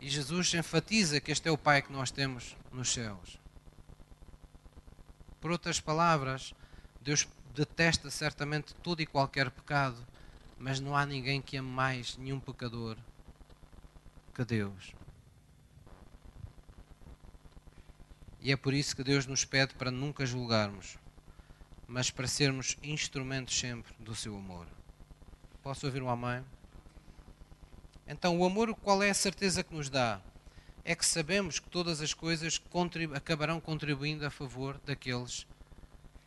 E 0.00 0.08
Jesus 0.08 0.54
enfatiza 0.54 1.20
que 1.20 1.32
este 1.32 1.48
é 1.48 1.50
o 1.50 1.58
Pai 1.58 1.82
que 1.82 1.92
nós 1.92 2.10
temos 2.10 2.56
nos 2.72 2.92
céus. 2.92 3.38
Por 5.40 5.50
outras 5.50 5.80
palavras, 5.80 6.54
Deus 7.00 7.26
detesta 7.54 8.10
certamente 8.10 8.74
todo 8.76 9.00
e 9.00 9.06
qualquer 9.06 9.50
pecado, 9.50 10.06
mas 10.58 10.80
não 10.80 10.96
há 10.96 11.06
ninguém 11.06 11.40
que 11.40 11.56
ame 11.56 11.68
mais 11.68 12.16
nenhum 12.16 12.40
pecador 12.40 12.96
que 14.34 14.44
Deus. 14.44 14.92
E 18.40 18.52
é 18.52 18.56
por 18.56 18.72
isso 18.72 18.94
que 18.94 19.04
Deus 19.04 19.26
nos 19.26 19.44
pede 19.44 19.74
para 19.74 19.90
nunca 19.90 20.26
julgarmos, 20.26 20.96
mas 21.86 22.10
para 22.10 22.26
sermos 22.26 22.76
instrumentos 22.82 23.58
sempre 23.58 23.92
do 23.98 24.14
seu 24.14 24.36
amor. 24.36 24.66
Posso 25.62 25.86
ouvir 25.86 26.02
um 26.02 26.10
amém? 26.10 26.44
Então, 28.06 28.38
o 28.38 28.44
amor, 28.44 28.74
qual 28.76 29.02
é 29.02 29.10
a 29.10 29.14
certeza 29.14 29.62
que 29.62 29.74
nos 29.74 29.88
dá? 29.90 30.20
é 30.88 30.94
que 30.94 31.04
sabemos 31.04 31.58
que 31.58 31.68
todas 31.68 32.00
as 32.00 32.14
coisas 32.14 32.56
contribu 32.56 33.14
acabarão 33.14 33.60
contribuindo 33.60 34.24
a 34.24 34.30
favor 34.30 34.80
daqueles 34.86 35.46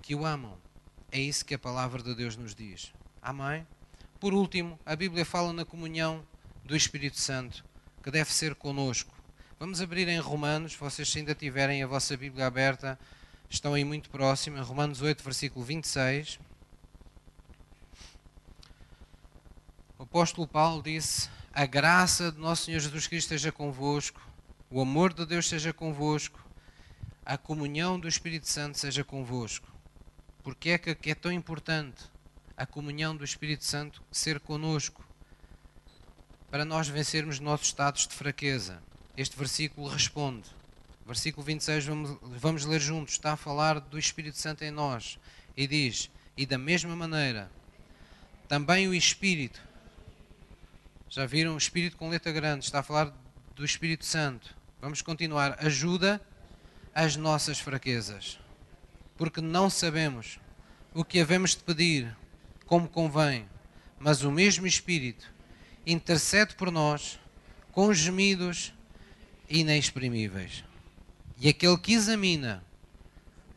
que 0.03 0.13
o 0.13 0.23
amam. 0.23 0.55
É 1.11 1.19
isso 1.19 1.43
que 1.43 1.55
a 1.55 1.59
palavra 1.59 2.03
de 2.03 2.13
Deus 2.13 2.37
nos 2.37 2.53
diz. 2.53 2.93
Amém? 3.19 3.65
Por 4.21 4.33
último, 4.33 4.79
a 4.85 4.95
Bíblia 4.95 5.25
fala 5.25 5.51
na 5.51 5.65
comunhão 5.65 6.23
do 6.63 6.75
Espírito 6.75 7.19
Santo, 7.19 7.65
que 8.01 8.09
deve 8.09 8.31
ser 8.31 8.55
conosco. 8.55 9.11
Vamos 9.59 9.81
abrir 9.81 10.07
em 10.07 10.19
Romanos, 10.19 10.75
vocês 10.75 11.09
se 11.09 11.19
ainda 11.19 11.35
tiverem 11.35 11.83
a 11.83 11.87
vossa 11.87 12.15
Bíblia 12.15 12.45
aberta, 12.45 12.97
estão 13.49 13.73
aí 13.73 13.83
muito 13.83 14.09
próximo, 14.09 14.57
em 14.57 14.61
Romanos 14.61 15.01
8, 15.01 15.23
versículo 15.23 15.65
26. 15.65 16.39
O 19.97 20.03
apóstolo 20.03 20.47
Paulo 20.47 20.83
disse: 20.83 21.27
A 21.51 21.65
graça 21.65 22.31
de 22.31 22.39
nosso 22.39 22.65
Senhor 22.65 22.79
Jesus 22.79 23.07
Cristo 23.07 23.33
esteja 23.33 23.51
convosco 23.51 24.21
o 24.73 24.79
amor 24.79 25.13
de 25.13 25.25
Deus 25.25 25.49
seja 25.49 25.73
convosco, 25.73 26.39
a 27.25 27.37
comunhão 27.37 27.99
do 27.99 28.07
Espírito 28.07 28.47
Santo 28.47 28.79
seja 28.79 29.03
convosco. 29.03 29.67
Porque 30.41 30.69
é 30.69 30.77
que 30.77 31.11
é 31.11 31.15
tão 31.15 31.29
importante 31.29 32.10
a 32.61 32.65
comunhão 32.65 33.15
do 33.15 33.23
Espírito 33.23 33.63
Santo 33.63 34.03
ser 34.11 34.39
conosco 34.39 35.03
para 36.49 36.65
nós 36.65 36.87
vencermos 36.87 37.39
nossos 37.39 37.67
estados 37.67 38.07
de 38.07 38.13
fraqueza? 38.13 38.81
Este 39.15 39.37
versículo 39.37 39.87
responde. 39.87 40.49
Versículo 41.05 41.45
26, 41.45 41.85
vamos, 41.85 42.17
vamos 42.21 42.65
ler 42.65 42.79
juntos. 42.79 43.13
Está 43.13 43.33
a 43.33 43.37
falar 43.37 43.79
do 43.79 43.97
Espírito 43.97 44.37
Santo 44.37 44.63
em 44.63 44.71
nós 44.71 45.17
e 45.57 45.67
diz: 45.67 46.09
E 46.37 46.45
da 46.45 46.57
mesma 46.57 46.95
maneira, 46.95 47.51
também 48.47 48.87
o 48.87 48.93
Espírito. 48.93 49.61
Já 51.09 51.25
viram? 51.25 51.55
O 51.55 51.57
Espírito 51.57 51.97
com 51.97 52.09
letra 52.09 52.31
grande 52.31 52.65
está 52.65 52.79
a 52.79 52.83
falar 52.83 53.13
do 53.55 53.65
Espírito 53.65 54.05
Santo 54.05 54.61
Vamos 54.81 55.03
continuar. 55.03 55.63
Ajuda 55.63 56.19
as 56.93 57.15
nossas 57.15 57.59
fraquezas. 57.59 58.39
Porque 59.15 59.39
não 59.39 59.69
sabemos 59.69 60.39
o 60.91 61.05
que 61.05 61.19
havemos 61.19 61.51
de 61.51 61.57
pedir 61.57 62.17
como 62.71 62.87
convém, 62.87 63.45
mas 63.99 64.23
o 64.23 64.31
mesmo 64.31 64.65
Espírito 64.65 65.29
intercede 65.85 66.55
por 66.55 66.71
nós 66.71 67.19
com 67.73 67.93
gemidos 67.93 68.73
inexprimíveis. 69.49 70.63
E 71.37 71.49
aquele 71.49 71.77
que 71.77 71.91
examina 71.91 72.63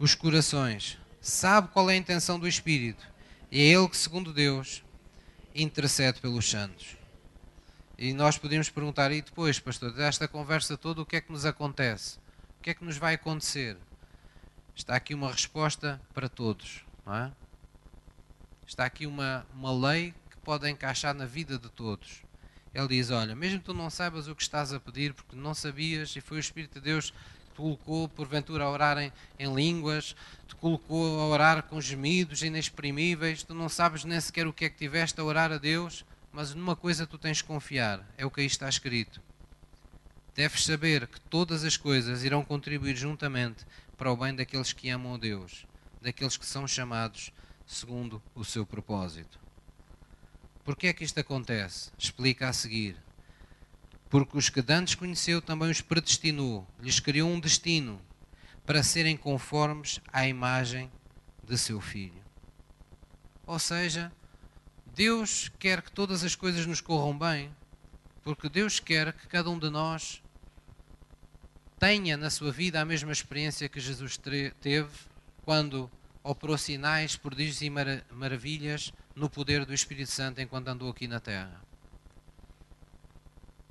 os 0.01 0.17
corações 0.17 0.99
sabe 1.21 1.69
qual 1.69 1.89
é 1.89 1.93
a 1.93 1.97
intenção 1.97 2.41
do 2.41 2.49
Espírito, 2.49 3.07
e 3.53 3.61
é 3.61 3.67
ele 3.67 3.89
que, 3.89 3.97
segundo 3.97 4.33
Deus, 4.33 4.83
intercede 5.55 6.21
pelos 6.21 6.51
santos. 6.51 6.97
E 7.97 8.13
nós 8.13 8.37
podemos 8.37 8.69
perguntar, 8.69 9.13
e 9.13 9.23
depois, 9.23 9.61
pastor, 9.61 9.93
desta 9.93 10.27
conversa 10.27 10.77
toda, 10.77 11.03
o 11.03 11.07
que 11.07 11.15
é 11.15 11.21
que 11.21 11.31
nos 11.31 11.47
acontece? 11.47 12.19
O 12.59 12.63
que 12.65 12.71
é 12.71 12.75
que 12.75 12.85
nos 12.85 12.97
vai 12.97 13.15
acontecer? 13.15 13.77
Está 14.75 14.97
aqui 14.97 15.15
uma 15.15 15.31
resposta 15.31 16.03
para 16.13 16.29
todos, 16.29 16.85
não 17.07 17.15
é? 17.15 17.44
Está 18.67 18.85
aqui 18.85 19.07
uma, 19.07 19.47
uma 19.55 19.73
lei 19.89 20.15
que 20.31 20.37
pode 20.39 20.69
encaixar 20.69 21.15
na 21.15 21.27
vida 21.27 21.59
de 21.59 21.69
todos. 21.69 22.23
Ele 22.73 22.89
diz: 22.89 23.11
Olha, 23.11 23.35
mesmo 23.35 23.59
que 23.59 23.67
tu 23.67 23.75
não 23.75 23.91
saibas 23.91 24.29
o 24.29 24.35
que 24.35 24.43
estás 24.43 24.73
a 24.73 24.81
pedir, 24.81 25.15
porque 25.15 25.37
não 25.37 25.55
sabias, 25.55 26.15
e 26.17 26.21
foi 26.21 26.39
o 26.39 26.41
Espírito 26.41 26.75
de 26.75 26.81
Deus 26.81 27.11
que 27.11 27.51
te 27.51 27.57
colocou, 27.57 28.09
porventura, 28.09 28.65
a 28.65 28.71
orar 28.71 28.99
em, 28.99 29.13
em 29.39 29.55
línguas, 29.55 30.17
te 30.49 30.55
colocou 30.57 31.21
a 31.21 31.27
orar 31.27 31.63
com 31.65 31.81
gemidos 31.81 32.43
inexprimíveis, 32.43 33.43
tu 33.43 33.55
não 33.55 33.69
sabes 33.69 34.05
nem 34.05 34.21
sequer 34.21 34.47
o 34.47 34.53
que 34.53 34.65
é 34.65 34.71
que 34.71 34.77
tiveste 34.77 35.21
a 35.21 35.25
orar 35.25 35.53
a 35.53 35.59
Deus 35.59 36.05
mas 36.35 36.53
numa 36.53 36.75
coisa 36.75 37.07
tu 37.07 37.17
tens 37.17 37.37
de 37.37 37.45
confiar, 37.45 38.05
é 38.19 38.27
o 38.27 38.31
que 38.31 38.41
aí 38.41 38.47
está 38.47 38.69
escrito. 38.69 39.23
Deves 40.35 40.65
saber 40.65 41.07
que 41.07 41.21
todas 41.21 41.63
as 41.63 41.77
coisas 41.77 42.25
irão 42.25 42.45
contribuir 42.45 42.97
juntamente 42.97 43.65
para 43.97 44.11
o 44.11 44.17
bem 44.17 44.35
daqueles 44.35 44.73
que 44.73 44.91
amam 44.91 45.15
a 45.15 45.17
Deus, 45.17 45.65
daqueles 46.03 46.37
que 46.37 46.45
são 46.45 46.67
chamados 46.67 47.33
segundo 47.67 48.23
o 48.35 48.45
seu 48.45 48.67
propósito. 48.67 49.39
Porquê 50.65 50.89
é 50.89 50.93
que 50.93 51.05
isto 51.05 51.21
acontece? 51.21 51.91
Explica 51.99 52.49
a 52.49 52.53
seguir. 52.53 52.97
Porque 54.09 54.39
os 54.39 54.49
que 54.49 54.63
dantes 54.63 54.95
conheceu 54.95 55.43
também 55.43 55.71
os 55.71 55.81
predestinou, 55.81 56.67
lhes 56.79 57.01
criou 57.01 57.29
um 57.29 57.41
destino 57.41 58.01
para 58.65 58.83
serem 58.83 59.17
conformes 59.17 60.01
à 60.13 60.27
imagem 60.27 60.91
de 61.43 61.59
seu 61.59 61.81
filho. 61.81 62.23
Ou 63.47 63.59
seja, 63.59 64.11
Deus 64.95 65.51
quer 65.59 65.83
que 65.83 65.93
todas 65.93 66.25
as 66.25 66.35
coisas 66.35 66.65
nos 66.65 66.81
corram 66.81 67.19
bem, 67.19 67.55
porque 68.23 68.49
Deus 68.49 68.81
quer 68.81 69.13
que 69.13 69.27
cada 69.27 69.51
um 69.51 69.59
de 69.59 69.69
nós 69.69 70.23
tenha 71.79 72.17
na 72.17 72.31
sua 72.31 72.51
vida 72.51 72.81
a 72.81 72.85
mesma 72.85 73.13
experiência 73.13 73.69
que 73.69 73.81
Jesus 73.81 74.19
teve 74.61 74.91
quando 75.43 75.91
operou 76.25 76.57
sinais, 76.57 77.17
prodígios 77.17 77.61
e 77.61 77.69
maravilhas 77.69 78.93
no 79.15 79.29
poder 79.29 79.67
do 79.67 79.75
Espírito 79.75 80.11
Santo 80.11 80.41
enquanto 80.41 80.69
andou 80.69 80.91
aqui 80.91 81.07
na 81.07 81.21
terra. 81.21 81.63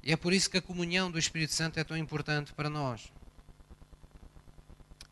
E 0.03 0.11
é 0.11 0.15
por 0.15 0.31
isso 0.31 0.49
que 0.49 0.57
a 0.57 0.61
comunhão 0.61 1.09
do 1.09 1.17
Espírito 1.17 1.53
Santo 1.53 1.79
é 1.79 1.83
tão 1.83 1.97
importante 1.97 2.53
para 2.53 2.69
nós. 2.69 3.11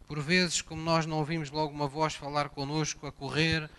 Por 0.07 0.21
vezes, 0.21 0.61
como 0.61 0.81
nós 0.81 1.05
não 1.05 1.17
ouvimos 1.17 1.49
logo 1.49 1.73
uma 1.73 1.87
voz 1.87 2.13
falar 2.13 2.49
connosco 2.49 3.07
a 3.07 3.11
correr, 3.11 3.69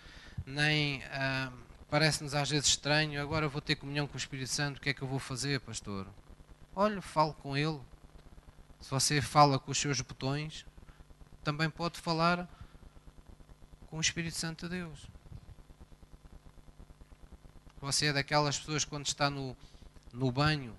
nem 0.45 1.01
ah, 1.05 1.53
parece-nos 1.89 2.33
às 2.33 2.49
vezes 2.49 2.67
estranho, 2.67 3.21
agora 3.21 3.47
vou 3.47 3.61
ter 3.61 3.75
comunhão 3.75 4.07
com 4.07 4.15
o 4.15 4.17
Espírito 4.17 4.49
Santo, 4.49 4.77
o 4.77 4.81
que 4.81 4.89
é 4.89 4.93
que 4.93 5.03
eu 5.03 5.07
vou 5.07 5.19
fazer, 5.19 5.61
pastor? 5.61 6.07
Olha, 6.75 7.01
falo 7.01 7.33
com 7.35 7.55
ele. 7.55 7.79
Se 8.81 8.89
você 8.89 9.21
fala 9.21 9.57
com 9.57 9.71
os 9.71 9.77
seus 9.77 10.01
botões, 10.01 10.65
também 11.43 11.69
pode 11.69 11.99
falar 12.01 12.49
com 13.93 13.99
o 13.99 14.01
Espírito 14.01 14.35
Santo 14.35 14.67
de 14.67 14.77
Deus. 14.77 15.05
Você 17.79 18.07
é 18.07 18.13
daquelas 18.13 18.57
pessoas 18.57 18.83
quando 18.83 19.05
está 19.05 19.29
no, 19.29 19.55
no 20.11 20.31
banho, 20.31 20.75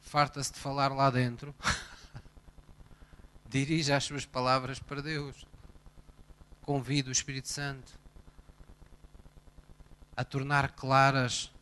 farta-se 0.00 0.52
de 0.52 0.58
falar 0.58 0.92
lá 0.92 1.08
dentro. 1.08 1.54
Dirige 3.48 3.92
as 3.92 4.02
suas 4.02 4.24
palavras 4.24 4.80
para 4.80 5.00
Deus. 5.00 5.46
Convide 6.62 7.10
o 7.10 7.12
Espírito 7.12 7.46
Santo 7.46 7.96
a 10.16 10.24
tornar 10.24 10.72
claras 10.72 11.52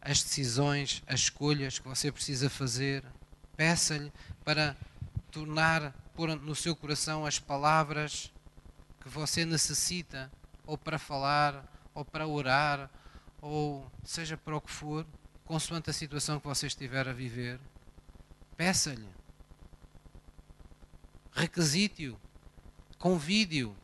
as 0.00 0.20
decisões, 0.24 1.00
as 1.06 1.20
escolhas 1.20 1.78
que 1.78 1.86
você 1.86 2.10
precisa 2.10 2.50
fazer. 2.50 3.04
Peça-lhe 3.56 4.12
para 4.44 4.76
tornar, 5.30 5.94
pôr 6.16 6.34
no 6.34 6.54
seu 6.54 6.74
coração 6.74 7.26
as 7.26 7.38
palavras 7.38 8.32
que 9.00 9.08
você 9.08 9.44
necessita, 9.44 10.32
ou 10.66 10.76
para 10.76 10.98
falar, 10.98 11.64
ou 11.94 12.04
para 12.04 12.26
orar, 12.26 12.90
ou 13.40 13.88
seja 14.02 14.36
para 14.36 14.56
o 14.56 14.60
que 14.60 14.70
for, 14.70 15.06
consoante 15.44 15.90
a 15.90 15.92
situação 15.92 16.40
que 16.40 16.46
você 16.46 16.66
estiver 16.66 17.06
a 17.06 17.12
viver. 17.12 17.60
Peça-lhe 18.56 19.16
requisite-o, 21.36 22.18
convide-o. 22.98 23.76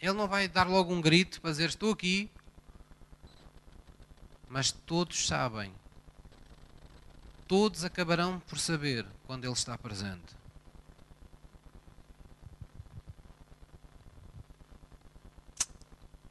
Ele 0.00 0.12
não 0.12 0.26
vai 0.26 0.48
dar 0.48 0.66
logo 0.66 0.92
um 0.92 1.00
grito 1.00 1.40
para 1.40 1.52
dizer 1.52 1.68
estou 1.68 1.92
aqui, 1.92 2.28
mas 4.48 4.72
todos 4.72 5.26
sabem, 5.26 5.72
todos 7.46 7.84
acabarão 7.84 8.40
por 8.40 8.58
saber 8.58 9.06
quando 9.26 9.44
ele 9.44 9.52
está 9.52 9.78
presente. 9.78 10.34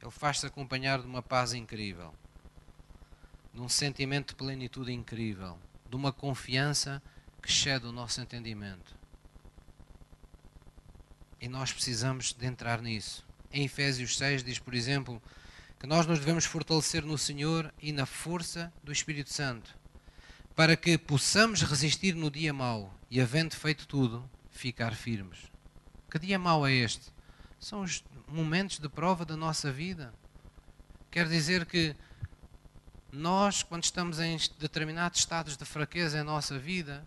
Ele 0.00 0.10
faz-se 0.10 0.46
acompanhar 0.46 1.00
de 1.00 1.06
uma 1.06 1.22
paz 1.22 1.52
incrível, 1.52 2.14
de 3.52 3.60
um 3.60 3.68
sentimento 3.68 4.28
de 4.28 4.36
plenitude 4.36 4.92
incrível, 4.92 5.58
de 5.88 5.96
uma 5.96 6.12
confiança 6.12 7.02
que 7.42 7.50
excede 7.50 7.86
o 7.86 7.92
nosso 7.92 8.20
entendimento. 8.20 8.94
E 11.40 11.48
nós 11.48 11.72
precisamos 11.72 12.32
de 12.32 12.46
entrar 12.46 12.82
nisso. 12.82 13.26
Em 13.52 13.64
Efésios 13.64 14.16
6 14.16 14.44
diz, 14.44 14.58
por 14.58 14.74
exemplo, 14.74 15.22
que 15.78 15.86
nós 15.86 16.06
nos 16.06 16.18
devemos 16.18 16.44
fortalecer 16.44 17.04
no 17.04 17.16
Senhor 17.16 17.72
e 17.80 17.92
na 17.92 18.06
força 18.06 18.72
do 18.82 18.92
Espírito 18.92 19.32
Santo, 19.32 19.76
para 20.56 20.74
que 20.74 20.96
possamos 20.96 21.60
resistir 21.60 22.14
no 22.14 22.30
dia 22.30 22.50
mau 22.50 22.98
e, 23.10 23.20
havendo 23.20 23.54
feito 23.54 23.86
tudo, 23.86 24.28
ficar 24.50 24.94
firmes. 24.94 25.38
Que 26.10 26.18
dia 26.18 26.38
mau 26.38 26.66
é 26.66 26.72
este? 26.72 27.12
São 27.60 27.82
os 27.82 28.02
momentos 28.26 28.78
de 28.78 28.88
prova 28.88 29.26
da 29.26 29.36
nossa 29.36 29.70
vida. 29.70 30.14
Quer 31.10 31.28
dizer 31.28 31.66
que 31.66 31.94
nós, 33.12 33.62
quando 33.62 33.84
estamos 33.84 34.18
em 34.18 34.38
determinados 34.58 35.18
estados 35.18 35.58
de 35.58 35.64
fraqueza 35.66 36.18
em 36.18 36.24
nossa 36.24 36.58
vida, 36.58 37.06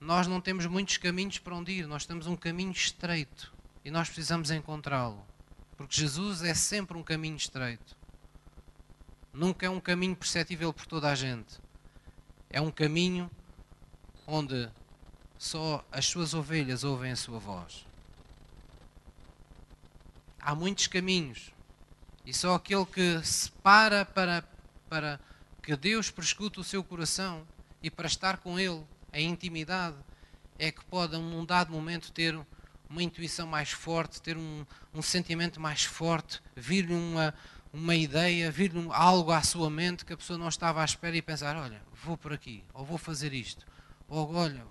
nós 0.00 0.28
não 0.28 0.40
temos 0.40 0.64
muitos 0.66 0.96
caminhos 0.96 1.38
para 1.38 1.56
onde 1.56 1.72
ir, 1.72 1.88
nós 1.88 2.06
temos 2.06 2.28
um 2.28 2.36
caminho 2.36 2.70
estreito 2.70 3.52
e 3.84 3.90
nós 3.90 4.08
precisamos 4.08 4.48
encontrá-lo. 4.48 5.26
Porque 5.76 6.00
Jesus 6.00 6.44
é 6.44 6.54
sempre 6.54 6.96
um 6.96 7.02
caminho 7.02 7.36
estreito. 7.36 7.96
Nunca 9.32 9.66
é 9.66 9.70
um 9.70 9.80
caminho 9.80 10.14
perceptível 10.14 10.72
por 10.72 10.86
toda 10.86 11.10
a 11.10 11.16
gente. 11.16 11.58
É 12.50 12.60
um 12.60 12.70
caminho 12.70 13.30
onde 14.26 14.68
só 15.38 15.84
as 15.90 16.06
suas 16.06 16.34
ovelhas 16.34 16.82
ouvem 16.82 17.12
a 17.12 17.16
sua 17.16 17.38
voz. 17.38 17.86
Há 20.40 20.54
muitos 20.54 20.88
caminhos 20.88 21.52
e 22.26 22.34
só 22.34 22.54
aquele 22.54 22.84
que 22.84 23.22
se 23.24 23.50
para 23.52 24.04
para, 24.04 24.44
para 24.88 25.20
que 25.62 25.76
Deus 25.76 26.10
prescute 26.10 26.58
o 26.58 26.64
seu 26.64 26.82
coração 26.82 27.46
e 27.82 27.90
para 27.90 28.06
estar 28.06 28.38
com 28.38 28.58
Ele 28.58 28.84
a 29.12 29.20
intimidade, 29.20 29.96
é 30.58 30.70
que 30.70 30.84
pode, 30.84 31.16
num 31.16 31.44
dado 31.44 31.72
momento, 31.72 32.12
ter 32.12 32.38
uma 32.88 33.02
intuição 33.02 33.46
mais 33.46 33.70
forte, 33.70 34.20
ter 34.20 34.36
um, 34.36 34.66
um 34.92 35.00
sentimento 35.00 35.60
mais 35.60 35.84
forte, 35.84 36.42
vir-lhe 36.54 36.92
uma, 36.92 37.34
uma 37.72 37.94
ideia, 37.94 38.50
vir-lhe 38.50 38.88
algo 38.90 39.30
à 39.30 39.42
sua 39.42 39.70
mente 39.70 40.04
que 40.04 40.12
a 40.12 40.16
pessoa 40.16 40.38
não 40.38 40.48
estava 40.48 40.82
à 40.82 40.84
espera 40.84 41.16
e 41.16 41.22
pensar: 41.22 41.56
olha, 41.56 41.82
vou 42.02 42.16
por 42.16 42.32
aqui, 42.32 42.64
ou 42.74 42.84
vou 42.84 42.98
fazer 42.98 43.32
isto, 43.32 43.66
ou 44.08 44.34
olha, 44.34 44.66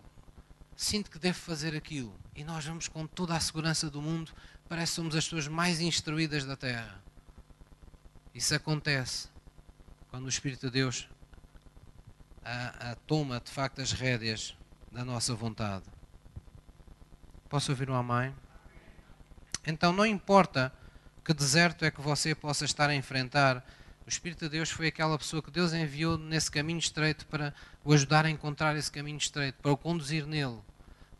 sinto 0.75 1.09
que 1.09 1.19
devo 1.19 1.37
fazer 1.37 1.75
aquilo. 1.75 2.13
E 2.35 2.43
nós 2.43 2.65
vamos 2.65 2.87
com 2.87 3.05
toda 3.07 3.35
a 3.35 3.39
segurança 3.39 3.89
do 3.89 4.01
mundo, 4.01 4.31
parece 4.67 4.91
que 4.91 4.95
somos 4.97 5.15
as 5.15 5.23
pessoas 5.23 5.47
mais 5.47 5.79
instruídas 5.79 6.45
da 6.45 6.55
terra. 6.55 7.03
Isso 8.33 8.53
acontece 8.53 9.27
quando 10.09 10.25
o 10.25 10.29
Espírito 10.29 10.67
de 10.67 10.73
Deus 10.73 11.07
a, 12.43 12.91
a 12.91 12.95
toma 12.95 13.39
de 13.39 13.51
facto 13.51 13.81
as 13.81 13.91
rédeas 13.91 14.55
da 14.91 15.05
nossa 15.05 15.33
vontade. 15.33 15.85
Posso 17.47 17.71
ouvir 17.71 17.89
uma 17.89 18.03
mãe? 18.03 18.35
Então 19.65 19.91
não 19.91 20.05
importa 20.05 20.73
que 21.29 21.33
deserto 21.35 21.85
é 21.85 21.91
que 21.91 22.01
você 22.01 22.33
possa 22.33 22.65
estar 22.65 22.89
a 22.89 22.95
enfrentar, 22.95 23.63
o 24.03 24.09
Espírito 24.09 24.45
de 24.45 24.49
Deus 24.49 24.71
foi 24.71 24.87
aquela 24.87 25.15
pessoa 25.15 25.43
que 25.43 25.51
Deus 25.51 25.73
enviou 25.73 26.17
nesse 26.17 26.49
caminho 26.49 26.79
estreito 26.79 27.27
para 27.27 27.53
o 27.85 27.93
ajudar 27.93 28.25
a 28.25 28.31
encontrar 28.31 28.75
esse 28.75 28.91
caminho 28.91 29.19
estreito, 29.19 29.61
para 29.61 29.71
o 29.71 29.77
conduzir 29.77 30.25
nele, 30.25 30.57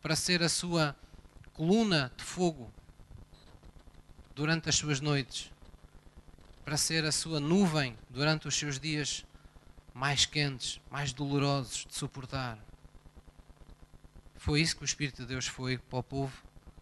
para 0.02 0.16
ser 0.16 0.42
a 0.42 0.48
sua 0.48 0.96
coluna 1.52 2.10
de 2.16 2.24
fogo 2.24 2.72
durante 4.34 4.68
as 4.68 4.74
suas 4.74 5.00
noites, 5.00 5.52
para 6.64 6.76
ser 6.76 7.04
a 7.04 7.12
sua 7.12 7.38
nuvem 7.38 7.96
durante 8.08 8.48
os 8.48 8.56
seus 8.56 8.80
dias 8.80 9.24
mais 9.94 10.26
quentes, 10.26 10.80
mais 10.90 11.12
dolorosos 11.12 11.86
de 11.88 11.94
suportar. 11.94 12.58
Foi 14.34 14.60
isso 14.60 14.74
que 14.74 14.82
o 14.82 14.84
Espírito 14.84 15.22
de 15.22 15.28
Deus 15.28 15.46
foi 15.46 15.78
para 15.78 16.00
o 16.00 16.02
povo 16.02 16.36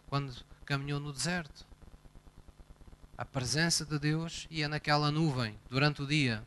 quando 0.07 0.33
caminhou 0.65 0.99
no 0.99 1.13
deserto. 1.13 1.68
A 3.19 3.25
presença 3.25 3.83
de 3.83 3.99
Deus 3.99 4.47
ia 4.49 4.69
naquela 4.69 5.11
nuvem 5.11 5.59
durante 5.69 6.01
o 6.01 6.07
dia 6.07 6.41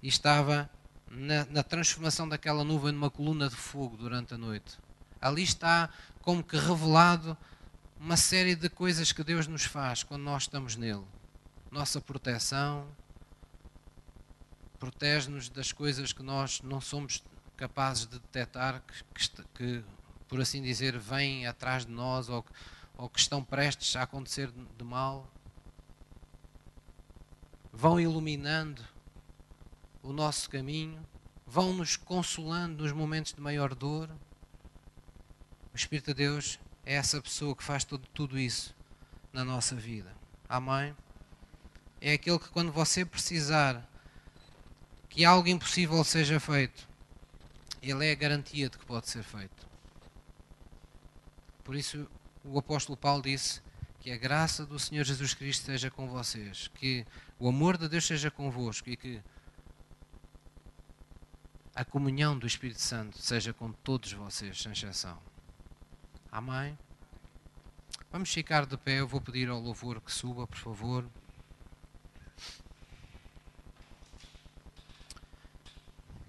e 0.00 0.06
estava 0.06 0.70
na, 1.10 1.44
na 1.46 1.62
transformação 1.64 2.28
daquela 2.28 2.62
nuvem 2.62 2.92
numa 2.92 3.10
coluna 3.10 3.48
de 3.48 3.56
fogo 3.56 3.96
durante 3.96 4.32
a 4.32 4.38
noite. 4.38 4.78
Ali 5.20 5.42
está 5.42 5.90
como 6.22 6.44
que 6.44 6.56
revelado 6.56 7.36
uma 7.98 8.16
série 8.16 8.54
de 8.54 8.68
coisas 8.68 9.10
que 9.10 9.24
Deus 9.24 9.48
nos 9.48 9.64
faz 9.64 10.04
quando 10.04 10.22
nós 10.22 10.44
estamos 10.44 10.76
nele. 10.76 11.04
Nossa 11.68 12.00
proteção, 12.00 12.86
protege-nos 14.78 15.48
das 15.48 15.72
coisas 15.72 16.12
que 16.12 16.22
nós 16.22 16.62
não 16.62 16.80
somos 16.80 17.24
capazes 17.56 18.06
de 18.06 18.20
detectar, 18.20 18.84
que, 18.86 19.02
que, 19.28 19.42
que 19.52 19.84
por 20.28 20.40
assim 20.40 20.62
dizer, 20.62 20.96
vêm 20.96 21.44
atrás 21.44 21.84
de 21.84 21.90
nós 21.90 22.28
ou, 22.28 22.46
ou 22.96 23.08
que 23.08 23.18
estão 23.18 23.42
prestes 23.42 23.96
a 23.96 24.02
acontecer 24.02 24.48
de 24.78 24.84
mal. 24.84 25.28
Vão 27.80 28.00
iluminando 28.00 28.82
o 30.02 30.12
nosso 30.12 30.50
caminho, 30.50 31.00
vão 31.46 31.72
nos 31.72 31.94
consolando 31.94 32.82
nos 32.82 32.90
momentos 32.90 33.32
de 33.32 33.40
maior 33.40 33.72
dor. 33.72 34.10
O 35.72 35.76
Espírito 35.76 36.06
de 36.06 36.14
Deus 36.14 36.58
é 36.84 36.94
essa 36.94 37.22
pessoa 37.22 37.54
que 37.54 37.62
faz 37.62 37.84
tudo, 37.84 38.04
tudo 38.12 38.36
isso 38.36 38.74
na 39.32 39.44
nossa 39.44 39.76
vida. 39.76 40.12
Amém? 40.48 40.92
É 42.00 42.14
aquele 42.14 42.40
que, 42.40 42.48
quando 42.48 42.72
você 42.72 43.04
precisar 43.04 43.88
que 45.08 45.24
algo 45.24 45.46
impossível 45.46 46.02
seja 46.02 46.40
feito, 46.40 46.88
ele 47.80 48.06
é 48.06 48.10
a 48.10 48.16
garantia 48.16 48.68
de 48.68 48.76
que 48.76 48.86
pode 48.86 49.08
ser 49.08 49.22
feito. 49.22 49.68
Por 51.62 51.76
isso, 51.76 52.10
o 52.42 52.58
apóstolo 52.58 52.96
Paulo 52.96 53.22
disse 53.22 53.62
que 54.08 54.12
a 54.12 54.16
graça 54.16 54.64
do 54.64 54.78
Senhor 54.78 55.04
Jesus 55.04 55.34
Cristo 55.34 55.60
esteja 55.60 55.90
com 55.90 56.08
vocês, 56.08 56.68
que 56.68 57.06
o 57.38 57.46
amor 57.46 57.76
de 57.76 57.86
Deus 57.90 58.06
seja 58.06 58.30
convosco 58.30 58.88
e 58.88 58.96
que 58.96 59.20
a 61.74 61.84
comunhão 61.84 62.38
do 62.38 62.46
Espírito 62.46 62.80
Santo 62.80 63.20
seja 63.20 63.52
com 63.52 63.70
todos 63.70 64.10
vocês, 64.14 64.62
sem 64.62 64.72
exceção. 64.72 65.18
Amém? 66.32 66.78
Vamos 68.10 68.32
ficar 68.32 68.64
de 68.64 68.78
pé. 68.78 69.00
Eu 69.00 69.06
vou 69.06 69.20
pedir 69.20 69.50
ao 69.50 69.60
louvor 69.60 70.00
que 70.00 70.10
suba, 70.10 70.46
por 70.46 70.56
favor. 70.56 71.06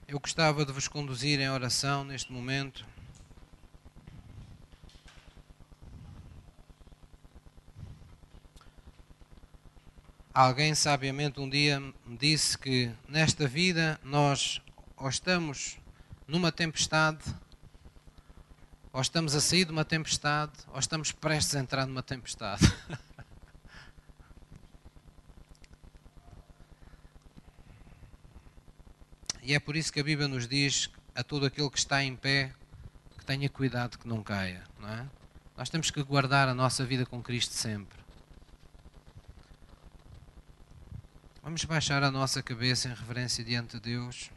Eu 0.05 0.19
gostava 0.19 0.65
de 0.65 0.73
vos 0.73 0.89
conduzir 0.89 1.39
em 1.39 1.49
oração 1.49 2.03
neste 2.03 2.30
momento. 2.30 2.86
Alguém 10.41 10.73
sabiamente 10.73 11.37
um 11.41 11.49
dia 11.49 11.81
me 11.81 12.17
disse 12.17 12.57
que 12.57 12.89
nesta 13.09 13.45
vida 13.45 13.99
nós 14.01 14.61
ou 14.95 15.09
estamos 15.09 15.77
numa 16.25 16.49
tempestade, 16.49 17.19
ou 18.93 19.01
estamos 19.01 19.35
a 19.35 19.41
sair 19.41 19.65
de 19.65 19.71
uma 19.73 19.83
tempestade, 19.83 20.53
ou 20.69 20.79
estamos 20.79 21.11
prestes 21.11 21.57
a 21.57 21.59
entrar 21.59 21.85
numa 21.85 22.01
tempestade. 22.01 22.61
e 29.43 29.53
é 29.53 29.59
por 29.59 29.75
isso 29.75 29.91
que 29.91 29.99
a 29.99 30.03
Bíblia 30.05 30.29
nos 30.29 30.47
diz 30.47 30.89
a 31.13 31.21
todo 31.21 31.45
aquele 31.47 31.69
que 31.69 31.79
está 31.79 32.01
em 32.01 32.15
pé 32.15 32.53
que 33.17 33.25
tenha 33.25 33.49
cuidado 33.49 33.99
que 33.99 34.07
não 34.07 34.23
caia, 34.23 34.63
não 34.79 34.87
é? 34.87 35.05
Nós 35.57 35.69
temos 35.69 35.91
que 35.91 36.01
guardar 36.01 36.47
a 36.47 36.53
nossa 36.53 36.85
vida 36.85 37.05
com 37.05 37.21
Cristo 37.21 37.53
sempre. 37.53 37.99
Vamos 41.50 41.66
baixar 41.66 42.04
a 42.04 42.12
nossa 42.12 42.43
cabeça 42.43 42.88
em 42.88 42.93
reverência 42.93 43.43
diante 43.43 43.80
de 43.80 43.89
Deus. 43.89 44.30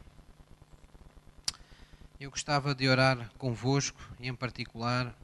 Eu 2.19 2.31
gostava 2.31 2.73
de 2.73 2.89
orar 2.89 3.29
convosco 3.37 4.01
e, 4.19 4.27
em 4.27 4.33
particular, 4.33 5.15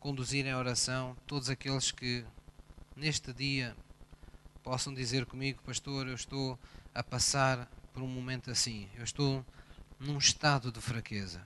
conduzir 0.00 0.44
em 0.46 0.52
oração 0.52 1.16
todos 1.28 1.48
aqueles 1.48 1.92
que 1.92 2.24
neste 2.96 3.32
dia 3.32 3.76
possam 4.64 4.92
dizer 4.92 5.26
comigo, 5.26 5.62
Pastor, 5.62 6.08
eu 6.08 6.14
estou 6.14 6.58
a 6.92 7.04
passar 7.04 7.70
por 7.92 8.02
um 8.02 8.08
momento 8.08 8.50
assim, 8.50 8.88
eu 8.96 9.04
estou 9.04 9.46
num 9.96 10.18
estado 10.18 10.72
de 10.72 10.80
fraqueza, 10.80 11.40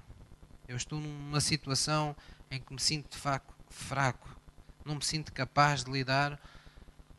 eu 0.67 0.75
estou 0.75 0.99
numa 0.99 1.43
situação 1.43 2.17
em 2.51 2.59
que 2.59 2.73
me 2.73 2.81
sinto 2.81 3.11
de 3.11 3.19
facto 3.19 3.55
fraco, 3.69 4.41
não 4.87 4.95
me 4.95 5.05
sinto 5.05 5.35
capaz 5.35 5.85
de 5.85 5.91
lidar 5.91 6.41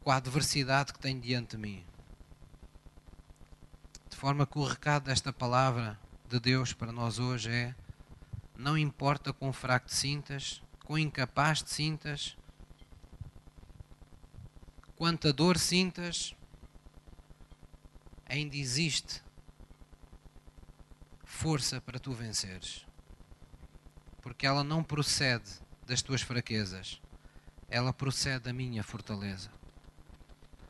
com 0.02 0.10
a 0.10 0.16
adversidade 0.16 0.92
que 0.92 0.98
tenho 0.98 1.22
diante 1.22 1.56
de 1.56 1.62
mim. 1.62 1.86
De 4.16 4.22
forma 4.22 4.47
que 4.47 4.57
o 4.57 4.63
recado 4.63 5.03
desta 5.03 5.34
palavra 5.34 5.99
de 6.30 6.39
Deus 6.39 6.72
para 6.72 6.89
nós 6.89 7.20
hoje 7.20 7.51
é: 7.51 7.76
não 8.55 8.78
importa 8.78 9.34
quão 9.34 9.51
fraco 9.51 9.88
te 9.88 9.93
sintas, 9.93 10.63
quão 10.86 10.97
incapaz 10.97 11.61
te 11.61 11.70
sintas, 11.70 12.38
quanta 14.95 15.34
dor 15.34 15.57
sintas, 15.57 16.34
ainda 18.26 18.55
existe 18.55 19.22
força 21.26 21.82
para 21.82 21.99
tu 21.99 22.13
venceres. 22.13 22.86
Porque 24.22 24.47
ela 24.47 24.63
não 24.63 24.82
procede 24.82 25.59
das 25.86 26.01
tuas 26.01 26.22
fraquezas, 26.22 27.01
ela 27.68 27.91
procede 27.91 28.45
da 28.45 28.53
minha 28.53 28.82
fortaleza. 28.82 29.51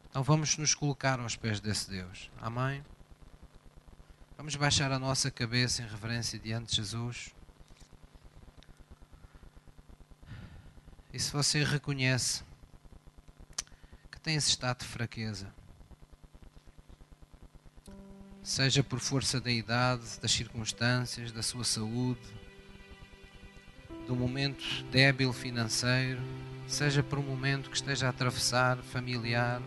Então 0.09 0.23
vamos 0.23 0.57
nos 0.57 0.73
colocar 0.73 1.19
aos 1.19 1.35
pés 1.35 1.59
desse 1.59 1.87
Deus. 1.87 2.31
Amém? 2.41 2.83
Vamos 4.38 4.57
baixar 4.57 4.91
a 4.91 4.99
nossa 4.99 5.31
cabeça 5.31 5.81
em 5.81 5.88
reverência 5.88 6.38
diante 6.38 6.71
de 6.71 6.75
Jesus. 6.75 7.29
E 11.13 11.17
se 11.17 11.31
você 11.31 11.63
reconhece 11.63 12.43
que 14.11 14.19
tem 14.19 14.36
esse 14.36 14.49
estado 14.49 14.79
de 14.79 14.86
fraqueza, 14.86 15.47
seja 18.43 18.83
por 18.83 18.99
força 18.99 19.39
da 19.39 19.49
idade, 19.49 20.03
das 20.21 20.31
circunstâncias, 20.31 21.31
da 21.31 21.41
sua 21.41 21.63
saúde, 21.63 22.19
do 24.05 24.17
momento 24.17 24.83
débil 24.91 25.31
financeiro, 25.31 26.21
seja 26.67 27.01
por 27.01 27.19
um 27.19 27.23
momento 27.23 27.69
que 27.69 27.77
esteja 27.77 28.07
a 28.07 28.09
atravessar 28.09 28.77
familiar, 28.79 29.61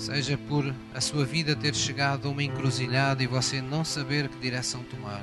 seja 0.00 0.38
por 0.38 0.74
a 0.94 1.00
sua 1.00 1.26
vida 1.26 1.54
ter 1.54 1.74
chegado 1.74 2.26
a 2.26 2.30
uma 2.30 2.42
encruzilhada 2.42 3.22
e 3.22 3.26
você 3.26 3.60
não 3.60 3.84
saber 3.84 4.30
que 4.30 4.38
direção 4.38 4.82
tomar. 4.84 5.22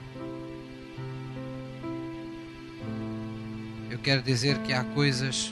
Eu 3.90 3.98
quero 3.98 4.22
dizer 4.22 4.60
que 4.60 4.72
há 4.72 4.84
coisas 4.84 5.52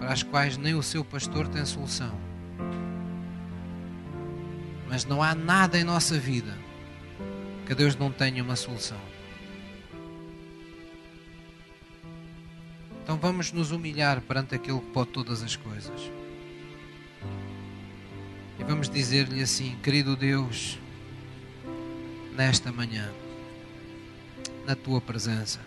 para 0.00 0.12
as 0.12 0.24
quais 0.24 0.56
nem 0.56 0.74
o 0.74 0.82
seu 0.82 1.04
pastor 1.04 1.46
tem 1.46 1.64
solução. 1.64 2.12
Mas 4.88 5.04
não 5.04 5.22
há 5.22 5.32
nada 5.32 5.78
em 5.78 5.84
nossa 5.84 6.18
vida 6.18 6.58
que 7.66 7.74
Deus 7.74 7.94
não 7.94 8.10
tenha 8.10 8.42
uma 8.42 8.56
solução. 8.56 9.00
Então 13.04 13.16
vamos 13.16 13.52
nos 13.52 13.70
humilhar 13.70 14.20
perante 14.22 14.56
aquele 14.56 14.80
que 14.80 14.86
pode 14.86 15.10
todas 15.10 15.40
as 15.44 15.54
coisas. 15.54 16.25
E 18.58 18.64
vamos 18.64 18.88
dizer-lhe 18.88 19.42
assim: 19.42 19.76
querido 19.82 20.16
Deus, 20.16 20.78
nesta 22.34 22.72
manhã, 22.72 23.10
na 24.66 24.74
tua 24.74 25.00
presença, 25.00 25.60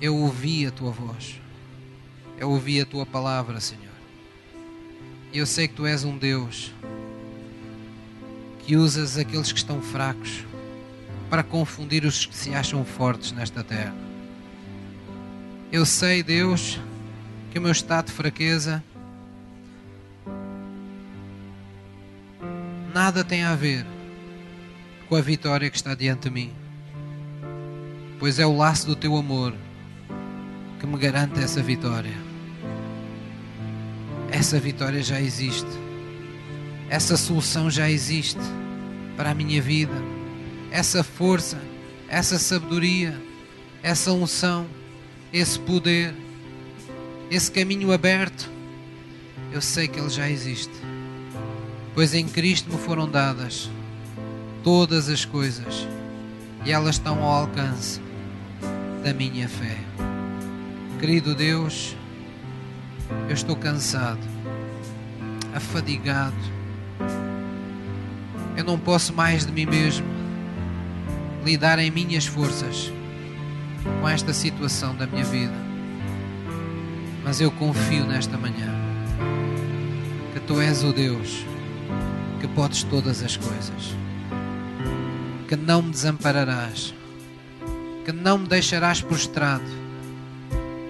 eu 0.00 0.16
ouvi 0.16 0.66
a 0.66 0.70
tua 0.70 0.90
voz, 0.90 1.40
eu 2.38 2.50
ouvi 2.50 2.80
a 2.80 2.86
tua 2.86 3.04
palavra, 3.04 3.60
Senhor. 3.60 3.94
E 5.32 5.38
eu 5.38 5.46
sei 5.46 5.66
que 5.66 5.74
tu 5.74 5.86
és 5.86 6.04
um 6.04 6.16
Deus 6.16 6.72
que 8.66 8.76
usas 8.76 9.18
aqueles 9.18 9.52
que 9.52 9.58
estão 9.58 9.82
fracos 9.82 10.44
para 11.28 11.42
confundir 11.42 12.04
os 12.04 12.24
que 12.24 12.34
se 12.34 12.54
acham 12.54 12.84
fortes 12.84 13.32
nesta 13.32 13.62
terra. 13.62 13.94
Eu 15.70 15.84
sei, 15.84 16.22
Deus, 16.22 16.80
que 17.50 17.58
o 17.58 17.62
meu 17.62 17.72
estado 17.72 18.06
de 18.06 18.12
fraqueza 18.12 18.82
nada 23.14 23.22
tem 23.28 23.44
a 23.44 23.54
ver 23.54 23.86
com 25.08 25.14
a 25.14 25.20
vitória 25.20 25.70
que 25.70 25.76
está 25.76 25.94
diante 25.94 26.22
de 26.22 26.30
mim, 26.30 26.52
pois 28.18 28.40
é 28.40 28.46
o 28.46 28.56
laço 28.56 28.88
do 28.88 28.96
teu 28.96 29.16
amor 29.16 29.54
que 30.80 30.84
me 30.84 30.98
garante 30.98 31.38
essa 31.38 31.62
vitória. 31.62 32.10
Essa 34.32 34.58
vitória 34.58 35.00
já 35.00 35.20
existe, 35.20 35.70
essa 36.90 37.16
solução 37.16 37.70
já 37.70 37.88
existe 37.88 38.40
para 39.16 39.30
a 39.30 39.34
minha 39.34 39.62
vida, 39.62 39.94
essa 40.72 41.04
força, 41.04 41.56
essa 42.08 42.36
sabedoria, 42.36 43.16
essa 43.80 44.10
unção, 44.10 44.66
esse 45.32 45.56
poder, 45.56 46.12
esse 47.30 47.48
caminho 47.48 47.92
aberto. 47.92 48.50
Eu 49.52 49.60
sei 49.62 49.86
que 49.86 50.00
ele 50.00 50.10
já 50.10 50.28
existe 50.28 50.83
pois 51.94 52.12
em 52.12 52.26
Cristo 52.26 52.70
me 52.70 52.78
foram 52.78 53.08
dadas 53.08 53.70
todas 54.64 55.08
as 55.08 55.24
coisas 55.24 55.86
e 56.64 56.72
elas 56.72 56.96
estão 56.96 57.22
ao 57.22 57.42
alcance 57.42 58.00
da 59.04 59.14
minha 59.14 59.48
fé. 59.48 59.76
Querido 60.98 61.34
Deus, 61.34 61.94
eu 63.28 63.34
estou 63.34 63.54
cansado, 63.54 64.26
afadigado, 65.54 66.34
eu 68.56 68.64
não 68.64 68.78
posso 68.78 69.12
mais 69.12 69.44
de 69.44 69.52
mim 69.52 69.66
mesmo 69.66 70.06
lidar 71.44 71.78
em 71.78 71.90
minhas 71.90 72.26
forças 72.26 72.90
com 74.00 74.08
esta 74.08 74.32
situação 74.32 74.96
da 74.96 75.06
minha 75.06 75.24
vida, 75.24 75.54
mas 77.22 77.40
eu 77.40 77.50
confio 77.50 78.04
nesta 78.06 78.38
manhã 78.38 78.72
que 80.32 80.40
Tu 80.40 80.60
és 80.60 80.82
o 80.82 80.92
Deus 80.92 81.44
que 82.44 82.48
podes 82.48 82.82
todas 82.82 83.22
as 83.22 83.38
coisas, 83.38 83.96
que 85.48 85.56
não 85.56 85.80
me 85.80 85.90
desampararás, 85.90 86.92
que 88.04 88.12
não 88.12 88.36
me 88.36 88.46
deixarás 88.46 89.00
prostrado 89.00 89.64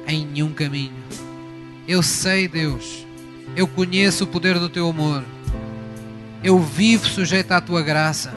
em 0.04 0.26
nenhum 0.26 0.52
caminho. 0.52 1.04
Eu 1.86 2.02
sei, 2.02 2.48
Deus, 2.48 3.06
eu 3.54 3.68
conheço 3.68 4.24
o 4.24 4.26
poder 4.26 4.58
do 4.58 4.68
teu 4.68 4.88
amor, 4.88 5.22
eu 6.42 6.58
vivo 6.58 7.06
sujeito 7.06 7.52
à 7.52 7.60
tua 7.60 7.82
graça 7.82 8.34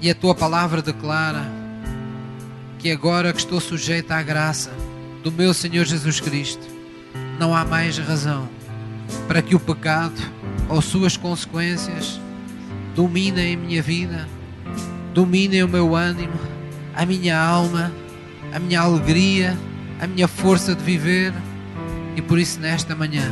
e 0.00 0.08
a 0.08 0.14
tua 0.14 0.32
palavra 0.32 0.80
declara 0.80 1.50
que 2.78 2.88
agora 2.92 3.32
que 3.32 3.40
estou 3.40 3.60
sujeito 3.60 4.12
à 4.12 4.22
graça 4.22 4.70
do 5.24 5.32
meu 5.32 5.52
Senhor 5.52 5.84
Jesus 5.84 6.20
Cristo, 6.20 6.64
não 7.36 7.52
há 7.52 7.64
mais 7.64 7.98
razão 7.98 8.48
para 9.26 9.42
que 9.42 9.56
o 9.56 9.60
pecado 9.60 10.35
ou 10.68 10.82
suas 10.82 11.16
consequências 11.16 12.20
dominem 12.94 13.54
a 13.54 13.58
minha 13.58 13.82
vida, 13.82 14.28
dominem 15.12 15.62
o 15.62 15.68
meu 15.68 15.94
ânimo, 15.94 16.38
a 16.94 17.04
minha 17.04 17.38
alma, 17.38 17.92
a 18.52 18.58
minha 18.58 18.80
alegria, 18.80 19.56
a 20.00 20.06
minha 20.06 20.26
força 20.26 20.74
de 20.74 20.82
viver. 20.82 21.32
E 22.16 22.22
por 22.22 22.38
isso, 22.38 22.58
nesta 22.58 22.94
manhã, 22.94 23.30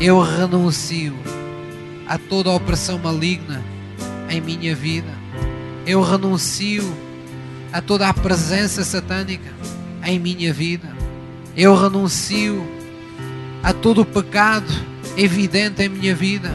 eu 0.00 0.20
renuncio 0.20 1.14
a 2.06 2.18
toda 2.18 2.50
a 2.50 2.54
opressão 2.54 2.98
maligna 2.98 3.62
em 4.28 4.40
minha 4.40 4.74
vida. 4.74 5.12
Eu 5.86 6.02
renuncio 6.02 6.82
a 7.72 7.80
toda 7.80 8.08
a 8.08 8.14
presença 8.14 8.84
satânica 8.84 9.52
em 10.04 10.18
minha 10.18 10.52
vida. 10.52 10.88
Eu 11.56 11.76
renuncio 11.76 12.66
a 13.62 13.72
todo 13.72 14.00
o 14.00 14.04
pecado 14.04 14.93
evidente 15.16 15.82
em 15.82 15.88
minha 15.88 16.14
vida, 16.14 16.50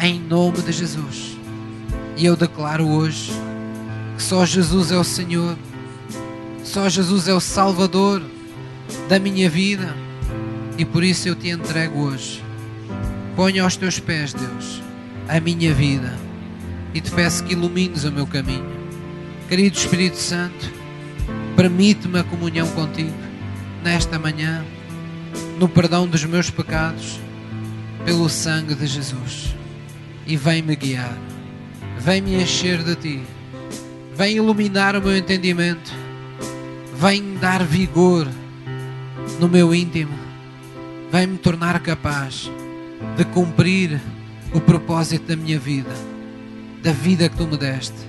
em 0.00 0.20
nome 0.20 0.62
de 0.62 0.72
Jesus. 0.72 1.36
E 2.16 2.24
eu 2.24 2.36
declaro 2.36 2.88
hoje 2.88 3.32
que 4.16 4.22
só 4.22 4.44
Jesus 4.44 4.90
é 4.90 4.96
o 4.96 5.04
Senhor, 5.04 5.56
só 6.64 6.88
Jesus 6.88 7.28
é 7.28 7.34
o 7.34 7.40
Salvador 7.40 8.22
da 9.08 9.18
minha 9.18 9.48
vida, 9.48 9.94
e 10.78 10.84
por 10.84 11.04
isso 11.04 11.28
eu 11.28 11.34
te 11.34 11.48
entrego 11.48 12.00
hoje. 12.00 12.42
Ponho 13.34 13.62
aos 13.62 13.76
teus 13.76 13.98
pés, 13.98 14.32
Deus, 14.32 14.82
a 15.28 15.38
minha 15.40 15.74
vida 15.74 16.26
e 16.96 17.00
te 17.00 17.10
peço 17.10 17.44
que 17.44 17.52
ilumines 17.52 18.04
o 18.04 18.10
meu 18.10 18.26
caminho. 18.26 18.64
Querido 19.50 19.76
Espírito 19.76 20.16
Santo, 20.16 20.72
permite-me 21.54 22.18
a 22.18 22.24
comunhão 22.24 22.66
contigo 22.68 23.12
nesta 23.84 24.18
manhã, 24.18 24.64
no 25.58 25.68
perdão 25.68 26.06
dos 26.08 26.24
meus 26.24 26.48
pecados, 26.48 27.20
pelo 28.06 28.28
sangue 28.28 28.76
de 28.76 28.86
Jesus. 28.86 29.54
E 30.24 30.36
vem-me 30.36 30.76
guiar, 30.76 31.18
vem-me 31.98 32.40
encher 32.40 32.82
de 32.82 32.94
ti, 32.94 33.22
vem 34.14 34.36
iluminar 34.36 34.96
o 34.96 35.02
meu 35.02 35.16
entendimento, 35.16 35.92
vem 36.94 37.34
dar 37.34 37.64
vigor 37.64 38.26
no 39.40 39.48
meu 39.48 39.74
íntimo, 39.74 40.16
vem 41.10 41.26
me 41.26 41.38
tornar 41.38 41.80
capaz 41.80 42.50
de 43.16 43.24
cumprir 43.26 44.00
o 44.54 44.60
propósito 44.60 45.26
da 45.26 45.36
minha 45.36 45.58
vida, 45.58 45.94
da 46.82 46.92
vida 46.92 47.28
que 47.28 47.36
tu 47.36 47.46
me 47.46 47.56
deste, 47.56 48.06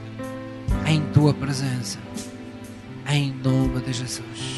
em 0.86 1.02
tua 1.12 1.34
presença, 1.34 2.00
em 3.10 3.34
nome 3.43 3.82
de 3.82 3.93
Jesus. 3.93 4.57